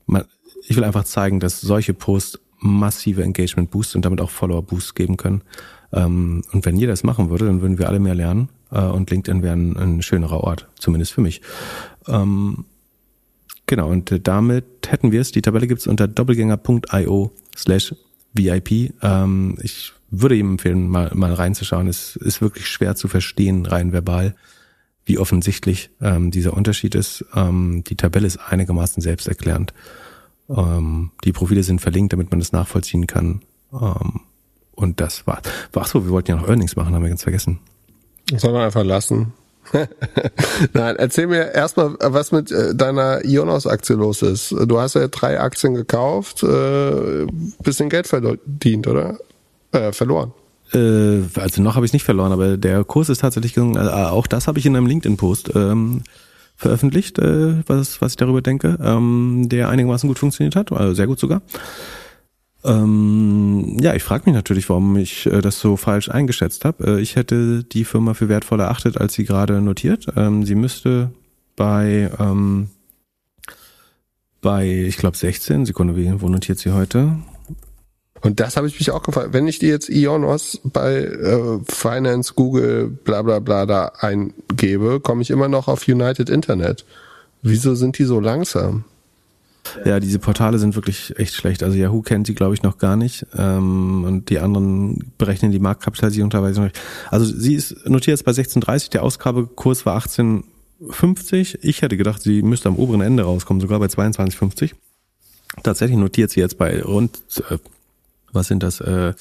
[0.06, 0.24] man,
[0.66, 4.94] ich will einfach zeigen, dass solche Posts massive Engagement Boosts und damit auch Follower Boosts
[4.94, 5.42] geben können.
[5.92, 9.10] Ähm, und wenn jeder das machen würde, dann würden wir alle mehr lernen äh, und
[9.10, 11.40] LinkedIn wäre ein, ein, schönerer Ort, zumindest für mich.
[12.06, 12.66] Ähm,
[13.66, 15.32] genau, und damit hätten wir es.
[15.32, 17.94] Die Tabelle gibt's unter doppelgänger.io slash
[18.34, 18.92] VIP.
[19.02, 21.86] Ähm, ich würde ihm empfehlen, mal, mal reinzuschauen.
[21.88, 24.34] Es ist wirklich schwer zu verstehen, rein verbal
[25.04, 27.24] wie offensichtlich ähm, dieser Unterschied ist.
[27.34, 29.72] Ähm, die Tabelle ist einigermaßen selbsterklärend.
[30.48, 33.42] Ähm, die Profile sind verlinkt, damit man das nachvollziehen kann.
[33.72, 34.20] Ähm,
[34.72, 35.42] und das war.
[35.74, 37.58] Ach so, wir wollten ja noch Earnings machen, haben wir ganz vergessen.
[38.36, 39.32] Soll man einfach lassen.
[40.72, 44.52] Nein, erzähl mir erstmal, was mit äh, deiner Ionos-Aktie los ist.
[44.52, 47.26] Du hast ja drei Aktien gekauft, äh,
[47.62, 49.18] bisschen Geld verdient, oder?
[49.72, 50.32] Äh, verloren.
[50.72, 53.76] Äh, also noch habe ich nicht verloren, aber der Kurs ist tatsächlich gegangen.
[53.76, 56.02] Also auch das habe ich in einem LinkedIn-Post ähm,
[56.56, 61.06] veröffentlicht, äh, was, was ich darüber denke, ähm, der einigermaßen gut funktioniert hat, also sehr
[61.06, 61.42] gut sogar.
[62.62, 66.98] Ähm, ja, ich frage mich natürlich, warum ich äh, das so falsch eingeschätzt habe.
[66.98, 70.06] Äh, ich hätte die Firma für wertvoller erachtet, als sie gerade notiert.
[70.16, 71.10] Ähm, sie müsste
[71.56, 72.68] bei ähm,
[74.42, 77.16] bei, ich glaube 16 Sekunde, wie, wo notiert sie heute?
[78.22, 79.32] Und das habe ich mich auch gefragt.
[79.32, 85.22] Wenn ich dir jetzt Ionos bei äh, Finance, Google, bla bla bla da eingebe, komme
[85.22, 86.84] ich immer noch auf United Internet.
[87.42, 88.84] Wieso sind die so langsam?
[89.84, 91.62] Ja, diese Portale sind wirklich echt schlecht.
[91.62, 93.26] Also Yahoo kennt sie, glaube ich, noch gar nicht.
[93.36, 96.80] Ähm, und die anderen berechnen die Marktkapitalisierung teilweise noch nicht.
[97.10, 98.90] Also sie ist notiert jetzt bei 16,30.
[98.90, 101.58] Der Ausgabekurs war 18,50.
[101.62, 104.72] Ich hätte gedacht, sie müsste am oberen Ende rauskommen, sogar bei 22,50.
[105.62, 107.20] Tatsächlich notiert sie jetzt bei rund
[107.50, 107.58] äh,
[108.32, 109.14] was sind das, äh,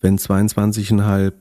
[0.00, 1.32] wenn 22,5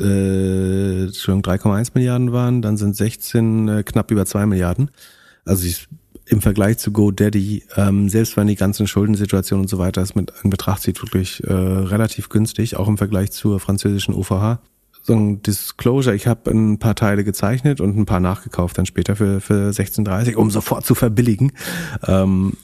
[0.00, 4.90] äh, 3,1 Milliarden waren, dann sind 16 äh, knapp über 2 Milliarden.
[5.44, 5.88] Also ich,
[6.26, 10.32] im Vergleich zu GoDaddy, ähm, selbst wenn die ganzen Schuldensituationen und so weiter es mit
[10.42, 14.58] in Betracht zieht, wirklich äh, relativ günstig, auch im Vergleich zur französischen OVH.
[15.02, 19.14] So ein Disclosure, ich habe ein paar Teile gezeichnet und ein paar nachgekauft dann später
[19.14, 21.52] für, für 16,30, um sofort zu verbilligen.
[22.08, 22.54] Ähm,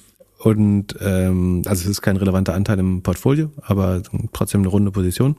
[0.42, 4.02] und ähm, also es ist kein relevanter Anteil im Portfolio, aber
[4.32, 5.36] trotzdem eine runde Position.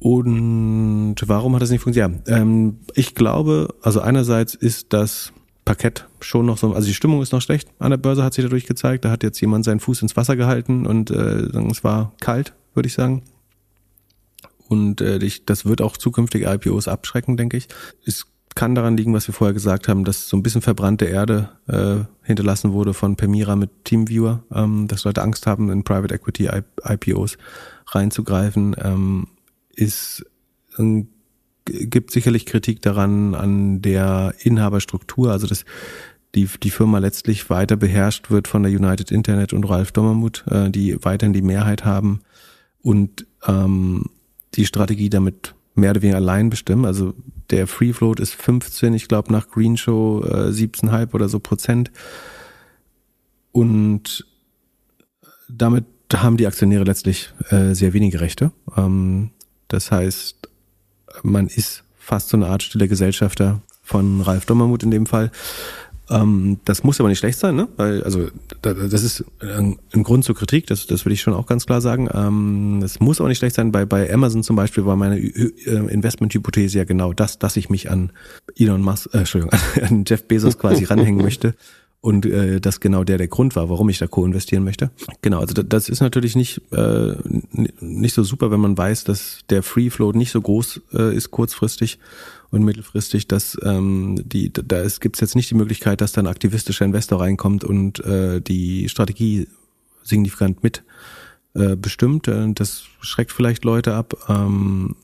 [0.00, 2.26] Und warum hat das nicht funktioniert?
[2.28, 5.32] Ja, ähm, ich glaube, also einerseits ist das
[5.64, 8.44] Parkett schon noch so, also die Stimmung ist noch schlecht an der Börse, hat sich
[8.44, 9.04] dadurch gezeigt.
[9.04, 12.88] Da hat jetzt jemand seinen Fuß ins Wasser gehalten und äh, es war kalt, würde
[12.88, 13.22] ich sagen.
[14.66, 17.68] Und äh, ich, das wird auch zukünftige IPOs abschrecken, denke ich.
[18.04, 21.50] Es kann daran liegen, was wir vorher gesagt haben, dass so ein bisschen verbrannte Erde
[21.68, 26.48] äh, hinterlassen wurde von Permira mit Teamviewer, ähm, dass Leute Angst haben, in Private Equity
[26.82, 27.38] IPOs
[27.86, 28.74] reinzugreifen.
[28.82, 29.28] Ähm,
[29.74, 30.24] ist
[30.78, 31.08] ähm,
[31.66, 35.64] gibt sicherlich Kritik daran an der Inhaberstruktur, also dass
[36.34, 40.70] die, die Firma letztlich weiter beherrscht wird von der United Internet und Ralf Dommermuth, äh,
[40.70, 42.20] die weiterhin die Mehrheit haben
[42.82, 44.06] und ähm,
[44.54, 46.86] die Strategie damit mehr oder weniger allein bestimmen.
[46.86, 47.14] Also
[47.50, 51.90] der Free Float ist 15, ich glaube nach Green Show äh, 17,5 oder so Prozent.
[53.52, 54.26] Und
[55.48, 58.52] damit haben die Aktionäre letztlich äh, sehr wenige Rechte.
[58.76, 59.30] Ähm,
[59.68, 60.48] das heißt,
[61.22, 65.30] man ist fast so eine Art stiller Gesellschafter von Ralf Dommermuth in dem Fall.
[66.08, 67.68] Ähm, das muss aber nicht schlecht sein, ne?
[67.76, 68.28] Weil, also
[68.62, 71.80] das ist ein, ein Grund zur Kritik, das, das will ich schon auch ganz klar
[71.80, 72.08] sagen.
[72.12, 73.72] Ähm, es muss auch nicht schlecht sein.
[73.72, 77.90] Bei, bei Amazon zum Beispiel war meine äh, Investmenthypothese ja genau das, dass ich mich
[77.90, 78.12] an
[78.56, 81.54] Elon Musk, äh, Entschuldigung, an Jeff Bezos quasi ranhängen möchte
[82.06, 84.92] und äh, das genau der der Grund war, warum ich da co-investieren möchte.
[85.22, 87.16] Genau, also das ist natürlich nicht äh,
[87.80, 91.32] nicht so super, wenn man weiß, dass der Free Float nicht so groß äh, ist
[91.32, 91.98] kurzfristig
[92.50, 96.26] und mittelfristig, dass ähm, die da ist, gibt's jetzt nicht die Möglichkeit, dass da ein
[96.26, 99.48] aktivistischer Investor reinkommt und äh, die Strategie
[100.02, 100.84] signifikant mit
[101.54, 102.28] äh, bestimmt.
[102.28, 104.14] Äh, das schreckt vielleicht Leute ab.
[104.28, 104.96] Ähm,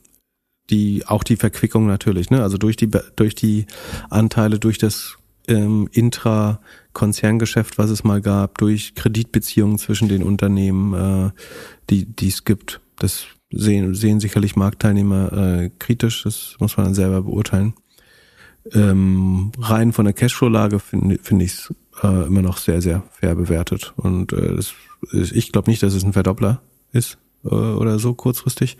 [0.69, 2.41] die auch die Verquickung natürlich, ne?
[2.41, 3.65] Also durch die durch die
[4.09, 5.17] Anteile, durch das
[5.47, 11.31] ähm, Intra-Konzerngeschäft, was es mal gab, durch Kreditbeziehungen zwischen den Unternehmen, äh,
[11.89, 12.79] die, die es gibt.
[12.97, 17.73] Das sehen, sehen sicherlich Marktteilnehmer äh, kritisch, das muss man dann selber beurteilen.
[18.71, 23.35] Ähm, rein von der Cashflow-Lage finde find ich es äh, immer noch sehr, sehr fair
[23.35, 23.93] bewertet.
[23.97, 24.73] Und äh, das,
[25.11, 26.61] ich glaube nicht, dass es ein Verdoppler
[26.91, 28.77] ist äh, oder so kurzfristig.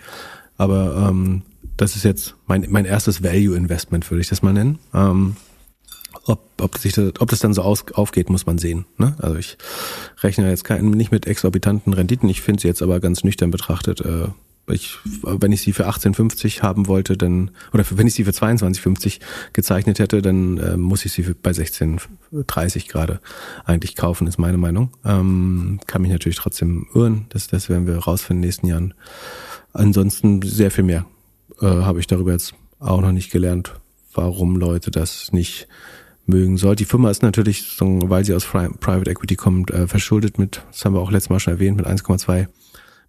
[0.58, 1.42] Aber ähm,
[1.78, 4.80] das ist jetzt mein, mein erstes Value-Investment, würde ich das mal nennen.
[4.94, 5.36] Ähm,
[6.26, 8.86] ob, ob, sich das, ob das dann so aus, aufgeht, muss man sehen.
[8.98, 9.16] Ne?
[9.20, 9.58] Also ich
[10.22, 12.30] rechne jetzt kein, nicht mit exorbitanten Renditen.
[12.30, 14.00] Ich finde sie jetzt aber ganz nüchtern betrachtet.
[14.02, 14.28] Äh,
[14.68, 19.20] ich, wenn ich sie für 18,50 haben wollte, dann oder wenn ich sie für 22,50
[19.52, 23.20] gezeichnet hätte, dann äh, muss ich sie für, bei 16,30 gerade
[23.66, 24.92] eigentlich kaufen, ist meine Meinung.
[25.04, 27.26] Ähm, kann mich natürlich trotzdem irren.
[27.30, 28.94] Das, das werden wir rausfinden in den nächsten Jahren.
[29.74, 31.06] Ansonsten sehr viel mehr
[31.60, 33.74] äh, habe ich darüber jetzt auch noch nicht gelernt,
[34.14, 35.68] warum Leute das nicht
[36.26, 36.78] mögen soll.
[36.78, 40.94] Die Firma ist natürlich, weil sie aus Private Equity kommt, äh, verschuldet mit, das haben
[40.94, 42.48] wir auch letztes Mal schon erwähnt, mit 1,2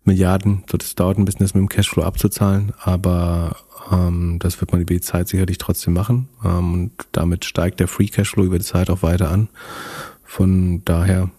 [0.04, 0.64] Milliarden.
[0.70, 3.56] So, das dauert ein bisschen, das mit dem Cashflow abzuzahlen, aber
[3.90, 6.28] ähm, das wird man über die Zeit sicherlich trotzdem machen.
[6.44, 9.48] Ähm, und damit steigt der Free Cashflow über die Zeit auch weiter an.
[10.22, 11.30] Von daher,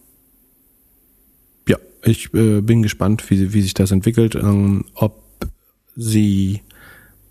[1.67, 5.23] ja, ich äh, bin gespannt, wie, wie sich das entwickelt, ähm, ob
[5.95, 6.61] sie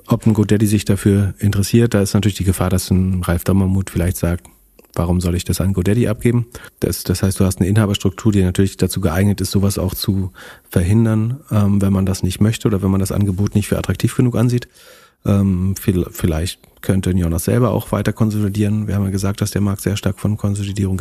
[0.07, 3.89] ob ein GoDaddy sich dafür interessiert, da ist natürlich die Gefahr, dass ein Ralf Dommermuth
[3.89, 4.47] vielleicht sagt,
[4.97, 6.47] warum soll ich das an GoDaddy abgeben?
[6.81, 10.33] Das, das heißt, du hast eine Inhaberstruktur, die natürlich dazu geeignet ist, sowas auch zu
[10.69, 14.17] verhindern, ähm, wenn man das nicht möchte oder wenn man das Angebot nicht für attraktiv
[14.17, 14.69] genug ansieht.
[15.27, 18.89] Ähm, vielleicht könnte Jonas selber auch weiter konsolidieren.
[18.89, 21.01] Wir haben ja gesagt, dass der Markt sehr stark von Konsolidierung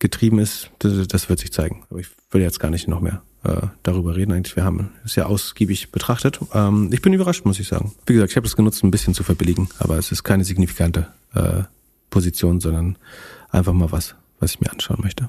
[0.00, 0.70] getrieben ist.
[0.80, 1.84] Das wird sich zeigen.
[1.90, 4.32] Aber ich will jetzt gar nicht noch mehr äh, darüber reden.
[4.32, 6.40] Eigentlich, wir haben es ja ausgiebig betrachtet.
[6.52, 7.92] Ähm, ich bin überrascht, muss ich sagen.
[8.06, 11.08] Wie gesagt, ich habe es genutzt, ein bisschen zu verbilligen, aber es ist keine signifikante
[11.34, 11.62] äh,
[12.12, 12.96] Position, sondern
[13.50, 15.28] einfach mal was, was ich mir anschauen möchte.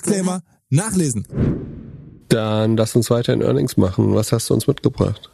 [0.01, 1.25] Disclaimer nachlesen.
[2.29, 4.15] Dann lass uns weiter in Earnings machen.
[4.15, 5.29] Was hast du uns mitgebracht?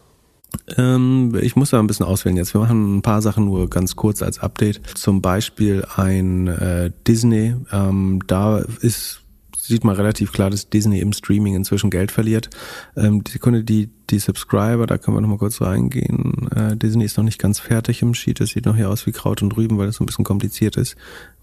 [0.78, 2.54] Ähm, ich muss da ein bisschen auswählen jetzt.
[2.54, 4.82] Wir machen ein paar Sachen nur ganz kurz als Update.
[4.96, 7.56] Zum Beispiel ein äh, Disney.
[7.72, 9.22] Ähm, da ist
[9.68, 12.50] sieht man relativ klar, dass Disney im Streaming inzwischen Geld verliert.
[12.96, 16.50] Ähm, die Sekunde, die, die Subscriber, da können wir nochmal kurz reingehen.
[16.56, 18.40] Äh, Disney ist noch nicht ganz fertig im Sheet.
[18.40, 20.78] Das sieht noch hier aus wie Kraut und Rüben, weil das so ein bisschen kompliziert
[20.78, 20.96] ist.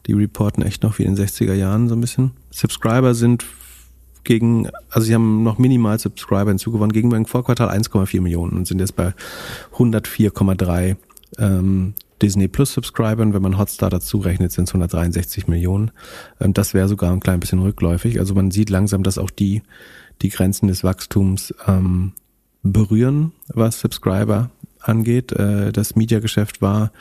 [0.07, 2.33] Die reporten echt noch wie in den 60er Jahren so ein bisschen.
[2.51, 3.45] Subscriber sind
[4.25, 8.81] gegen, also sie haben noch minimal Subscriber hinzugewonnen, gegen beim Vorquartal 1,4 Millionen und sind
[8.81, 9.15] jetzt bei
[9.77, 10.97] 104,3
[11.39, 13.35] ähm, Disney Plus Subscribern.
[13.35, 15.91] Wenn man Hotstar dazu rechnet, sind es 163 Millionen.
[16.41, 18.19] Ähm, das wäre sogar ein klein bisschen rückläufig.
[18.19, 19.63] Also man sieht langsam, dass auch die
[20.23, 22.13] die Grenzen des Wachstums ähm,
[22.63, 24.51] berühren, was Subscriber
[24.81, 25.33] angeht.
[25.33, 26.93] Äh, das Mediageschäft war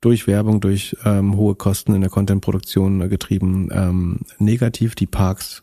[0.00, 4.94] durch Werbung, durch ähm, hohe Kosten in der Contentproduktion getrieben ähm, negativ.
[4.94, 5.62] Die Parks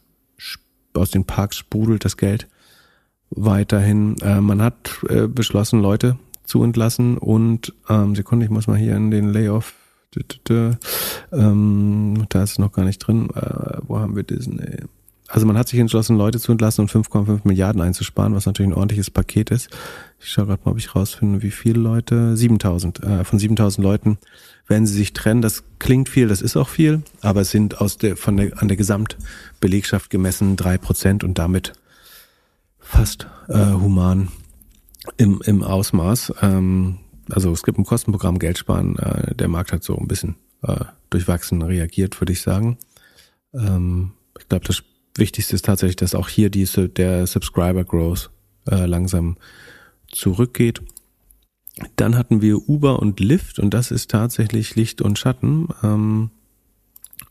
[0.94, 2.48] aus den Parks sprudelt das Geld
[3.30, 4.16] weiterhin.
[4.22, 8.96] Äh, man hat äh, beschlossen, Leute zu entlassen und ähm, Sekunde, ich muss mal hier
[8.96, 9.74] in den Layoff
[11.32, 13.30] ähm, da ist noch gar nicht drin.
[13.36, 14.84] Äh, wo haben wir Disney?
[15.28, 18.76] Also man hat sich entschlossen, Leute zu entlassen und 5,5 Milliarden einzusparen, was natürlich ein
[18.76, 19.70] ordentliches Paket ist.
[20.20, 22.38] Ich schaue gerade mal, ob ich rausfinde, wie viele Leute.
[22.38, 23.04] 7000.
[23.04, 24.18] Äh, von 7000 Leuten
[24.68, 25.42] werden sie sich trennen.
[25.42, 28.70] Das klingt viel, das ist auch viel, aber es sind aus der, von der, an
[28.70, 31.74] der Gesamtbelegschaft gemessen drei Prozent und damit
[32.80, 34.30] fast äh, human
[35.18, 36.34] im, im Ausmaß.
[36.42, 37.00] Ähm,
[37.30, 38.98] also es gibt ein Kostenprogramm Geld sparen.
[38.98, 42.78] Äh, der Markt hat so ein bisschen äh, durchwachsen reagiert, würde ich sagen.
[43.54, 44.84] Ähm, ich glaube, das
[45.18, 48.30] Wichtigste ist tatsächlich, dass auch hier diese der Subscriber Growth
[48.70, 49.38] äh, langsam
[50.12, 50.82] zurückgeht.
[51.96, 55.70] Dann hatten wir Uber und Lyft und das ist tatsächlich Licht und Schatten.
[55.84, 56.32] Ähm,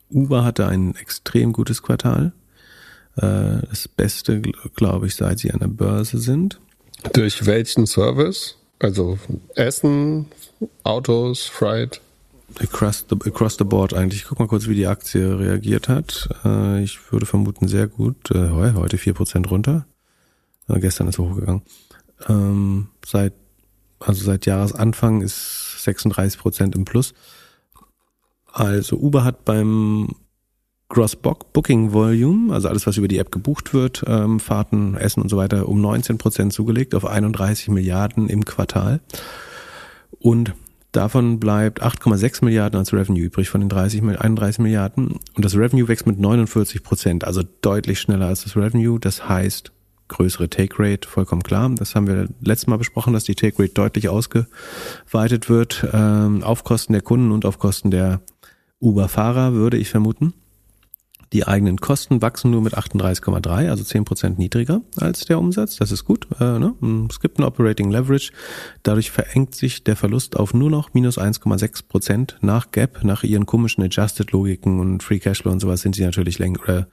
[0.09, 2.31] Uber hatte ein extrem gutes Quartal.
[3.17, 4.41] Äh, das Beste,
[4.75, 6.59] glaube ich, seit sie an der Börse sind.
[7.13, 8.57] Durch welchen Service?
[8.79, 9.17] Also
[9.55, 10.27] Essen,
[10.83, 12.01] Autos, Freight?
[12.59, 14.21] Across the, across the board eigentlich.
[14.21, 16.29] Ich guck mal kurz, wie die Aktie reagiert hat.
[16.45, 18.31] Äh, ich würde vermuten, sehr gut.
[18.31, 19.85] Äh, heute 4% runter.
[20.67, 21.61] Äh, gestern ist hochgegangen.
[22.27, 23.33] Ähm, seit,
[23.99, 27.13] also seit Jahresanfang ist 36% im Plus.
[28.51, 30.15] Also Uber hat beim
[30.89, 35.29] Gross Booking Volume, also alles, was über die App gebucht wird, ähm, Fahrten, Essen und
[35.29, 39.01] so weiter, um 19 Prozent zugelegt auf 31 Milliarden im Quartal.
[40.19, 40.53] Und
[40.91, 45.19] davon bleibt 8,6 Milliarden als Revenue übrig von den 30, 31 Milliarden.
[45.35, 48.99] Und das Revenue wächst mit 49 Prozent, also deutlich schneller als das Revenue.
[48.99, 49.71] Das heißt,
[50.07, 51.69] größere Take Rate, vollkommen klar.
[51.75, 56.63] Das haben wir letztes Mal besprochen, dass die Take Rate deutlich ausgeweitet wird, ähm, auf
[56.63, 58.21] Kosten der Kunden und auf Kosten der
[58.79, 60.33] Uber-Fahrer, würde ich vermuten.
[61.33, 65.75] Die eigenen Kosten wachsen nur mit 38,3, also 10% niedriger als der Umsatz.
[65.75, 66.27] Das ist gut.
[66.39, 66.73] Äh, ne?
[67.09, 68.31] Es gibt ein Operating Leverage.
[68.83, 73.83] Dadurch verengt sich der Verlust auf nur noch minus 1,6% nach Gap, nach ihren komischen
[73.83, 76.87] Adjusted-Logiken und Free Cashflow und sowas sind sie natürlich länger,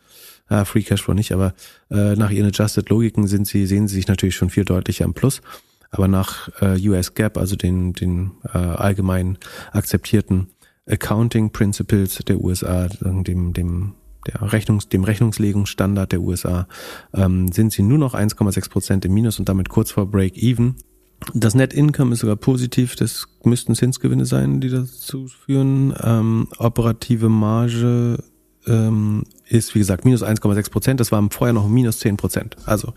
[0.48, 1.54] äh, Free Cashflow nicht, aber
[1.90, 5.42] äh, nach ihren Adjusted-Logiken sind sie, sehen sie sich natürlich schon viel deutlicher im Plus.
[5.90, 9.38] Aber nach äh, US Gap, also den, den äh, allgemein
[9.70, 10.48] akzeptierten
[10.86, 13.94] Accounting Principles der USA, dem, dem
[14.26, 16.66] der Rechnungs-, dem Rechnungslegungsstandard der USA,
[17.12, 20.76] ähm, sind sie nur noch 1,6 Prozent im Minus und damit kurz vor Break-Even.
[21.32, 25.94] Das Net Income ist sogar positiv, das müssten Zinsgewinne sein, die dazu führen.
[26.02, 28.18] Ähm, operative Marge
[28.66, 31.00] ähm, ist, wie gesagt, minus 1,6 Prozent.
[31.00, 32.56] Das war vorher noch minus 10 Prozent.
[32.66, 32.92] Also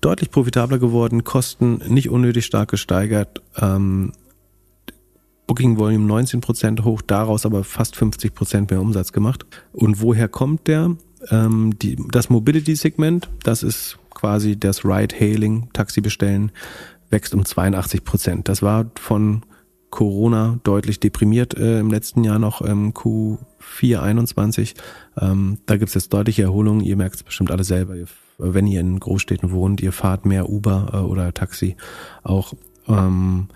[0.00, 3.42] deutlich profitabler geworden, Kosten nicht unnötig stark gesteigert.
[3.60, 4.12] Ähm,
[5.48, 9.46] Booking Volume 19 Prozent hoch, daraus aber fast 50 Prozent mehr Umsatz gemacht.
[9.72, 10.94] Und woher kommt der?
[11.30, 16.52] Ähm, die, das Mobility-Segment, das ist quasi das Ride-Hailing, Taxi bestellen,
[17.10, 18.48] wächst um 82 Prozent.
[18.48, 19.42] Das war von
[19.90, 24.74] Corona deutlich deprimiert äh, im letzten Jahr noch ähm, Q4 21.
[25.18, 26.82] Ähm, da gibt's jetzt deutliche Erholungen.
[26.82, 27.94] Ihr merkt es bestimmt alle selber,
[28.36, 31.76] wenn ihr in Großstädten wohnt, ihr fahrt mehr Uber äh, oder Taxi
[32.22, 32.52] auch.
[32.86, 33.48] Ähm,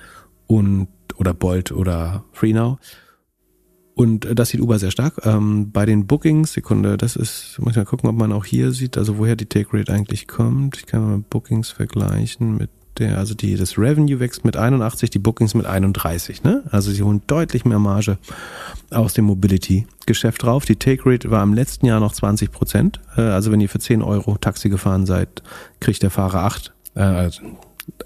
[0.47, 2.79] und oder Bolt oder FreeNow.
[3.95, 5.21] Und äh, das sieht Uber sehr stark.
[5.25, 8.73] Ähm, bei den Bookings, Sekunde, das ist, muss ich mal gucken, ob man auch hier
[8.73, 10.77] sieht, also woher die Take Rate eigentlich kommt.
[10.77, 15.19] Ich kann mal Bookings vergleichen mit der, also die, das Revenue wächst mit 81, die
[15.19, 16.63] Bookings mit 31, ne?
[16.71, 18.19] Also sie holen deutlich mehr Marge
[18.91, 20.67] aus dem Mobility-Geschäft drauf.
[20.67, 23.01] Die Take Rate war im letzten Jahr noch 20 Prozent.
[23.17, 25.43] Äh, also wenn ihr für 10 Euro Taxi gefahren seid,
[25.81, 27.43] kriegt der Fahrer 8, äh, also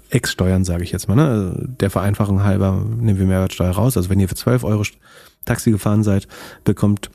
[0.09, 1.15] Ex-Steuern, sage ich jetzt mal.
[1.15, 1.67] Ne?
[1.79, 3.97] Der Vereinfachung halber nehmen wir Mehrwertsteuer raus.
[3.97, 4.83] Also wenn ihr für 12 Euro
[5.45, 6.27] Taxi gefahren seid,
[6.63, 7.09] bekommt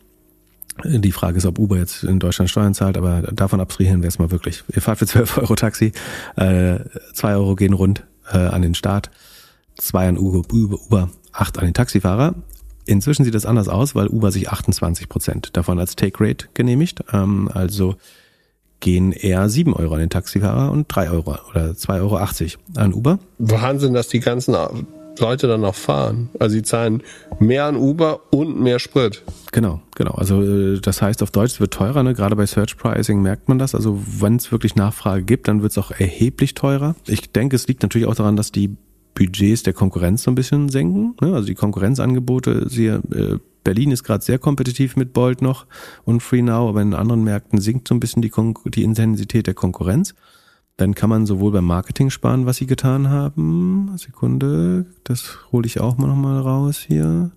[0.85, 4.19] die Frage ist, ob Uber jetzt in Deutschland Steuern zahlt, aber davon abstrahieren wir es
[4.19, 4.65] mal wirklich.
[4.75, 5.93] Ihr fahrt für 12 Euro Taxi,
[6.37, 6.79] äh,
[7.13, 9.11] 2 Euro gehen rund, äh, an den Start,
[9.77, 12.35] zwei an Uber, Uber, Uber, acht an den Taxifahrer.
[12.85, 17.05] Inzwischen sieht das anders aus, weil Uber sich 28 Prozent davon als Take Rate genehmigt.
[17.13, 17.97] Ähm, also
[18.83, 22.19] gehen eher sieben Euro an den Taxifahrer und drei Euro oder 2,80 Euro
[22.77, 23.19] an Uber.
[23.39, 24.55] Wahnsinn, dass die ganzen
[25.19, 26.29] Leute dann noch fahren.
[26.39, 27.03] Also sie zahlen
[27.39, 29.23] mehr an Uber und mehr Sprit.
[29.53, 30.13] Genau, genau.
[30.13, 32.15] Also äh, das heißt auf Deutsch, wird teurer, ne?
[32.15, 33.75] Gerade bei Search Pricing merkt man das.
[33.75, 36.97] Also wenn es wirklich Nachfrage gibt, dann wird es auch erheblich teurer.
[37.07, 38.77] Ich denke, es liegt natürlich auch daran, dass die
[39.15, 41.15] Budgets der Konkurrenz so ein bisschen senken.
[41.21, 41.35] Ne?
[41.35, 45.67] Also die Konkurrenzangebote, sie, äh, Berlin ist gerade sehr kompetitiv mit Bolt noch
[46.05, 49.55] und FreeNow, aber in anderen Märkten sinkt so ein bisschen die, Kon die Intensität der
[49.55, 50.15] Konkurrenz.
[50.77, 53.93] Dann kann man sowohl beim Marketing sparen, was sie getan haben.
[53.99, 57.31] Sekunde, das hole ich auch mal nochmal raus hier.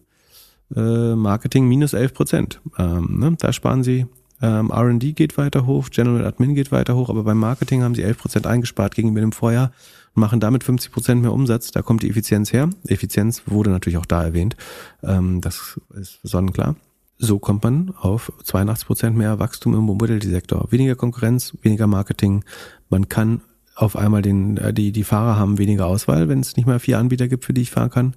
[0.76, 2.62] Äh, Marketing minus 11 Prozent.
[2.78, 3.36] Ähm, ne?
[3.40, 4.08] Da sparen sie
[4.42, 8.04] ähm, R&D geht weiter hoch, General Admin geht weiter hoch, aber beim Marketing haben sie
[8.04, 9.72] 11 Prozent eingespart gegenüber dem Vorjahr
[10.16, 11.72] machen damit 50 Prozent mehr Umsatz.
[11.72, 12.70] Da kommt die Effizienz her.
[12.88, 14.56] Effizienz wurde natürlich auch da erwähnt.
[15.04, 16.76] Ähm, das ist sonnenklar.
[17.18, 20.72] So kommt man auf 82 Prozent mehr Wachstum im Mobility-Sektor.
[20.72, 22.44] Weniger Konkurrenz, weniger Marketing.
[22.90, 23.42] Man kann
[23.76, 26.98] auf einmal den, äh, die, die Fahrer haben weniger Auswahl, wenn es nicht mehr vier
[26.98, 28.16] Anbieter gibt, für die ich fahren kann.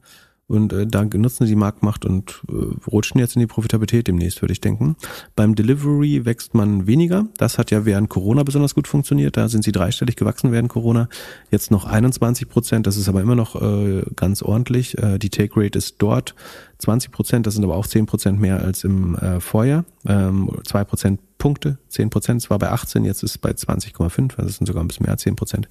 [0.48, 4.40] Und äh, da nutzen sie die Marktmacht und äh, rutschen jetzt in die Profitabilität demnächst,
[4.42, 4.96] würde ich denken.
[5.36, 7.26] Beim Delivery wächst man weniger.
[7.36, 9.36] Das hat ja während Corona besonders gut funktioniert.
[9.36, 11.08] Da sind sie dreistellig gewachsen während Corona.
[11.50, 12.86] Jetzt noch 21 Prozent.
[12.86, 14.96] Das ist aber immer noch äh, ganz ordentlich.
[14.96, 16.34] Äh, die Take Rate ist dort
[16.78, 17.46] 20 Prozent.
[17.46, 19.84] Das sind aber auch 10 Prozent mehr als im äh, Vorjahr.
[20.06, 22.42] Ähm, 2 Prozent Punkte, 10 Prozent.
[22.42, 24.36] Es war bei 18, jetzt ist es bei 20,5.
[24.36, 25.68] Also es sind sogar ein bisschen mehr als 10 Prozent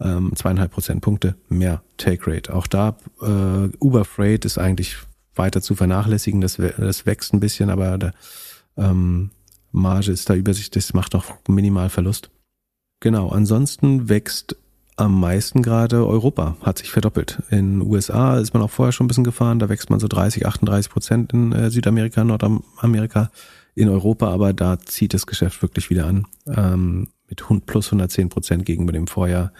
[0.00, 2.54] ähm, zweieinhalb Prozent Punkte mehr Take Rate.
[2.54, 4.96] Auch da äh, Uber Freight ist eigentlich
[5.34, 6.40] weiter zu vernachlässigen.
[6.40, 8.12] Das, das wächst ein bisschen, aber der
[8.76, 9.30] ähm,
[9.72, 12.30] Marge ist da übersichtlich, das macht auch minimal Verlust.
[13.00, 14.56] Genau, ansonsten wächst
[14.96, 17.42] am meisten gerade Europa, hat sich verdoppelt.
[17.50, 20.46] In USA ist man auch vorher schon ein bisschen gefahren, da wächst man so 30,
[20.46, 23.30] 38 Prozent in äh, Südamerika, Nordamerika,
[23.74, 26.26] in Europa, aber da zieht das Geschäft wirklich wieder an.
[26.46, 29.52] Ähm, mit plus 110 Prozent gegenüber dem Vorjahr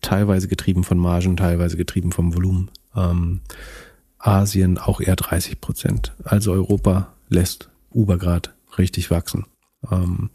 [0.00, 2.70] teilweise getrieben von Margen, teilweise getrieben vom Volumen.
[2.96, 3.40] Ähm,
[4.18, 6.12] Asien auch eher 30 Prozent.
[6.24, 9.46] Also Europa lässt Uber grad richtig wachsen.
[9.90, 10.30] Ähm,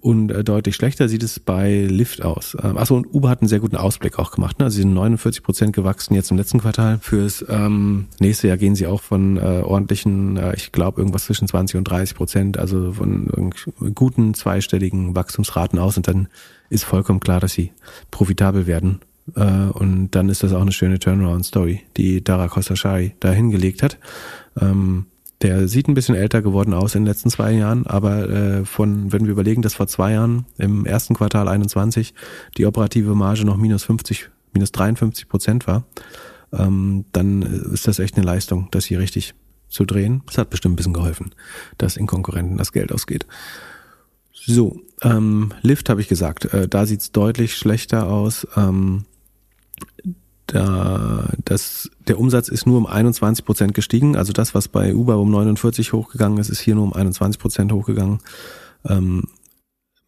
[0.00, 2.56] und äh, deutlich schlechter sieht es bei Lyft aus.
[2.62, 4.58] Ähm, achso, und Uber hat einen sehr guten Ausblick auch gemacht.
[4.58, 4.66] Ne?
[4.66, 6.98] Also sie sind 49 Prozent gewachsen jetzt im letzten Quartal.
[7.00, 11.48] Fürs ähm, nächste Jahr gehen sie auch von äh, ordentlichen, äh, ich glaube, irgendwas zwischen
[11.48, 13.52] 20 und 30 Prozent, also von
[13.94, 15.96] guten zweistelligen Wachstumsraten aus.
[15.96, 16.28] Und dann
[16.68, 17.72] ist vollkommen klar, dass sie
[18.10, 19.00] profitabel werden.
[19.34, 23.98] Äh, und dann ist das auch eine schöne Turnaround-Story, die Dara Khosrowshahi da hingelegt hat.
[24.60, 25.06] Ähm,
[25.46, 29.12] der sieht ein bisschen älter geworden aus in den letzten zwei Jahren, aber äh, von,
[29.12, 32.14] wenn wir überlegen, dass vor zwei Jahren im ersten Quartal 21
[32.56, 35.84] die operative Marge noch minus 50, minus 53 Prozent war,
[36.52, 39.34] ähm, dann ist das echt eine Leistung, das hier richtig
[39.68, 40.22] zu drehen.
[40.26, 41.30] Das hat bestimmt ein bisschen geholfen,
[41.78, 43.24] dass in Konkurrenten das Geld ausgeht.
[44.32, 48.48] So, ähm, Lift habe ich gesagt, äh, da sieht's deutlich schlechter aus.
[48.56, 49.04] Ähm,
[50.46, 54.16] da, das, der Umsatz ist nur um 21 Prozent gestiegen.
[54.16, 57.72] Also das, was bei Uber um 49 hochgegangen ist, ist hier nur um 21 Prozent
[57.72, 58.20] hochgegangen.
[58.88, 59.24] Ähm,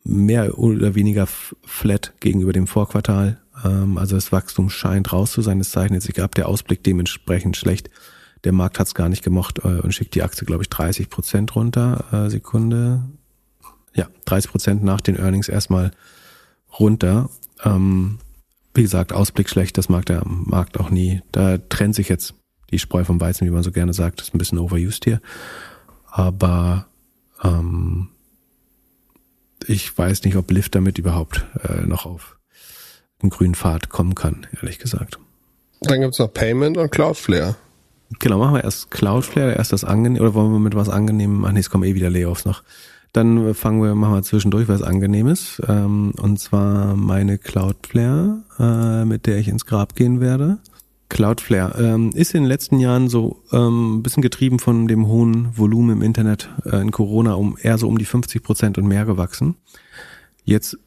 [0.05, 3.40] mehr oder weniger flat gegenüber dem Vorquartal.
[3.65, 5.60] Ähm, also das Wachstum scheint raus zu sein.
[5.60, 6.35] Es zeichnet sich ab.
[6.35, 7.90] Der Ausblick dementsprechend schlecht.
[8.44, 11.10] Der Markt hat es gar nicht gemocht äh, und schickt die Aktie, glaube ich, 30
[11.10, 12.05] Prozent runter.
[12.12, 13.02] Äh, Sekunde
[13.94, 15.90] ja, 30 Prozent nach den Earnings erstmal
[16.78, 17.28] runter.
[17.65, 18.19] Ähm,
[18.79, 21.21] wie gesagt, Ausblick schlecht, das mag der Markt auch nie.
[21.33, 22.35] Da trennt sich jetzt
[22.71, 24.21] die Spreu vom Weizen, wie man so gerne sagt.
[24.21, 25.21] Das ist ein bisschen overused hier.
[26.07, 26.87] Aber
[27.43, 28.09] ähm,
[29.67, 32.39] ich weiß nicht, ob Lyft damit überhaupt äh, noch auf
[33.21, 35.19] den grünen Pfad kommen kann, ehrlich gesagt.
[35.81, 37.57] Dann gibt's noch Payment und Cloudflare.
[38.21, 41.51] Genau, machen wir erst Cloudflare, erst das angenehm, oder wollen wir mit was angenehm, ach
[41.51, 42.63] nee, es kommen eh wieder Layoffs noch.
[43.13, 45.63] Dann fangen wir, machen wir zwischendurch was Angenehmes.
[45.67, 50.59] Ähm, und zwar meine Cloudflare, äh, mit der ich ins Grab gehen werde.
[51.09, 55.57] Cloudflare ähm, ist in den letzten Jahren so ähm, ein bisschen getrieben von dem hohen
[55.57, 59.07] Volumen im Internet äh, in Corona um eher so um die 50 Prozent und mehr
[59.07, 59.57] gewachsen.
[60.45, 60.79] Jetzt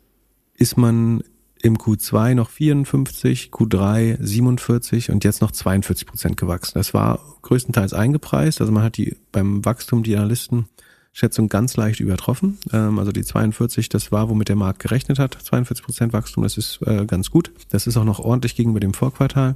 [0.56, 1.24] ist man
[1.64, 6.74] im Q2 noch 54, Q3 47 und jetzt noch 42 Prozent gewachsen.
[6.76, 8.62] Das war größtenteils eingepreist.
[8.62, 10.68] Also man hat die beim Wachstum die Analysten
[11.14, 12.58] Schätzung ganz leicht übertroffen.
[12.72, 15.34] Ähm, also die 42, das war, womit der Markt gerechnet hat.
[15.34, 17.52] 42 Prozent Wachstum, das ist äh, ganz gut.
[17.70, 19.56] Das ist auch noch ordentlich gegenüber dem Vorquartal.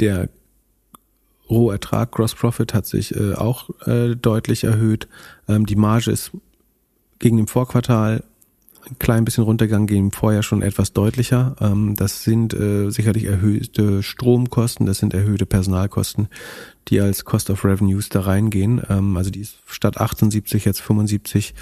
[0.00, 0.28] Der
[1.48, 5.08] Rohertrag, Gross Profit hat sich äh, auch äh, deutlich erhöht.
[5.48, 6.32] Ähm, die Marge ist
[7.18, 8.24] gegen dem Vorquartal
[8.90, 11.56] ein klein bisschen runtergegangen, gehen vorher schon etwas deutlicher.
[11.60, 16.28] Ähm, das sind äh, sicherlich erhöhte Stromkosten, das sind erhöhte Personalkosten,
[16.88, 18.82] die als Cost of Revenues da reingehen.
[18.88, 21.54] Ähm, also die ist statt 78 jetzt 75.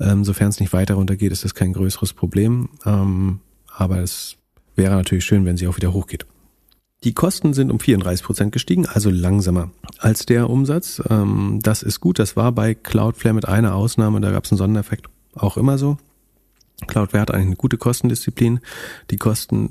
[0.00, 2.68] Ähm, Sofern es nicht weiter runtergeht, ist das kein größeres Problem.
[2.84, 4.36] Aber es
[4.76, 6.26] wäre natürlich schön, wenn sie auch wieder hochgeht.
[7.02, 11.02] Die Kosten sind um 34 Prozent gestiegen, also langsamer als der Umsatz.
[11.60, 12.18] Das ist gut.
[12.18, 15.98] Das war bei Cloudflare mit einer Ausnahme, da gab es einen Sondereffekt auch immer so.
[16.86, 18.60] Cloudflare hat eigentlich eine gute Kostendisziplin.
[19.10, 19.70] Die Kosten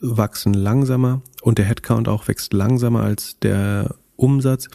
[0.00, 4.68] wachsen langsamer und der Headcount auch wächst langsamer als der Umsatz.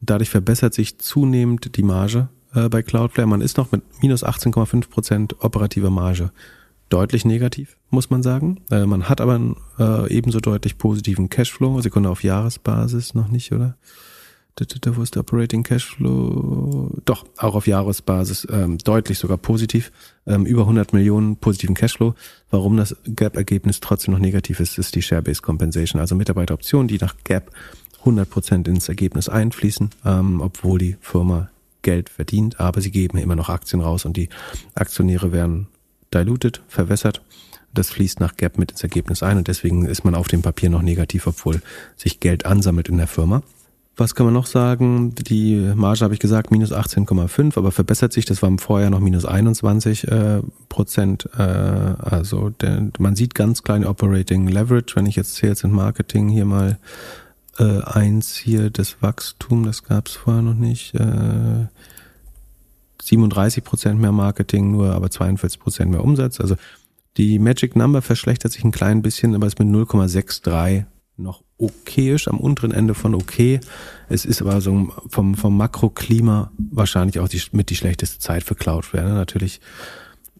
[0.00, 3.28] Dadurch verbessert sich zunehmend die Marge äh, bei Cloudflare.
[3.28, 6.30] Man ist noch mit minus 18,5 Prozent operativer Marge
[6.88, 8.62] deutlich negativ, muss man sagen.
[8.70, 11.80] Äh, man hat aber einen äh, ebenso deutlich positiven Cashflow.
[11.80, 13.76] Sekunde auf Jahresbasis noch nicht, oder?
[14.60, 16.90] Wo ist der Operating Cashflow?
[17.04, 19.92] Doch, auch auf Jahresbasis ähm, deutlich sogar positiv.
[20.26, 22.14] Ähm, über 100 Millionen positiven Cashflow.
[22.50, 27.14] Warum das Gap-Ergebnis trotzdem noch negativ ist, ist die Share-Based Compensation, also Mitarbeiteroptionen, die nach
[27.24, 27.52] Gap
[28.00, 31.50] 100 Prozent ins Ergebnis einfließen, ähm, obwohl die Firma
[31.82, 34.28] Geld verdient, aber sie geben immer noch Aktien raus und die
[34.74, 35.68] Aktionäre werden
[36.12, 37.22] diluted, verwässert.
[37.74, 40.70] Das fließt nach Gap mit ins Ergebnis ein und deswegen ist man auf dem Papier
[40.70, 41.60] noch negativ, obwohl
[41.96, 43.42] sich Geld ansammelt in der Firma.
[43.98, 45.12] Was kann man noch sagen?
[45.16, 48.24] Die Marge habe ich gesagt, minus 18,5, aber verbessert sich.
[48.24, 51.28] Das war im Vorjahr noch minus 21 äh, Prozent.
[51.36, 54.94] Äh, also der, man sieht ganz klein Operating Leverage.
[54.94, 56.78] Wenn ich jetzt Sales and Marketing hier mal
[57.58, 60.94] äh, eins hier, das Wachstum, das gab es vorher noch nicht.
[60.94, 61.66] Äh,
[63.02, 66.40] 37 Prozent mehr Marketing, nur aber 42 Prozent mehr Umsatz.
[66.40, 66.54] Also
[67.16, 70.84] die Magic Number verschlechtert sich ein klein bisschen, aber ist mit 0,63
[71.18, 73.60] noch okayisch, am unteren Ende von okay.
[74.08, 78.54] Es ist aber so vom, vom Makroklima wahrscheinlich auch die, mit die schlechteste Zeit für
[78.54, 79.08] Cloudflare.
[79.08, 79.14] Ne?
[79.14, 79.60] Natürlich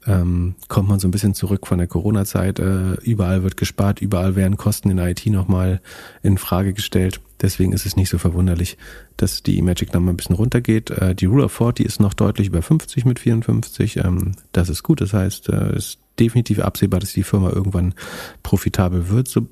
[0.07, 2.59] ähm, kommt man so ein bisschen zurück von der Corona-Zeit.
[2.61, 5.81] Äh, überall wird gespart, überall werden Kosten in IT nochmal
[6.23, 7.21] in Frage gestellt.
[7.41, 8.79] Deswegen ist es nicht so verwunderlich,
[9.17, 10.91] dass die Magic Number ein bisschen runtergeht.
[10.91, 13.99] Äh, die Rule of 40 ist noch deutlich über 50 mit 54.
[13.99, 15.01] Ähm, das ist gut.
[15.01, 17.95] Das heißt, es äh, ist definitiv absehbar, dass die Firma irgendwann
[18.43, 19.47] profitabel wird, so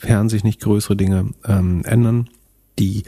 [0.00, 2.28] sofern sich nicht größere Dinge ähm, ändern.
[2.78, 3.04] Die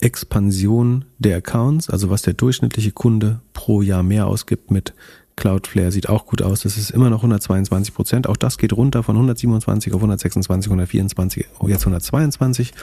[0.00, 4.94] Expansion der Accounts, also was der durchschnittliche Kunde pro Jahr mehr ausgibt mit
[5.36, 6.60] Cloudflare sieht auch gut aus.
[6.60, 8.28] Das ist immer noch 122 Prozent.
[8.28, 12.74] Auch das geht runter von 127 auf 126, 124, jetzt 122.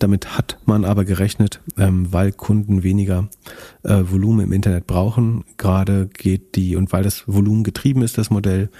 [0.00, 3.28] Damit hat man aber gerechnet, ähm, weil Kunden weniger
[3.84, 5.44] äh, Volumen im Internet brauchen.
[5.56, 8.70] Gerade geht die, und weil das Volumen getrieben ist, das Modell,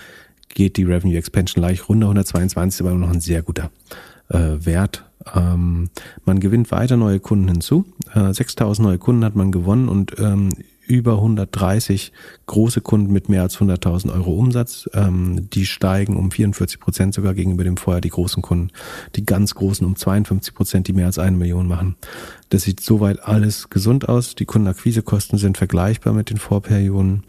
[0.54, 2.06] geht die Revenue Expansion leicht runter.
[2.06, 3.70] 122 ist aber noch ein sehr guter
[4.28, 5.04] äh, Wert.
[5.34, 5.90] Ähm,
[6.24, 7.84] man gewinnt weiter neue Kunden hinzu.
[8.14, 10.50] Äh, 6000 neue Kunden hat man gewonnen und ähm,
[10.90, 12.12] über 130
[12.46, 14.90] große Kunden mit mehr als 100.000 Euro Umsatz.
[14.92, 18.70] Ähm, die steigen um 44 Prozent sogar gegenüber dem vorher die großen Kunden.
[19.14, 21.96] Die ganz großen um 52 Prozent, die mehr als eine Million machen.
[22.48, 24.34] Das sieht soweit alles gesund aus.
[24.34, 27.22] Die Kundenakquisekosten sind vergleichbar mit den Vorperioden.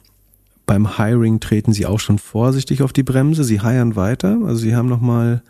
[0.66, 3.44] Beim Hiring treten sie auch schon vorsichtig auf die Bremse.
[3.44, 4.40] Sie hiren weiter.
[4.46, 5.44] Also sie haben nochmal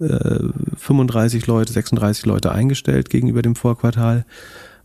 [0.00, 0.38] äh,
[0.76, 4.24] 35 Leute, 36 Leute eingestellt gegenüber dem Vorquartal,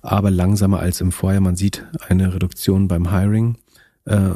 [0.02, 1.42] aber langsamer als im Vorjahr.
[1.42, 3.58] Man sieht eine Reduktion beim Hiring.
[4.06, 4.32] Äh,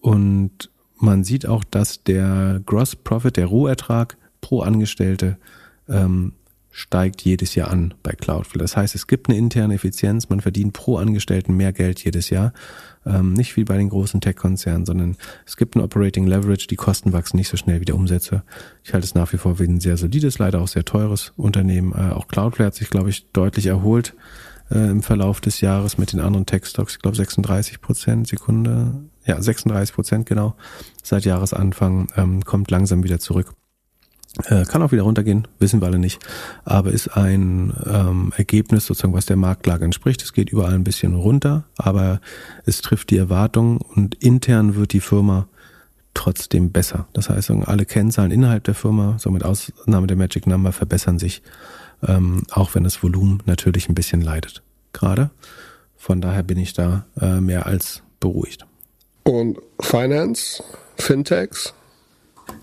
[0.00, 5.38] und man sieht auch, dass der Gross Profit, der Rohertrag pro Angestellte
[5.88, 6.32] ähm,
[6.70, 8.58] steigt jedes Jahr an bei Cloudflare.
[8.58, 12.52] Das heißt, es gibt eine interne Effizienz, man verdient pro Angestellten mehr Geld jedes Jahr.
[13.06, 15.16] Ähm, nicht wie bei den großen Tech-Konzernen, sondern
[15.46, 18.42] es gibt ein Operating Leverage, die Kosten wachsen nicht so schnell wie der Umsätze.
[18.84, 21.92] Ich halte es nach wie vor für ein sehr solides, leider auch sehr teures Unternehmen.
[21.92, 24.14] Äh, auch Cloudflare hat sich, glaube ich, deutlich erholt
[24.70, 26.94] äh, im Verlauf des Jahres mit den anderen Tech-Stocks.
[26.94, 28.94] Ich glaube 36 Prozent, Sekunde,
[29.24, 30.54] ja 36 Prozent genau,
[31.02, 33.54] seit Jahresanfang, ähm, kommt langsam wieder zurück.
[34.44, 36.20] Äh, kann auch wieder runtergehen, wissen wir alle nicht.
[36.64, 40.22] Aber ist ein ähm, Ergebnis sozusagen, was der Marktlage entspricht.
[40.22, 42.20] Es geht überall ein bisschen runter, aber
[42.64, 45.48] es trifft die Erwartungen und intern wird die Firma
[46.14, 47.06] trotzdem besser.
[47.12, 51.42] Das heißt, alle Kennzahlen innerhalb der Firma, so mit Ausnahme der Magic Number, verbessern sich,
[52.06, 54.62] ähm, auch wenn das Volumen natürlich ein bisschen leidet.
[54.92, 55.30] Gerade.
[55.96, 58.66] Von daher bin ich da äh, mehr als beruhigt.
[59.24, 60.62] Und Finance,
[60.96, 61.74] Fintechs,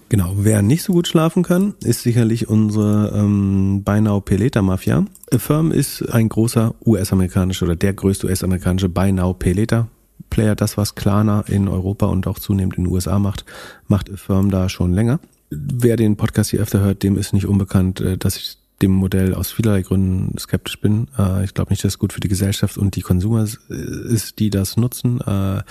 [0.10, 5.06] Genau, wer nicht so gut schlafen kann, ist sicherlich unsere ähm, Pay Later Mafia.
[5.32, 9.88] Affirm ist ein großer US-amerikanischer oder der größte US-amerikanische Pay Later
[10.30, 10.56] Player.
[10.56, 13.46] Das, was Klarna in Europa und auch zunehmend in den USA macht,
[13.88, 15.20] macht Affirm da schon länger.
[15.50, 19.34] Wer den Podcast hier öfter hört, dem ist nicht unbekannt, äh, dass ich dem Modell
[19.34, 21.08] aus vielerlei Gründen skeptisch bin.
[21.18, 24.50] Äh, ich glaube nicht, dass es gut für die Gesellschaft und die Konsumer ist, die
[24.50, 25.22] das nutzen.
[25.22, 25.64] Äh,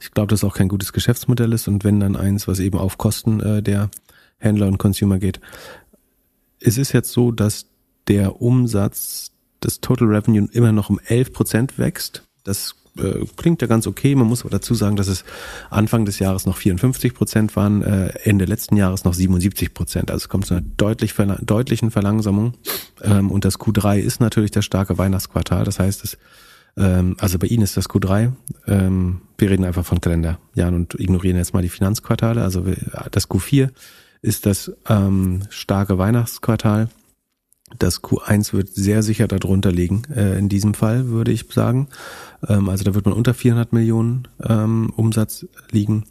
[0.00, 2.78] ich glaube, dass es auch kein gutes Geschäftsmodell ist und wenn dann eins, was eben
[2.78, 3.90] auf Kosten äh, der
[4.38, 5.40] Händler und Consumer geht.
[6.60, 7.66] Es ist jetzt so, dass
[8.08, 9.32] der Umsatz
[9.62, 12.24] des Total Revenue immer noch um 11 Prozent wächst.
[12.44, 14.14] Das äh, klingt ja ganz okay.
[14.14, 15.24] Man muss aber dazu sagen, dass es
[15.70, 20.10] Anfang des Jahres noch 54 Prozent waren, äh, Ende letzten Jahres noch 77 Prozent.
[20.10, 22.54] Also es kommt zu einer deutlich, deutlichen Verlangsamung.
[23.02, 25.64] Ähm, und das Q3 ist natürlich das starke Weihnachtsquartal.
[25.64, 26.18] Das heißt, es,
[26.76, 28.32] ähm, also bei Ihnen ist das Q3.
[28.66, 32.42] Ähm, wir reden einfach von Kalenderjahren und ignorieren jetzt mal die Finanzquartale.
[32.42, 32.64] Also
[33.10, 33.70] das Q4
[34.20, 36.88] ist das ähm, starke Weihnachtsquartal.
[37.78, 41.88] Das Q1 wird sehr sicher darunter liegen, äh, in diesem Fall, würde ich sagen.
[42.48, 46.04] Ähm, also da wird man unter 400 Millionen ähm, Umsatz liegen.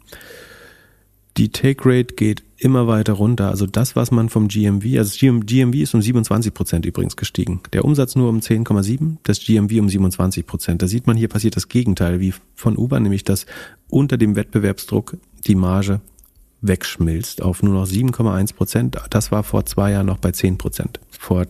[1.38, 3.48] Die Take Rate geht immer weiter runter.
[3.48, 7.60] Also das, was man vom GMV, also GMV ist um 27 Prozent übrigens gestiegen.
[7.72, 10.82] Der Umsatz nur um 10,7, das GMV um 27 Prozent.
[10.82, 13.46] Da sieht man, hier passiert das Gegenteil wie von Uber, nämlich dass
[13.88, 15.16] unter dem Wettbewerbsdruck
[15.46, 16.00] die Marge
[16.62, 18.96] wegschmilzt auf nur noch 7,1 Prozent.
[19.10, 21.00] Das war vor zwei Jahren noch bei 10 Prozent.
[21.10, 21.46] Vor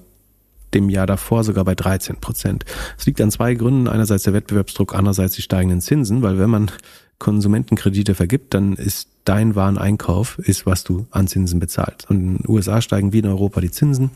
[0.74, 2.64] dem Jahr davor sogar bei 13 Prozent.
[2.98, 3.89] Es liegt an zwei Gründen.
[3.89, 6.70] Einerseits der Wettbewerbsdruck, andererseits die steigenden Zinsen, weil wenn man
[7.18, 12.10] Konsumentenkredite vergibt, dann ist dein Wareneinkauf, ist, was du an Zinsen bezahlst.
[12.10, 14.10] Und in den USA steigen wie in Europa die Zinsen.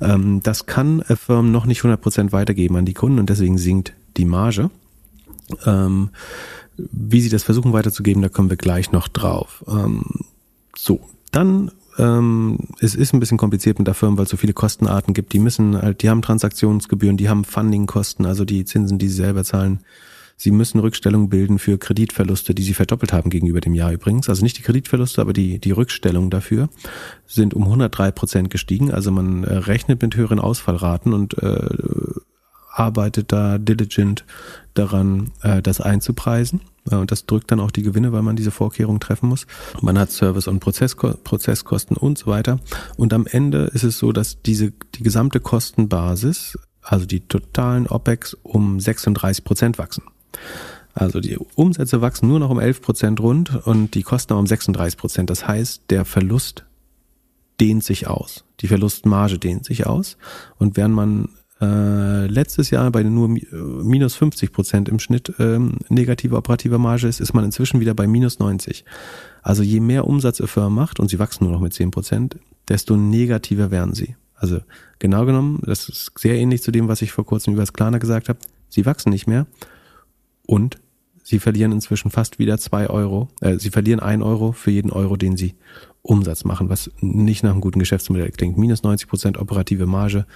[0.00, 3.94] Ähm, das kann Firmen noch nicht 100 Prozent weitergeben an die Kunden und deswegen sinkt
[4.18, 4.70] die Marge.
[6.76, 9.64] Wie sie das versuchen weiterzugeben, da kommen wir gleich noch drauf.
[9.68, 10.04] Ähm,
[10.76, 11.00] so,
[11.30, 15.14] dann ähm, es ist ein bisschen kompliziert mit der Firma, weil es so viele Kostenarten
[15.14, 15.32] gibt.
[15.32, 19.44] Die müssen halt, die haben Transaktionsgebühren, die haben Fundingkosten, also die Zinsen, die sie selber
[19.44, 19.80] zahlen.
[20.36, 24.28] Sie müssen Rückstellung bilden für Kreditverluste, die sie verdoppelt haben gegenüber dem Jahr übrigens.
[24.28, 26.68] Also nicht die Kreditverluste, aber die, die Rückstellung dafür
[27.26, 28.90] sind um 103 Prozent gestiegen.
[28.90, 31.68] Also man äh, rechnet mit höheren Ausfallraten und äh,
[32.72, 34.24] arbeitet da diligent
[34.74, 36.60] daran, äh, das einzupreisen.
[36.84, 39.46] Und das drückt dann auch die Gewinne, weil man diese Vorkehrungen treffen muss.
[39.80, 42.58] Man hat Service- und Prozessko Prozesskosten und so weiter.
[42.96, 48.36] Und am Ende ist es so, dass diese, die gesamte Kostenbasis, also die totalen OPEX,
[48.42, 50.02] um 36 Prozent wachsen.
[50.94, 54.98] Also die Umsätze wachsen nur noch um 11 Prozent rund und die Kosten um 36
[54.98, 55.30] Prozent.
[55.30, 56.64] Das heißt, der Verlust
[57.60, 58.44] dehnt sich aus.
[58.60, 60.16] Die Verlustmarge dehnt sich aus.
[60.58, 61.28] Und während man
[61.62, 67.06] äh, letztes Jahr bei nur äh, minus 50 Prozent im Schnitt ähm, negative operative Marge
[67.06, 68.84] ist, ist man inzwischen wieder bei minus 90.
[69.42, 72.36] Also je mehr Umsatz eine Firma macht, und sie wachsen nur noch mit 10 Prozent,
[72.68, 74.16] desto negativer werden sie.
[74.34, 74.60] Also
[74.98, 77.98] genau genommen, das ist sehr ähnlich zu dem, was ich vor kurzem über das Klarna
[77.98, 79.46] gesagt habe, sie wachsen nicht mehr
[80.46, 80.80] und
[81.22, 83.28] sie verlieren inzwischen fast wieder zwei Euro.
[83.40, 85.54] Äh, sie verlieren ein Euro für jeden Euro, den sie
[86.02, 88.58] Umsatz machen, was nicht nach einem guten Geschäftsmodell klingt.
[88.58, 90.26] Minus 90 Prozent operative Marge,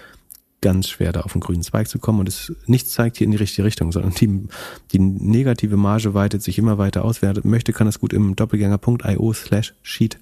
[0.60, 2.20] ganz schwer, da auf den grünen Zweig zu kommen.
[2.20, 4.48] Und es nichts zeigt hier in die richtige Richtung, sondern die,
[4.92, 7.22] die negative Marge weitet sich immer weiter aus.
[7.22, 10.18] Wer möchte, kann das gut im doppelgänger.io slash sheet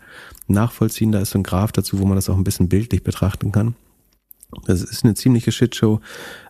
[0.46, 1.12] nachvollziehen.
[1.12, 3.74] Da ist so ein Graph dazu, wo man das auch ein bisschen bildlich betrachten kann.
[4.66, 6.00] Das ist eine ziemliche Shitshow.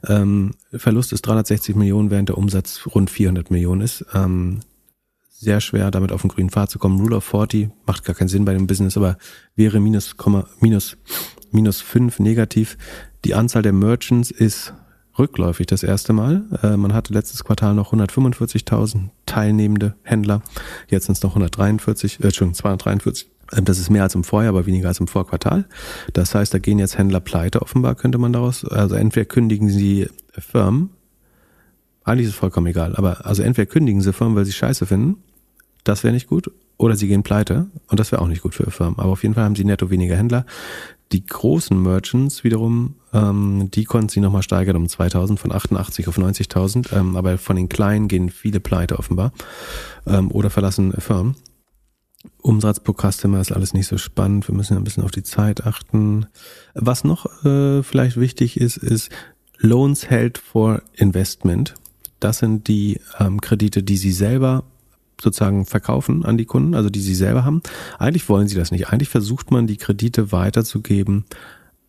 [0.07, 4.05] Ähm, Verlust ist 360 Millionen, während der Umsatz rund 400 Millionen ist.
[4.15, 4.61] Ähm,
[5.31, 7.01] sehr schwer, damit auf den grünen Pfad zu kommen.
[7.01, 9.19] Rule of 40 macht gar keinen Sinn bei dem Business, aber
[9.57, 10.15] wäre minus,
[10.61, 10.97] minus,
[11.51, 12.77] minus 5 negativ.
[13.25, 14.75] Die Anzahl der Merchants ist
[15.19, 16.45] rückläufig das erste Mal.
[16.63, 20.43] Äh, man hatte letztes Quartal noch 145.000 teilnehmende Händler.
[20.89, 23.31] Jetzt sind es noch 143, äh, Entschuldigung, 243.
[23.53, 25.65] Ähm, das ist mehr als im Vorjahr, aber weniger als im Vorquartal.
[26.13, 30.09] Das heißt, da gehen jetzt Händler pleite, offenbar könnte man daraus, also entweder kündigen sie
[30.33, 30.91] Firmen,
[32.05, 35.17] eigentlich ist es vollkommen egal, aber also entweder kündigen sie Firmen, weil sie scheiße finden,
[35.85, 38.71] das wäre nicht gut, oder sie gehen pleite und das wäre auch nicht gut für
[38.71, 38.99] Firmen.
[38.99, 40.45] Aber auf jeden Fall haben sie netto weniger Händler.
[41.13, 46.19] Die großen Merchants wiederum, ähm, die konnten sie nochmal steigern um 2000 von 88 auf
[46.19, 46.95] 90.000.
[46.95, 49.33] Ähm, aber von den kleinen gehen viele pleite offenbar
[50.07, 51.37] ähm, oder verlassen Firmen.
[52.43, 54.49] Umsatz pro Customer ist alles nicht so spannend.
[54.49, 56.27] Wir müssen ein bisschen auf die Zeit achten.
[56.75, 59.11] Was noch äh, vielleicht wichtig ist, ist
[59.59, 61.75] Loans held for Investment.
[62.21, 64.65] Das sind die ähm, Kredite, die Sie selber
[65.21, 67.63] sozusagen verkaufen an die Kunden, also die sie selber haben.
[67.99, 68.89] Eigentlich wollen sie das nicht.
[68.89, 71.25] Eigentlich versucht man die Kredite weiterzugeben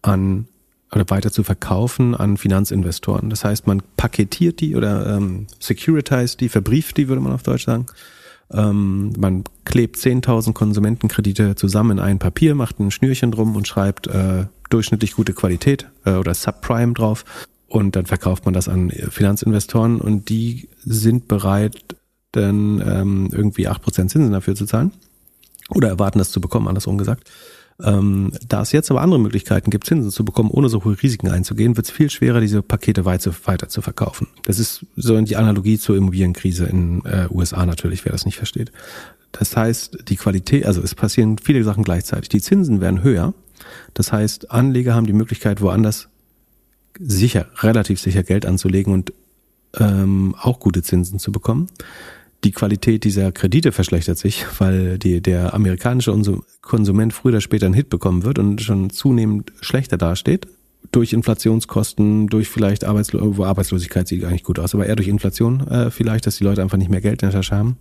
[0.03, 0.47] an
[0.95, 3.29] oder weiter zu verkaufen an Finanzinvestoren.
[3.29, 7.65] Das heißt, man paketiert die oder ähm, securitized die, verbrieft die, würde man auf Deutsch
[7.65, 7.87] sagen.
[8.51, 14.07] Ähm, man klebt 10.000 Konsumentenkredite zusammen in ein Papier, macht ein Schnürchen drum und schreibt
[14.07, 17.25] äh, durchschnittlich gute Qualität äh, oder Subprime drauf.
[17.67, 21.95] Und dann verkauft man das an Finanzinvestoren und die sind bereit,
[22.31, 24.91] dann ähm, irgendwie acht Prozent Zinsen dafür zu zahlen.
[25.69, 27.29] Oder erwarten das zu bekommen, andersrum gesagt.
[27.83, 31.27] Ähm, da es jetzt aber andere Möglichkeiten gibt, Zinsen zu bekommen, ohne so hohe Risiken
[31.27, 34.27] einzugehen, wird es viel schwerer, diese Pakete weiter, weiter zu verkaufen.
[34.45, 38.71] Das ist so die Analogie zur Immobilienkrise in äh, USA natürlich, wer das nicht versteht.
[39.33, 42.29] Das heißt, die Qualität, also es passieren viele Sachen gleichzeitig.
[42.29, 43.33] Die Zinsen werden höher.
[43.93, 46.07] Das heißt, Anleger haben die Möglichkeit, woanders
[46.97, 49.11] sicher, relativ sicher Geld anzulegen und
[49.77, 51.67] ähm, auch gute Zinsen zu bekommen.
[52.45, 56.15] Die Qualität dieser Kredite verschlechtert sich, weil die, der amerikanische
[56.61, 60.47] Konsument früher oder später einen Hit bekommen wird und schon zunehmend schlechter dasteht.
[60.91, 65.67] Durch Inflationskosten, durch vielleicht Arbeitslo wo Arbeitslosigkeit sieht eigentlich gut aus, aber eher durch Inflation
[65.67, 67.77] äh, vielleicht, dass die Leute einfach nicht mehr Geld in der Tasche haben.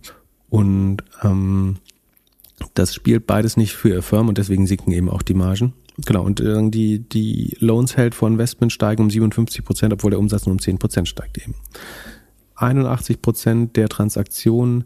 [0.49, 1.75] Und ähm,
[2.73, 5.73] das spielt beides nicht für ihr Firm und deswegen sinken eben auch die Margen.
[6.07, 10.19] Genau, und äh, die, die Loans held vor Investment steigen um 57 Prozent, obwohl der
[10.19, 11.53] Umsatz nur um 10 Prozent steigt eben.
[12.55, 14.85] 81 Prozent der Transaktionen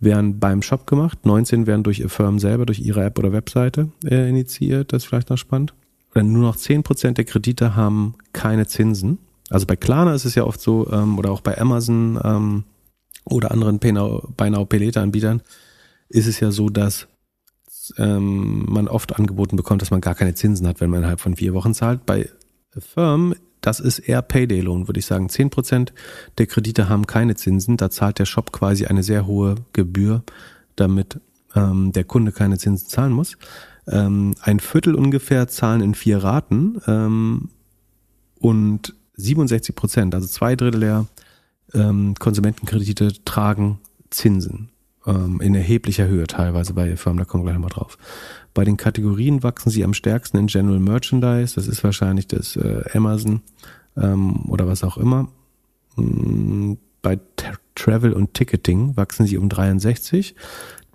[0.00, 2.08] werden beim Shop gemacht, 19 werden durch ihr
[2.38, 5.74] selber, durch ihre App oder Webseite äh, initiiert, das ist vielleicht noch spannend.
[6.14, 9.18] Oder nur noch 10 Prozent der Kredite haben keine Zinsen.
[9.48, 12.64] Also bei Klarna ist es ja oft so, ähm, oder auch bei Amazon ähm,
[13.24, 15.42] oder anderen Buy Now Pay Later Anbietern,
[16.08, 17.06] ist es ja so, dass
[17.98, 21.36] ähm, man oft angeboten bekommt, dass man gar keine Zinsen hat, wenn man innerhalb von
[21.36, 22.04] vier Wochen zahlt.
[22.06, 22.28] Bei
[22.78, 25.28] Firm, das ist eher Payday-Loan, würde ich sagen.
[25.28, 25.94] Zehn Prozent
[26.38, 27.76] der Kredite haben keine Zinsen.
[27.76, 30.22] Da zahlt der Shop quasi eine sehr hohe Gebühr,
[30.76, 31.20] damit
[31.54, 33.38] ähm, der Kunde keine Zinsen zahlen muss.
[33.88, 37.48] Ähm, ein Viertel ungefähr zahlen in vier Raten ähm,
[38.38, 41.06] und 67 Prozent, also zwei Drittel der
[41.74, 43.78] ähm, Konsumentenkredite tragen
[44.10, 44.70] Zinsen
[45.06, 47.98] ähm, in erheblicher Höhe teilweise bei Firmen, da kommen wir gleich nochmal drauf.
[48.54, 52.84] Bei den Kategorien wachsen sie am stärksten in General Merchandise, das ist wahrscheinlich das äh,
[52.94, 53.42] Amazon
[53.96, 55.28] ähm, oder was auch immer.
[55.96, 57.18] Mm, bei
[57.74, 60.34] Travel und Ticketing wachsen sie um 63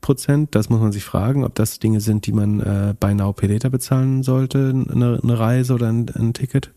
[0.01, 0.55] Prozent.
[0.55, 3.57] Das muss man sich fragen, ob das Dinge sind, die man äh, bei Now Pay
[3.69, 6.71] bezahlen sollte, eine, eine Reise oder ein, ein Ticket.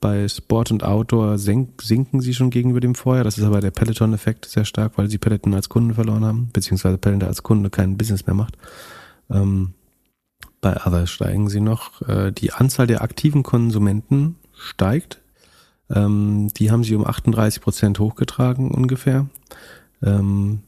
[0.00, 3.24] Bei Sport und Outdoor sinken sie schon gegenüber dem Vorjahr.
[3.24, 6.98] Das ist aber der Peloton-Effekt sehr stark, weil sie Peloton als Kunden verloren haben, beziehungsweise
[6.98, 8.58] Peloton als Kunde kein Business mehr macht.
[9.30, 9.74] Ähm,
[10.60, 12.02] bei Others steigen sie noch.
[12.08, 15.20] Äh, die Anzahl der aktiven Konsumenten steigt.
[15.90, 19.26] Ähm, die haben sie um 38 Prozent hochgetragen ungefähr.
[20.02, 20.60] Ähm,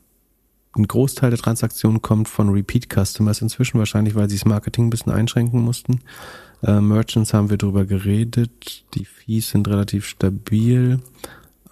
[0.76, 4.90] ein Großteil der Transaktionen kommt von Repeat Customers inzwischen, wahrscheinlich weil sie das Marketing ein
[4.90, 6.00] bisschen einschränken mussten.
[6.62, 8.84] Äh, Merchants haben wir drüber geredet.
[8.94, 11.00] Die Fees sind relativ stabil.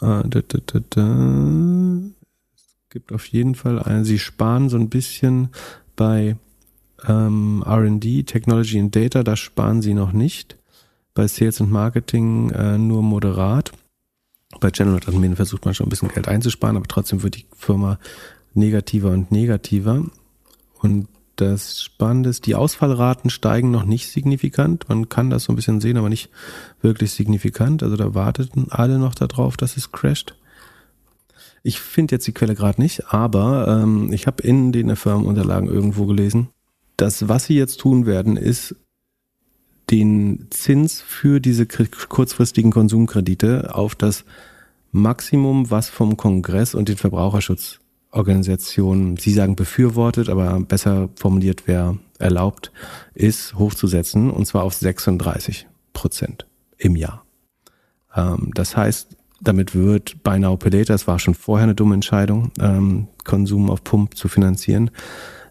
[0.01, 0.23] Äh.
[0.29, 0.45] Es
[2.91, 5.51] gibt auf jeden Fall einen, sie sparen so ein bisschen
[5.95, 6.37] bei
[7.07, 10.57] ähm, R&D, Technology and Data, da sparen sie noch nicht.
[11.15, 13.73] Bei Sales und Marketing äh, nur moderat.
[14.61, 17.99] Bei General Admin versucht man schon ein bisschen Geld einzusparen, aber trotzdem wird die Firma
[18.55, 20.05] negativer und negativer.
[20.81, 24.89] Und das Spannende ist, die Ausfallraten steigen noch nicht signifikant.
[24.89, 26.31] Man kann das so ein bisschen sehen, aber nicht
[26.81, 27.83] wirklich signifikant.
[27.83, 30.35] Also da warteten alle noch darauf, dass es crasht.
[31.63, 36.07] Ich finde jetzt die Quelle gerade nicht, aber ähm, ich habe in den Firmenunterlagen irgendwo
[36.07, 36.49] gelesen,
[36.97, 38.75] dass was sie jetzt tun werden, ist
[39.91, 44.25] den Zins für diese kurzfristigen Konsumkredite auf das
[44.91, 47.81] Maximum, was vom Kongress und den Verbraucherschutz
[48.17, 52.73] Organisation, Sie sagen befürwortet, aber besser formuliert wäre erlaubt,
[53.15, 56.47] ist hochzusetzen und zwar auf 36 Prozent
[56.79, 57.25] im Jahr.
[58.15, 61.95] Ähm, das heißt, damit wird Buy Now Pay Later, das war schon vorher eine dumme
[61.95, 64.91] Entscheidung, ähm, Konsum auf Pump zu finanzieren,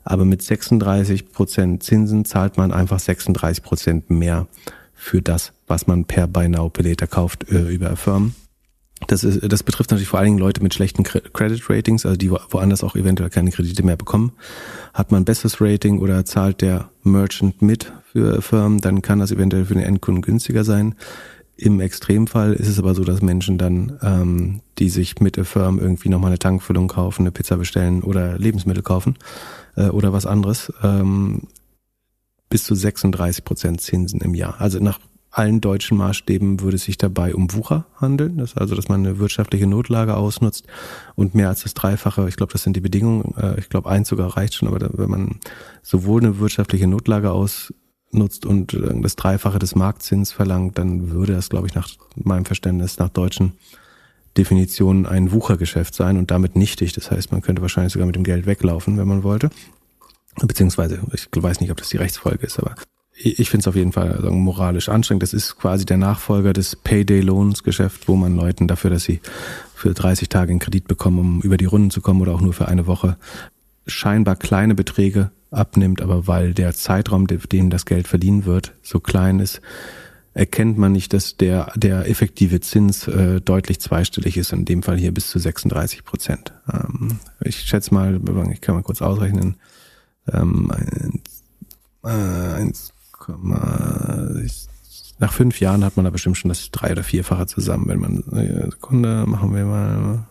[0.06, 4.48] aber mit 36 Prozent Zinsen zahlt man einfach 36 Prozent mehr
[4.94, 8.34] für das, was man per Buy Now Pay Later kauft äh, über Affirm.
[9.07, 12.32] Das, ist, das betrifft natürlich vor allen Dingen Leute mit schlechten Credit Ratings, also die
[12.32, 14.32] woanders auch eventuell keine Kredite mehr bekommen.
[14.94, 19.32] Hat man ein besseres Rating oder zahlt der Merchant mit für Firmen, dann kann das
[19.32, 20.95] eventuell für den Endkunden günstiger sein.
[21.57, 25.80] Im Extremfall ist es aber so, dass Menschen dann, ähm, die sich mit der Firm
[25.80, 29.15] irgendwie nochmal eine Tankfüllung kaufen, eine Pizza bestellen oder Lebensmittel kaufen
[29.76, 31.43] äh, oder was anderes, ähm,
[32.49, 34.60] bis zu 36 Prozent Zinsen im Jahr.
[34.60, 34.99] Also nach
[35.35, 39.19] allen deutschen Maßstäben würde es sich dabei um Wucher handeln, das also, dass man eine
[39.19, 40.65] wirtschaftliche Notlage ausnutzt
[41.15, 44.07] und mehr als das Dreifache, ich glaube, das sind die Bedingungen, äh, ich glaube, eins
[44.07, 45.39] sogar reicht schon, aber wenn man
[45.81, 51.49] sowohl eine wirtschaftliche Notlage ausnutzt und äh, das Dreifache des Marktzins verlangt, dann würde das,
[51.49, 53.53] glaube ich, nach meinem Verständnis, nach deutschen
[54.37, 56.93] Definitionen ein Wuchergeschäft sein und damit nichtig.
[56.93, 59.49] Das heißt, man könnte wahrscheinlich sogar mit dem Geld weglaufen, wenn man wollte.
[60.41, 62.75] Beziehungsweise, ich weiß nicht, ob das die Rechtsfolge ist, aber
[63.17, 65.23] ich finde es auf jeden Fall moralisch anstrengend.
[65.23, 69.21] Das ist quasi der Nachfolger des Payday Loans Geschäft, wo man Leuten dafür, dass sie
[69.73, 72.51] für 30 Tage einen Kredit bekommen, um über die Runden zu kommen oder auch nur
[72.51, 73.15] für eine Woche,
[73.87, 79.39] scheinbar kleine Beträge abnimmt, aber weil der Zeitraum, dem das Geld verdienen wird, so klein
[79.39, 79.61] ist,
[80.35, 84.97] erkennt man nicht, dass der, der effektive Zins äh, deutlich zweistellig ist, in dem Fall
[84.97, 86.53] hier bis zu 36 Prozent.
[86.71, 88.19] Ähm, ich schätze mal,
[88.51, 89.55] ich kann mal kurz ausrechnen,
[90.31, 90.71] ähm,
[92.03, 92.93] 1,
[93.29, 94.47] äh,
[95.17, 98.23] nach fünf Jahren hat man da bestimmt schon das drei- oder vierfache zusammen, wenn man,
[98.33, 100.27] äh, Sekunde, machen wir mal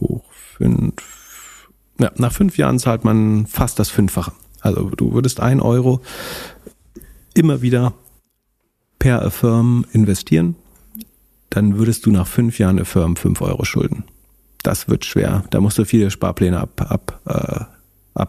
[0.00, 1.68] hoch fünf.
[1.98, 4.32] Ja, nach fünf Jahren zahlt man fast das Fünffache.
[4.60, 6.00] Also du würdest ein Euro
[7.34, 7.94] immer wieder
[9.02, 10.54] per Affirm investieren,
[11.50, 14.04] dann würdest du nach fünf Jahren Affirm fünf Euro schulden.
[14.62, 15.42] Das wird schwer.
[15.50, 17.68] Da musst du viele Sparpläne ab, ab,
[18.14, 18.22] äh,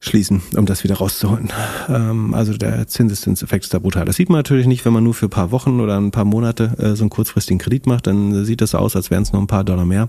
[0.00, 1.52] abschließen, um das wieder rauszuholen.
[1.88, 4.04] Ähm, also der Zinseszinseffekt ist da brutal.
[4.04, 6.24] Das sieht man natürlich nicht, wenn man nur für ein paar Wochen oder ein paar
[6.24, 8.08] Monate äh, so einen kurzfristigen Kredit macht.
[8.08, 10.08] Dann sieht das aus, als wären es nur ein paar Dollar mehr.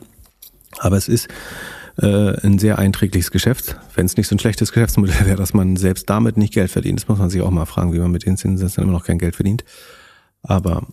[0.80, 1.28] Aber es ist
[2.02, 3.78] äh, ein sehr einträgliches Geschäft.
[3.96, 7.00] Wenn es nicht so ein schlechtes Geschäftsmodell wäre, dass man selbst damit nicht Geld verdient.
[7.00, 9.20] Das muss man sich auch mal fragen, wie man mit den Zinsen immer noch kein
[9.20, 9.64] Geld verdient.
[10.42, 10.86] Aber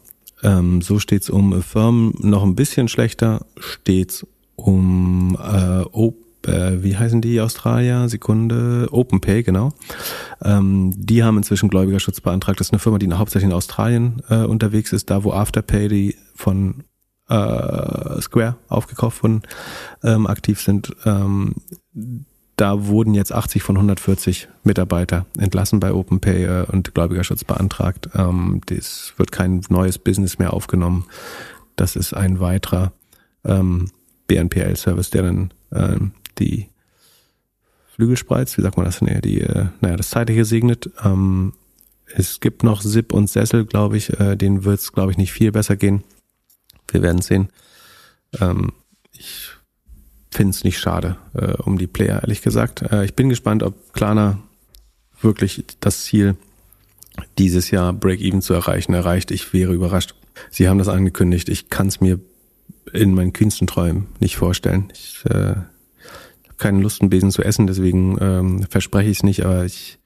[0.42, 4.26] ähm, so steht's um Firmen noch ein bisschen schlechter, steht's
[4.56, 6.16] um äh, Op
[6.46, 8.08] äh, wie heißen die Australier?
[8.08, 9.72] Sekunde, OpenPay, genau.
[10.42, 12.60] Ähm, die haben inzwischen Gläubigerschutz beantragt.
[12.60, 16.16] Das ist eine Firma, die hauptsächlich in Australien äh, unterwegs ist, da wo Afterpay die
[16.34, 16.84] von
[17.28, 19.42] äh, Square aufgekauft wurden,
[20.02, 20.94] ähm, aktiv sind.
[21.04, 21.54] Ähm,
[22.56, 28.10] da wurden jetzt 80 von 140 Mitarbeiter entlassen bei OpenPay äh, und Gläubigerschutz beantragt.
[28.14, 31.06] Ähm, das wird kein neues Business mehr aufgenommen.
[31.76, 32.92] Das ist ein weiterer
[33.44, 33.90] ähm,
[34.26, 36.68] BNPL-Service, der dann ähm, die
[37.94, 39.02] Flügel spreizt, wie sagt man das?
[39.02, 40.90] Nee, die, äh, naja, das Zeitliche segnet.
[41.04, 41.54] Ähm,
[42.14, 45.32] es gibt noch Zip und Sessel, glaube ich, äh, denen wird es, glaube ich, nicht
[45.32, 46.02] viel besser gehen.
[46.92, 47.48] Wir werden sehen.
[48.40, 48.72] Ähm,
[49.12, 49.50] ich
[50.30, 52.82] finde es nicht schade äh, um die Player, ehrlich gesagt.
[52.82, 54.38] Äh, ich bin gespannt, ob Klarna
[55.20, 56.36] wirklich das Ziel
[57.38, 59.30] dieses Jahr Break-Even zu erreichen erreicht.
[59.30, 60.14] Ich wäre überrascht.
[60.50, 61.48] Sie haben das angekündigt.
[61.48, 62.18] Ich kann es mir
[62.92, 64.90] in meinen kühnsten Träumen nicht vorstellen.
[64.92, 69.44] Ich äh, habe keine Lust, einen Besen zu essen, deswegen ähm, verspreche ich es nicht,
[69.44, 69.98] aber ich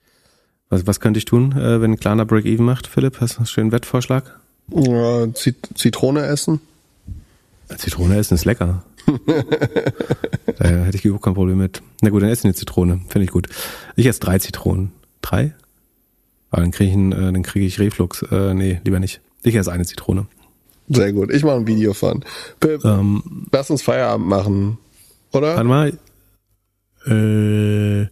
[0.69, 3.21] was, was könnte ich tun, äh, wenn Klarna Break-Even macht, Philipp?
[3.21, 4.41] Hast du einen schönen Wettvorschlag?
[4.69, 6.61] Ja, Zitrone essen.
[7.77, 8.85] Zitrone essen ist lecker.
[9.27, 11.83] da hätte ich überhaupt kein Problem mit.
[12.03, 13.01] Na gut, dann esse ich eine Zitrone.
[13.09, 13.49] Finde ich gut.
[13.97, 14.93] Ich esse drei Zitronen.
[15.23, 15.55] Drei?
[16.51, 18.23] Aber dann kriege ich, einen, äh, dann kriege ich Reflux.
[18.23, 19.21] Äh, nee, lieber nicht.
[19.43, 20.27] Ich esse eine Zitrone.
[20.89, 21.33] Sehr gut.
[21.33, 22.25] Ich mache ein Video von.
[22.61, 24.79] Be ähm, Lass uns Feierabend machen.
[25.33, 25.57] Oder?
[25.57, 25.99] Warte mal.
[27.07, 28.09] Äh,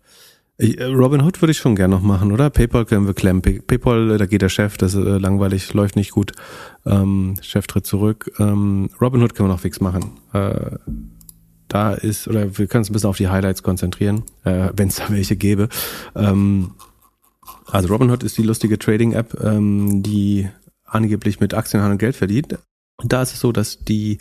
[0.61, 2.49] Robin Hood würde ich schon gern noch machen, oder?
[2.49, 3.43] PayPal können wir klemmen.
[3.43, 6.33] PayPal, äh, da geht der Chef, das ist äh, langweilig, läuft nicht gut.
[6.87, 8.31] Ähm, Chef tritt zurück.
[8.39, 10.13] Ähm, Robin Hood können wir noch fix machen.
[10.33, 10.79] Äh,
[11.67, 14.97] da ist, oder wir können uns ein bisschen auf die Highlights konzentrieren, äh, wenn es
[14.97, 15.69] da welche gäbe.
[16.15, 16.75] Ähm,
[17.67, 20.49] also Robinhood ist die lustige Trading-App, ähm, die
[20.85, 22.59] angeblich mit Aktienhandel Geld verdient.
[23.03, 24.19] Da ist es so, dass die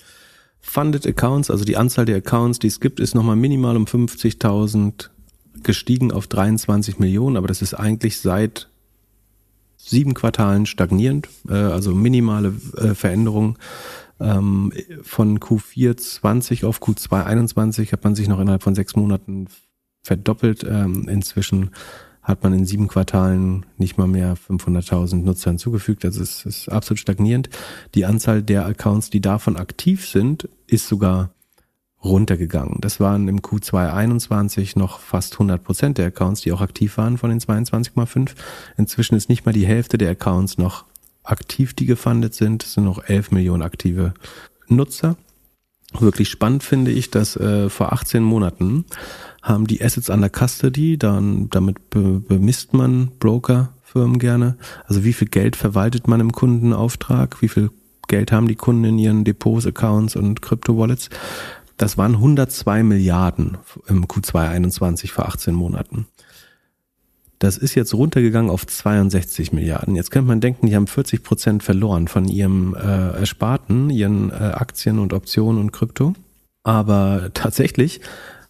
[0.59, 5.09] Funded Accounts, also die Anzahl der Accounts, die es gibt, ist nochmal minimal um 50.000
[5.61, 8.69] gestiegen auf 23 Millionen, aber das ist eigentlich seit
[9.77, 13.57] sieben Quartalen stagnierend, äh, also minimale äh, Veränderungen.
[14.19, 14.71] Ähm,
[15.01, 19.47] von Q4 20 auf Q2 21 hat man sich noch innerhalb von sechs Monaten
[20.03, 20.63] verdoppelt.
[20.63, 21.71] Ähm, inzwischen
[22.21, 26.05] hat man in sieben Quartalen nicht mal mehr 500.000 Nutzer hinzugefügt.
[26.05, 27.49] Also es ist absolut stagnierend.
[27.95, 31.31] Die Anzahl der Accounts, die davon aktiv sind, ist sogar
[32.03, 32.77] runtergegangen.
[32.81, 37.17] Das waren im Q2 21 noch fast 100 Prozent der Accounts, die auch aktiv waren
[37.17, 38.31] von den 22,5.
[38.77, 40.85] Inzwischen ist nicht mal die Hälfte der Accounts noch
[41.23, 42.63] aktiv, die gefundet sind.
[42.63, 44.13] Es sind noch 11 Millionen aktive
[44.67, 45.15] Nutzer.
[45.99, 48.85] Wirklich spannend finde ich, dass äh, vor 18 Monaten
[49.41, 54.57] haben die Assets under Custody, dann damit be bemisst man Brokerfirmen gerne.
[54.85, 57.69] Also wie viel Geld verwaltet man im Kundenauftrag, wie viel
[58.07, 61.09] Geld haben die Kunden in ihren Depots, Accounts und Krypto-Wallets.
[61.83, 63.57] Das waren 102 Milliarden
[63.89, 66.07] im Q2 21 vor 18 Monaten.
[67.39, 69.97] Das ist jetzt runtergegangen auf 62 Milliarden.
[69.97, 74.35] Jetzt könnte man denken, die haben 40 Prozent verloren von ihrem äh, Ersparten, ihren äh,
[74.35, 76.13] Aktien und Optionen und Krypto.
[76.63, 77.99] Aber tatsächlich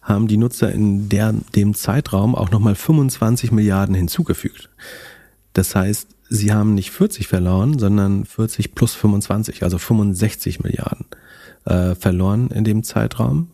[0.00, 4.70] haben die Nutzer in der, dem Zeitraum auch nochmal 25 Milliarden hinzugefügt.
[5.54, 11.06] Das heißt, sie haben nicht 40 verloren, sondern 40 plus 25, also 65 Milliarden
[11.64, 13.48] äh, verloren in dem Zeitraum.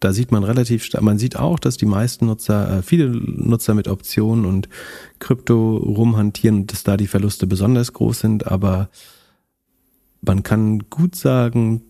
[0.00, 3.88] Da sieht man relativ, man sieht auch, dass die meisten Nutzer, äh, viele Nutzer mit
[3.88, 4.68] Optionen und
[5.18, 8.90] Krypto rumhantieren und dass da die Verluste besonders groß sind, aber
[10.20, 11.82] man kann gut sagen,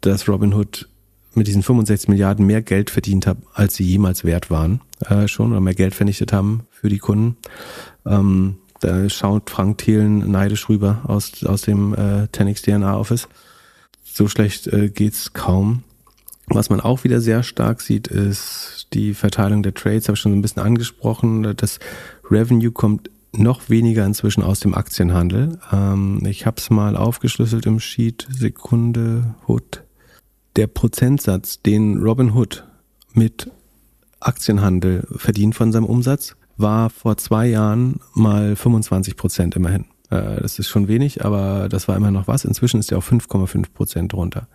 [0.00, 0.88] dass Robinhood
[1.34, 5.50] mit diesen 65 Milliarden mehr Geld verdient haben, als sie jemals wert waren, äh, schon,
[5.50, 7.36] oder mehr Geld vernichtet haben für die Kunden.
[8.06, 13.28] Ähm, da schaut Frank Thielen neidisch rüber aus, aus dem äh, Tenix DNA Office.
[14.16, 15.82] So schlecht äh, geht's kaum.
[16.46, 20.32] Was man auch wieder sehr stark sieht, ist die Verteilung der Trades, habe ich schon
[20.32, 21.54] so ein bisschen angesprochen.
[21.54, 21.80] Das
[22.30, 25.58] Revenue kommt noch weniger inzwischen aus dem Aktienhandel.
[25.70, 28.26] Ähm, ich habe es mal aufgeschlüsselt im Sheet.
[28.30, 29.84] Sekunde, Hood.
[30.56, 32.64] Der Prozentsatz, den Robin Hood
[33.12, 33.50] mit
[34.20, 39.84] Aktienhandel verdient von seinem Umsatz, war vor zwei Jahren mal 25 Prozent immerhin.
[40.10, 42.44] Äh, das ist schon wenig, aber das war immer noch was.
[42.44, 44.48] Inzwischen ist er auf 5,5 Prozent runter.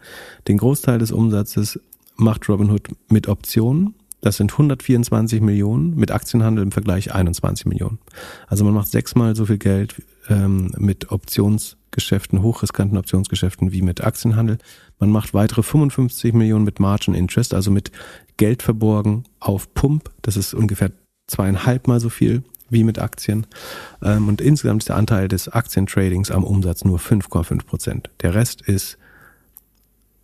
[0.48, 1.80] Den Großteil des Umsatzes
[2.16, 3.96] macht Robinhood mit Optionen.
[4.22, 7.98] Das sind 124 Millionen, mit Aktienhandel im Vergleich 21 Millionen.
[8.48, 9.96] Also man macht sechsmal so viel Geld
[10.30, 14.60] ähm, mit Optionsgeschäften, hochriskanten Optionsgeschäften wie mit Aktienhandel.
[15.00, 17.92] Man macht weitere 55 Millionen mit Margin Interest, also mit
[18.38, 20.12] Geld verborgen auf Pump.
[20.22, 20.92] Das ist ungefähr
[21.26, 23.46] zweieinhalb Mal so viel wie mit Aktien.
[24.02, 28.10] Ähm, und insgesamt ist der Anteil des Aktientradings am Umsatz nur 5,5 Prozent.
[28.22, 28.98] Der Rest ist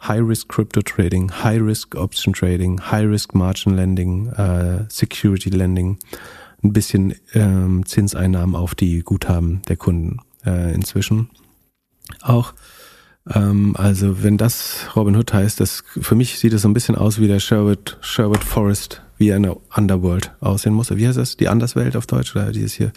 [0.01, 5.97] High-Risk Crypto Trading, High-Risk Option Trading, High-Risk Margin Lending, äh, Security Lending,
[6.63, 11.29] ein bisschen ähm, Zinseinnahmen auf die Guthaben der Kunden äh, inzwischen.
[12.21, 12.53] Auch
[13.33, 16.95] ähm, also wenn das Robin Hood heißt, das für mich sieht es so ein bisschen
[16.95, 20.95] aus wie der Sherwood, Sherwood Forest, wie eine Underworld aussehen muss.
[20.95, 21.37] Wie heißt das?
[21.37, 22.91] Die Anderswelt auf Deutsch oder dieses hier?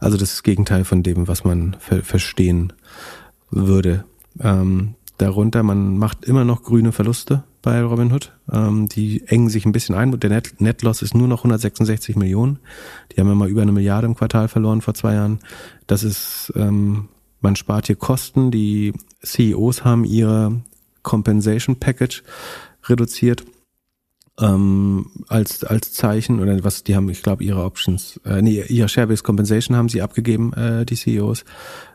[0.00, 2.72] Also das Gegenteil von dem, was man ver verstehen
[3.50, 4.04] würde.
[4.40, 8.32] Ähm, darunter, man macht immer noch grüne Verluste bei Robinhood.
[8.50, 10.18] Ähm, die engen sich ein bisschen ein.
[10.18, 12.58] Der Net, Net Loss ist nur noch 166 Millionen.
[13.12, 15.38] Die haben ja mal über eine Milliarde im Quartal verloren vor zwei Jahren.
[15.86, 17.08] Das ist ähm,
[17.42, 18.50] man spart hier Kosten.
[18.50, 18.92] Die
[19.22, 20.60] CEOs haben ihre
[21.02, 22.22] Compensation Package
[22.84, 23.44] reduziert
[24.40, 28.88] ähm, als als Zeichen oder was die haben ich glaube ihre Options äh, nee ihre
[28.88, 31.44] Share-based Compensation haben sie abgegeben äh, die CEOs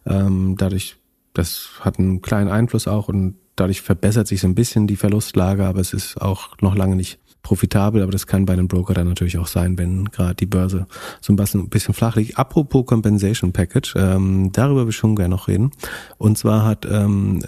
[0.05, 0.97] ähm, dadurch
[1.33, 5.65] das hat einen kleinen Einfluss auch und dadurch verbessert sich so ein bisschen die Verlustlage
[5.65, 9.07] aber es ist auch noch lange nicht profitabel, aber das kann bei einem Broker dann
[9.07, 10.85] natürlich auch sein, wenn gerade die Börse
[11.21, 12.37] so ein bisschen, flach liegt.
[12.37, 15.71] Apropos Compensation Package, ähm, darüber will ich schon gerne noch reden.
[16.17, 17.41] Und zwar hat, ähm,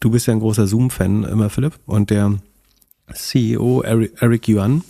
[0.00, 2.38] du bist ja ein großer Zoom-Fan immer, Philipp, und der
[3.12, 4.82] CEO Eric Yuan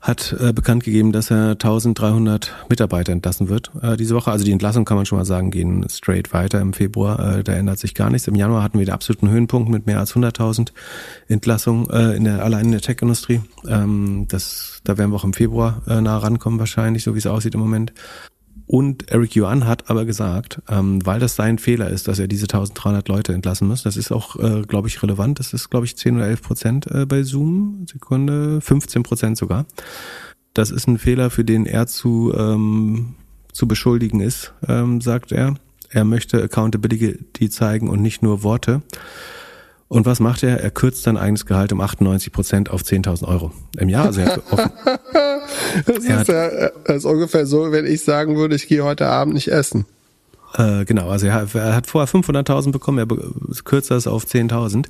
[0.00, 4.30] hat äh, bekannt gegeben, dass er 1300 Mitarbeiter entlassen wird äh, diese Woche.
[4.30, 7.38] Also die Entlassung kann man schon mal sagen, gehen straight weiter im Februar.
[7.38, 8.28] Äh, da ändert sich gar nichts.
[8.28, 10.70] Im Januar hatten wir den absoluten Höhenpunkt mit mehr als 100.000
[11.26, 13.40] Entlassungen äh, in der, allein in der Tech-Industrie.
[13.66, 17.26] Ähm, das, da werden wir auch im Februar äh, nah rankommen wahrscheinlich, so wie es
[17.26, 17.92] aussieht im Moment.
[18.68, 22.44] Und Eric Yuan hat aber gesagt, ähm, weil das sein Fehler ist, dass er diese
[22.44, 25.96] 1300 Leute entlassen muss, das ist auch, äh, glaube ich, relevant, das ist, glaube ich,
[25.96, 29.64] 10 oder 11 Prozent äh, bei Zoom, Sekunde, 15 Prozent sogar.
[30.52, 33.14] Das ist ein Fehler, für den er zu, ähm,
[33.54, 35.54] zu beschuldigen ist, ähm, sagt er.
[35.88, 38.82] Er möchte Accountability zeigen und nicht nur Worte.
[39.88, 40.60] Und was macht er?
[40.60, 44.06] Er kürzt sein eigenes Gehalt um 98 Prozent auf 10.000 Euro im Jahr.
[44.06, 44.70] Also er offen,
[45.86, 49.06] das er ist ja das ist ungefähr so, wenn ich sagen würde, ich gehe heute
[49.06, 49.86] Abend nicht essen.
[50.54, 54.86] Äh, genau, also er hat, er hat vorher 500.000 bekommen, er kürzt das auf 10.000.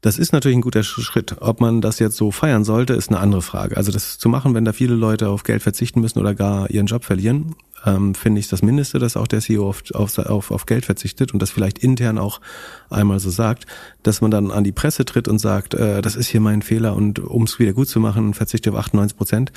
[0.00, 1.36] Das ist natürlich ein guter Schritt.
[1.40, 3.76] Ob man das jetzt so feiern sollte, ist eine andere Frage.
[3.76, 6.86] Also das zu machen, wenn da viele Leute auf Geld verzichten müssen oder gar ihren
[6.86, 7.54] Job verlieren,
[7.84, 11.40] ähm, finde ich das Mindeste, dass auch der CEO auf, auf, auf, Geld verzichtet und
[11.40, 12.40] das vielleicht intern auch
[12.88, 13.66] einmal so sagt,
[14.02, 16.94] dass man dann an die Presse tritt und sagt, äh, das ist hier mein Fehler
[16.94, 19.52] und um es wieder gut zu machen, verzichte auf 98 Prozent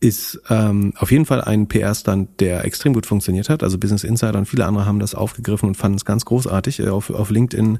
[0.00, 3.62] ist ähm, auf jeden Fall ein PR-Stand, der extrem gut funktioniert hat.
[3.62, 6.80] Also Business Insider und viele andere haben das aufgegriffen und fanden es ganz großartig.
[6.80, 7.78] Äh, auf, auf LinkedIn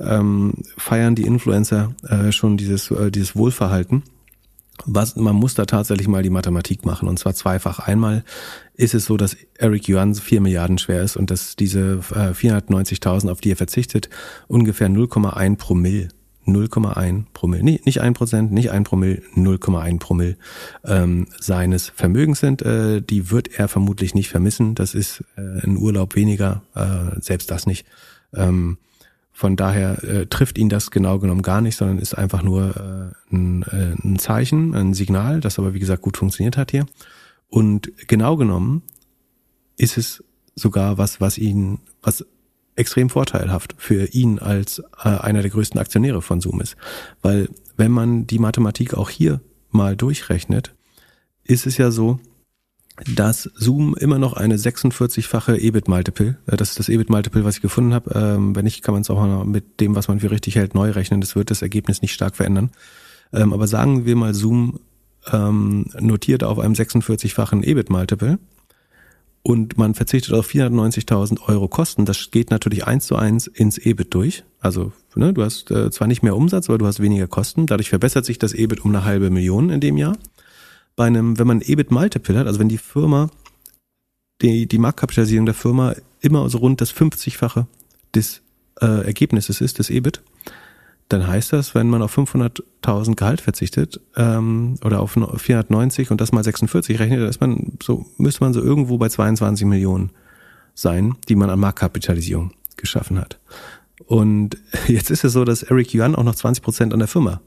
[0.00, 4.02] ähm, feiern die Influencer äh, schon dieses, äh, dieses Wohlverhalten.
[4.84, 7.78] Was, man muss da tatsächlich mal die Mathematik machen und zwar zweifach.
[7.78, 8.24] Einmal
[8.74, 13.30] ist es so, dass Eric Yuan vier Milliarden schwer ist und dass diese äh, 490.000,
[13.30, 14.10] auf die er verzichtet,
[14.48, 16.08] ungefähr 0,1 Promille
[16.46, 20.36] 0,1 Promille, nee, nicht ein Prozent, nicht ein Promille, 0,1 Promille
[20.84, 22.62] ähm, seines Vermögens sind.
[22.62, 24.74] Äh, die wird er vermutlich nicht vermissen.
[24.74, 27.86] Das ist äh, ein Urlaub weniger, äh, selbst das nicht.
[28.34, 28.78] Ähm,
[29.32, 33.34] von daher äh, trifft ihn das genau genommen gar nicht, sondern ist einfach nur äh,
[33.34, 36.86] ein, äh, ein Zeichen, ein Signal, das aber wie gesagt gut funktioniert hat hier.
[37.48, 38.82] Und genau genommen
[39.76, 40.22] ist es
[40.54, 42.24] sogar was, was ihn, was
[42.76, 46.76] extrem vorteilhaft für ihn als äh, einer der größten Aktionäre von Zoom ist.
[47.20, 49.40] Weil wenn man die Mathematik auch hier
[49.70, 50.74] mal durchrechnet,
[51.44, 52.20] ist es ja so,
[53.14, 57.94] dass Zoom immer noch eine 46-fache EBIT-Multiple, äh, das ist das EBIT-Multiple, was ich gefunden
[57.94, 58.10] habe.
[58.14, 60.74] Ähm, wenn nicht, kann man es auch mal mit dem, was man für richtig hält,
[60.74, 61.20] neu rechnen.
[61.20, 62.70] Das wird das Ergebnis nicht stark verändern.
[63.32, 64.80] Ähm, aber sagen wir mal, Zoom
[65.32, 68.38] ähm, notiert auf einem 46-fachen EBIT-Multiple
[69.42, 72.04] und man verzichtet auf 490.000 Euro Kosten.
[72.04, 74.44] Das geht natürlich eins zu eins ins EBIT durch.
[74.60, 77.66] Also ne, du hast äh, zwar nicht mehr Umsatz, aber du hast weniger Kosten.
[77.66, 80.16] Dadurch verbessert sich das EBIT um eine halbe Million in dem Jahr
[80.96, 83.30] bei einem, wenn man EBIT Multiple hat, also wenn die Firma,
[84.40, 87.66] die, die Marktkapitalisierung der Firma immer so rund das 50-fache
[88.14, 88.42] des
[88.80, 90.20] äh, Ergebnisses ist, des EBIT,
[91.12, 96.32] dann heißt das, wenn man auf 500.000 Gehalt verzichtet ähm, oder auf 490 und das
[96.32, 100.10] mal 46 rechnet, dann ist man so müsste man so irgendwo bei 22 Millionen
[100.74, 103.38] sein, die man an Marktkapitalisierung geschaffen hat.
[104.06, 104.56] Und
[104.88, 107.40] jetzt ist es so, dass Eric Yuan auch noch 20 Prozent an der Firma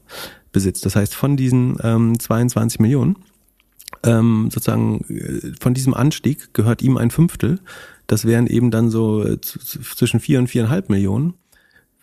[0.52, 0.86] besitzt.
[0.86, 3.16] Das heißt, von diesen ähm, 22 Millionen
[4.02, 7.60] ähm, sozusagen äh, von diesem Anstieg gehört ihm ein Fünftel.
[8.06, 11.34] Das wären eben dann so äh, zwischen vier und viereinhalb Millionen.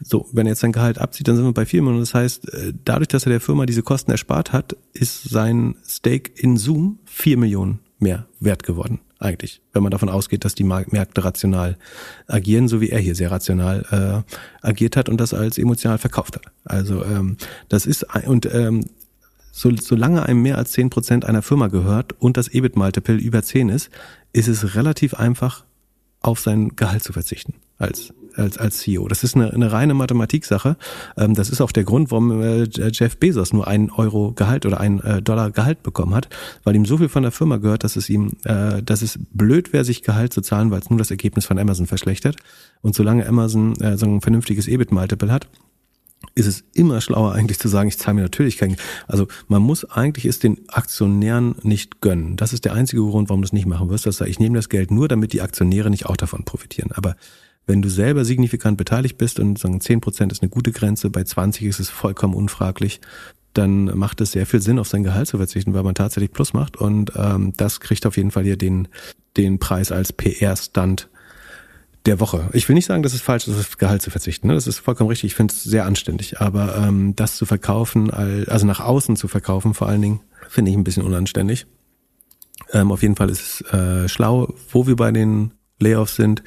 [0.04, 2.02] So, wenn er jetzt sein Gehalt abzieht, dann sind wir bei vier Millionen.
[2.02, 6.32] Das heißt, äh, dadurch, dass er der Firma diese Kosten erspart hat, ist sein Stake
[6.36, 9.62] in Zoom vier Millionen mehr wert geworden, eigentlich.
[9.72, 11.78] Wenn man davon ausgeht, dass die Märkte rational
[12.28, 14.26] agieren, so wie er hier sehr rational
[14.64, 16.46] äh, agiert hat und das als emotional verkauft hat.
[16.66, 17.38] Also ähm,
[17.70, 18.86] das ist und ähm,
[19.52, 23.70] so, solange einem mehr als zehn Prozent einer Firma gehört und das EBIT-Multiple über zehn
[23.70, 23.92] ist,
[24.34, 25.64] ist es relativ einfach,
[26.22, 29.08] auf sein Gehalt zu verzichten als als als CEO.
[29.08, 30.78] Das ist eine, eine reine Mathematiksache.
[31.18, 34.80] Ähm, das ist auch der Grund, warum äh, Jeff Bezos nur einen Euro Gehalt oder
[34.80, 36.30] einen äh, Dollar Gehalt bekommen hat,
[36.64, 39.74] weil ihm so viel von der Firma gehört, dass es ihm, äh, dass es blöd
[39.74, 42.38] wäre, sich Gehalt zu zahlen, weil es nur das Ergebnis von Amazon verschlechtert.
[42.82, 45.48] Und solange Amazon so ein vernünftiges EBIT-Multiple hat,
[46.36, 48.76] ist es immer schlauer eigentlich zu sagen, ich zahle mir natürlich kein
[49.08, 52.38] Also man muss eigentlich es den Aktionären nicht gönnen.
[52.38, 54.06] Das ist der einzige Grund, warum du es nicht machen wirst.
[54.06, 56.92] Dass ich nehme das Geld nur, damit die Aktionäre nicht auch davon profitieren.
[56.94, 57.16] Aber
[57.66, 61.24] wenn du selber signifikant beteiligt bist und sagen 10 Prozent ist eine gute Grenze, bei
[61.24, 63.00] 20 ist es vollkommen unfraglich,
[63.54, 66.54] dann macht es sehr viel Sinn, auf sein Gehalt zu verzichten, weil man tatsächlich Plus
[66.54, 66.76] macht.
[66.76, 68.88] Und ähm, das kriegt auf jeden Fall hier den,
[69.38, 71.10] den Preis als PR-Stand
[72.06, 72.50] der Woche.
[72.54, 74.48] Ich will nicht sagen, dass es falsch ist, auf Gehalt zu verzichten.
[74.48, 74.56] Ne?
[74.56, 75.32] Das ist vollkommen richtig.
[75.32, 76.42] Ich finde es sehr anständig.
[76.42, 80.20] Aber ähm, das zu verkaufen, also nach außen zu verkaufen vor allen Dingen,
[80.50, 81.66] finde ich ein bisschen unanständig.
[82.72, 86.44] Ähm, auf jeden Fall ist es äh, schlau, wo wir bei den Layoffs sind.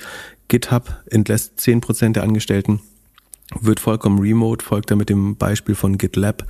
[0.49, 2.81] GitHub entlässt zehn Prozent der Angestellten,
[3.61, 6.47] wird vollkommen remote, folgt da mit dem Beispiel von GitLab.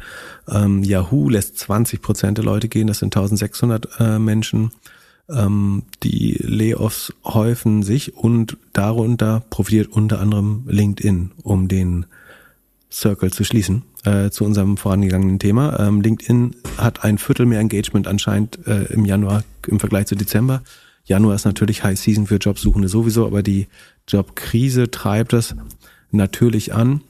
[0.48, 4.70] Ähm, Yahoo lässt 20 Prozent der Leute gehen, das sind 1600 äh, Menschen.
[5.28, 12.06] Ähm, die Layoffs häufen sich und darunter profitiert unter anderem LinkedIn, um den
[12.90, 15.78] Circle zu schließen äh, zu unserem vorangegangenen Thema.
[15.81, 20.62] Ähm, LinkedIn hat ein Viertel mehr Engagement anscheinend äh, im Januar im Vergleich zu Dezember.
[21.06, 23.68] Januar ist natürlich High Season für Jobsuchende sowieso, aber die
[24.08, 25.54] Jobkrise treibt das
[26.10, 27.00] natürlich an.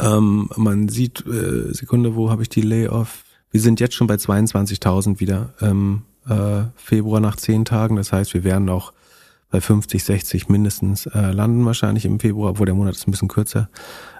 [0.00, 3.24] Ähm, man sieht, äh, Sekunde, wo habe ich die Layoff?
[3.50, 5.54] Wir sind jetzt schon bei 22.000 wieder.
[5.60, 7.96] Ähm, äh, Februar nach zehn Tagen.
[7.96, 8.92] Das heißt, wir werden auch
[9.50, 13.28] bei 50, 60 mindestens äh, landen wahrscheinlich im Februar, obwohl der Monat ist ein bisschen
[13.28, 13.68] kürzer.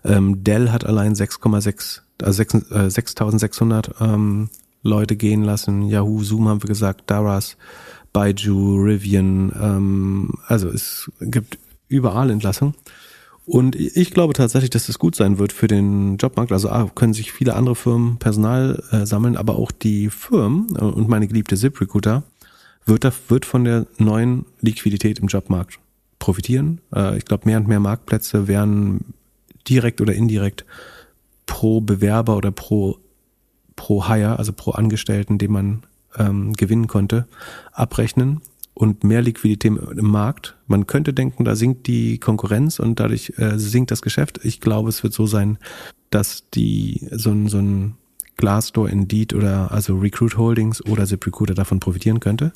[0.05, 4.51] Ähm, Dell hat allein 6,6, also 6.600 äh, ähm,
[4.83, 5.83] Leute gehen lassen.
[5.89, 7.57] Yahoo, Zoom haben wir gesagt, Daras,
[8.15, 9.53] Baidu, Rivian.
[9.61, 11.59] Ähm, also es gibt
[11.89, 12.73] überall Entlassung.
[13.45, 16.51] Und ich glaube tatsächlich, dass das gut sein wird für den Jobmarkt.
[16.51, 20.85] Also A, können sich viele andere Firmen Personal äh, sammeln, aber auch die Firmen äh,
[20.85, 22.23] und meine geliebte ZipRecruiter
[22.87, 25.79] wird, da, wird von der neuen Liquidität im Jobmarkt
[26.19, 26.81] profitieren.
[26.95, 29.13] Äh, ich glaube, mehr und mehr Marktplätze werden
[29.69, 30.65] direkt oder indirekt
[31.45, 32.99] pro Bewerber oder pro,
[33.77, 35.83] pro Hire, also pro Angestellten, den man
[36.19, 37.27] ähm, gewinnen konnte,
[37.73, 38.41] abrechnen
[38.75, 40.57] und mehr Liquidität im Markt.
[40.67, 44.41] Man könnte denken, da sinkt die Konkurrenz und dadurch äh, sinkt das Geschäft.
[44.43, 45.59] Ich glaube, es wird so sein,
[46.11, 47.95] dass die so ein, so ein
[48.37, 52.53] Glassdoor, Indeed oder also Recruit Holdings oder ZipRecruiter davon profitieren könnte.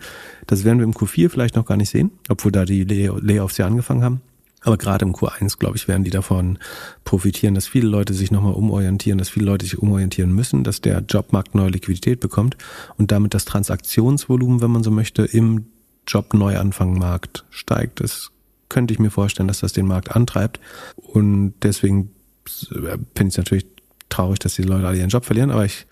[0.46, 3.66] Das werden wir im Q4 vielleicht noch gar nicht sehen, obwohl da die Layoffs ja
[3.66, 4.20] angefangen haben.
[4.62, 6.58] Aber gerade im Q1, glaube ich, werden die davon
[7.04, 11.04] profitieren, dass viele Leute sich nochmal umorientieren, dass viele Leute sich umorientieren müssen, dass der
[11.08, 12.56] Jobmarkt neue Liquidität bekommt
[12.96, 15.66] und damit das Transaktionsvolumen, wenn man so möchte, im
[16.08, 18.00] Job-Neuanfang-Markt steigt.
[18.00, 18.30] Das
[18.68, 20.58] könnte ich mir vorstellen, dass das den Markt antreibt.
[20.96, 22.10] Und deswegen
[22.44, 23.66] finde ich es natürlich
[24.08, 25.86] traurig, dass die Leute alle ihren Job verlieren, aber ich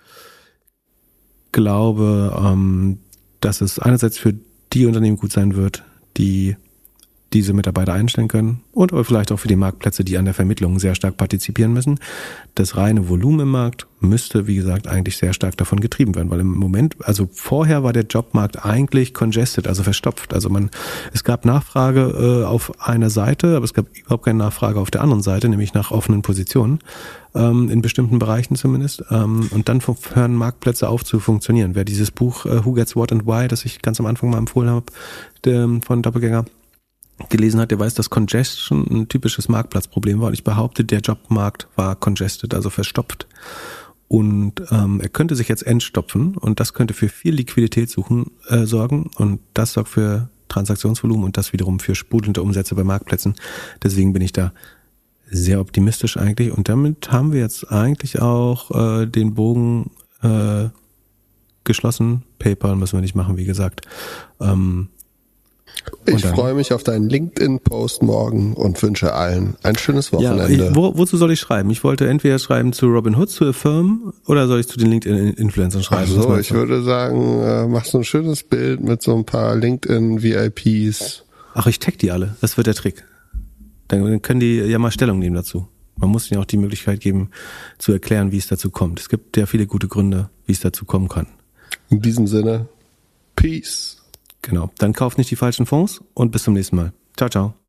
[1.52, 2.98] glaube, ähm,
[3.40, 4.34] dass es einerseits für
[4.72, 5.84] die Unternehmen gut sein wird,
[6.16, 6.56] die
[7.36, 10.94] diese Mitarbeiter einstellen können und vielleicht auch für die Marktplätze, die an der Vermittlung sehr
[10.94, 12.00] stark partizipieren müssen.
[12.54, 16.40] Das reine Volumen im Markt müsste, wie gesagt, eigentlich sehr stark davon getrieben werden, weil
[16.40, 20.32] im Moment, also vorher war der Jobmarkt eigentlich congested, also verstopft.
[20.32, 20.70] Also man,
[21.12, 25.02] es gab Nachfrage äh, auf einer Seite, aber es gab überhaupt keine Nachfrage auf der
[25.02, 26.78] anderen Seite, nämlich nach offenen Positionen
[27.34, 29.04] ähm, in bestimmten Bereichen zumindest.
[29.10, 29.82] Ähm, und dann
[30.14, 31.74] hören Marktplätze auf zu funktionieren.
[31.74, 34.38] Wer dieses Buch äh, Who Gets What and Why, das ich ganz am Anfang mal
[34.38, 34.86] empfohlen habe,
[35.82, 36.44] von Doppelgänger,
[37.28, 40.28] gelesen hat, der weiß, dass Congestion ein typisches Marktplatzproblem war.
[40.28, 43.26] Und ich behaupte, der Jobmarkt war congested, also verstopft.
[44.08, 48.64] Und ähm, er könnte sich jetzt entstopfen und das könnte für viel Liquidität suchen, äh,
[48.64, 53.34] sorgen und das sorgt für Transaktionsvolumen und das wiederum für sprudelnde Umsätze bei Marktplätzen.
[53.82, 54.52] Deswegen bin ich da
[55.28, 59.90] sehr optimistisch eigentlich und damit haben wir jetzt eigentlich auch äh, den Bogen
[60.22, 60.68] äh,
[61.64, 62.22] geschlossen.
[62.38, 63.82] PayPal müssen wir nicht machen, wie gesagt.
[64.40, 64.88] Ähm,
[66.06, 70.52] ich freue mich auf deinen LinkedIn-Post morgen und wünsche allen ein schönes Wochenende.
[70.52, 71.70] Ja, ich, wo, wozu soll ich schreiben?
[71.70, 75.82] Ich wollte entweder schreiben zu Robin Hood, zu Affirm oder soll ich zu den LinkedIn-Influencern
[75.82, 76.12] schreiben?
[76.16, 79.56] Ach so, ich würde sagen, äh, mach so ein schönes Bild mit so ein paar
[79.56, 81.24] LinkedIn-VIPs.
[81.54, 82.36] Ach, ich tag die alle.
[82.40, 83.04] Das wird der Trick.
[83.88, 85.68] Dann können die ja mal Stellung nehmen dazu.
[85.96, 87.30] Man muss ihnen auch die Möglichkeit geben,
[87.78, 89.00] zu erklären, wie es dazu kommt.
[89.00, 91.26] Es gibt ja viele gute Gründe, wie es dazu kommen kann.
[91.88, 92.68] In diesem Sinne,
[93.34, 94.02] Peace.
[94.46, 94.70] Genau.
[94.78, 96.92] Dann kauft nicht die falschen Fonds und bis zum nächsten Mal.
[97.16, 97.65] Ciao, ciao.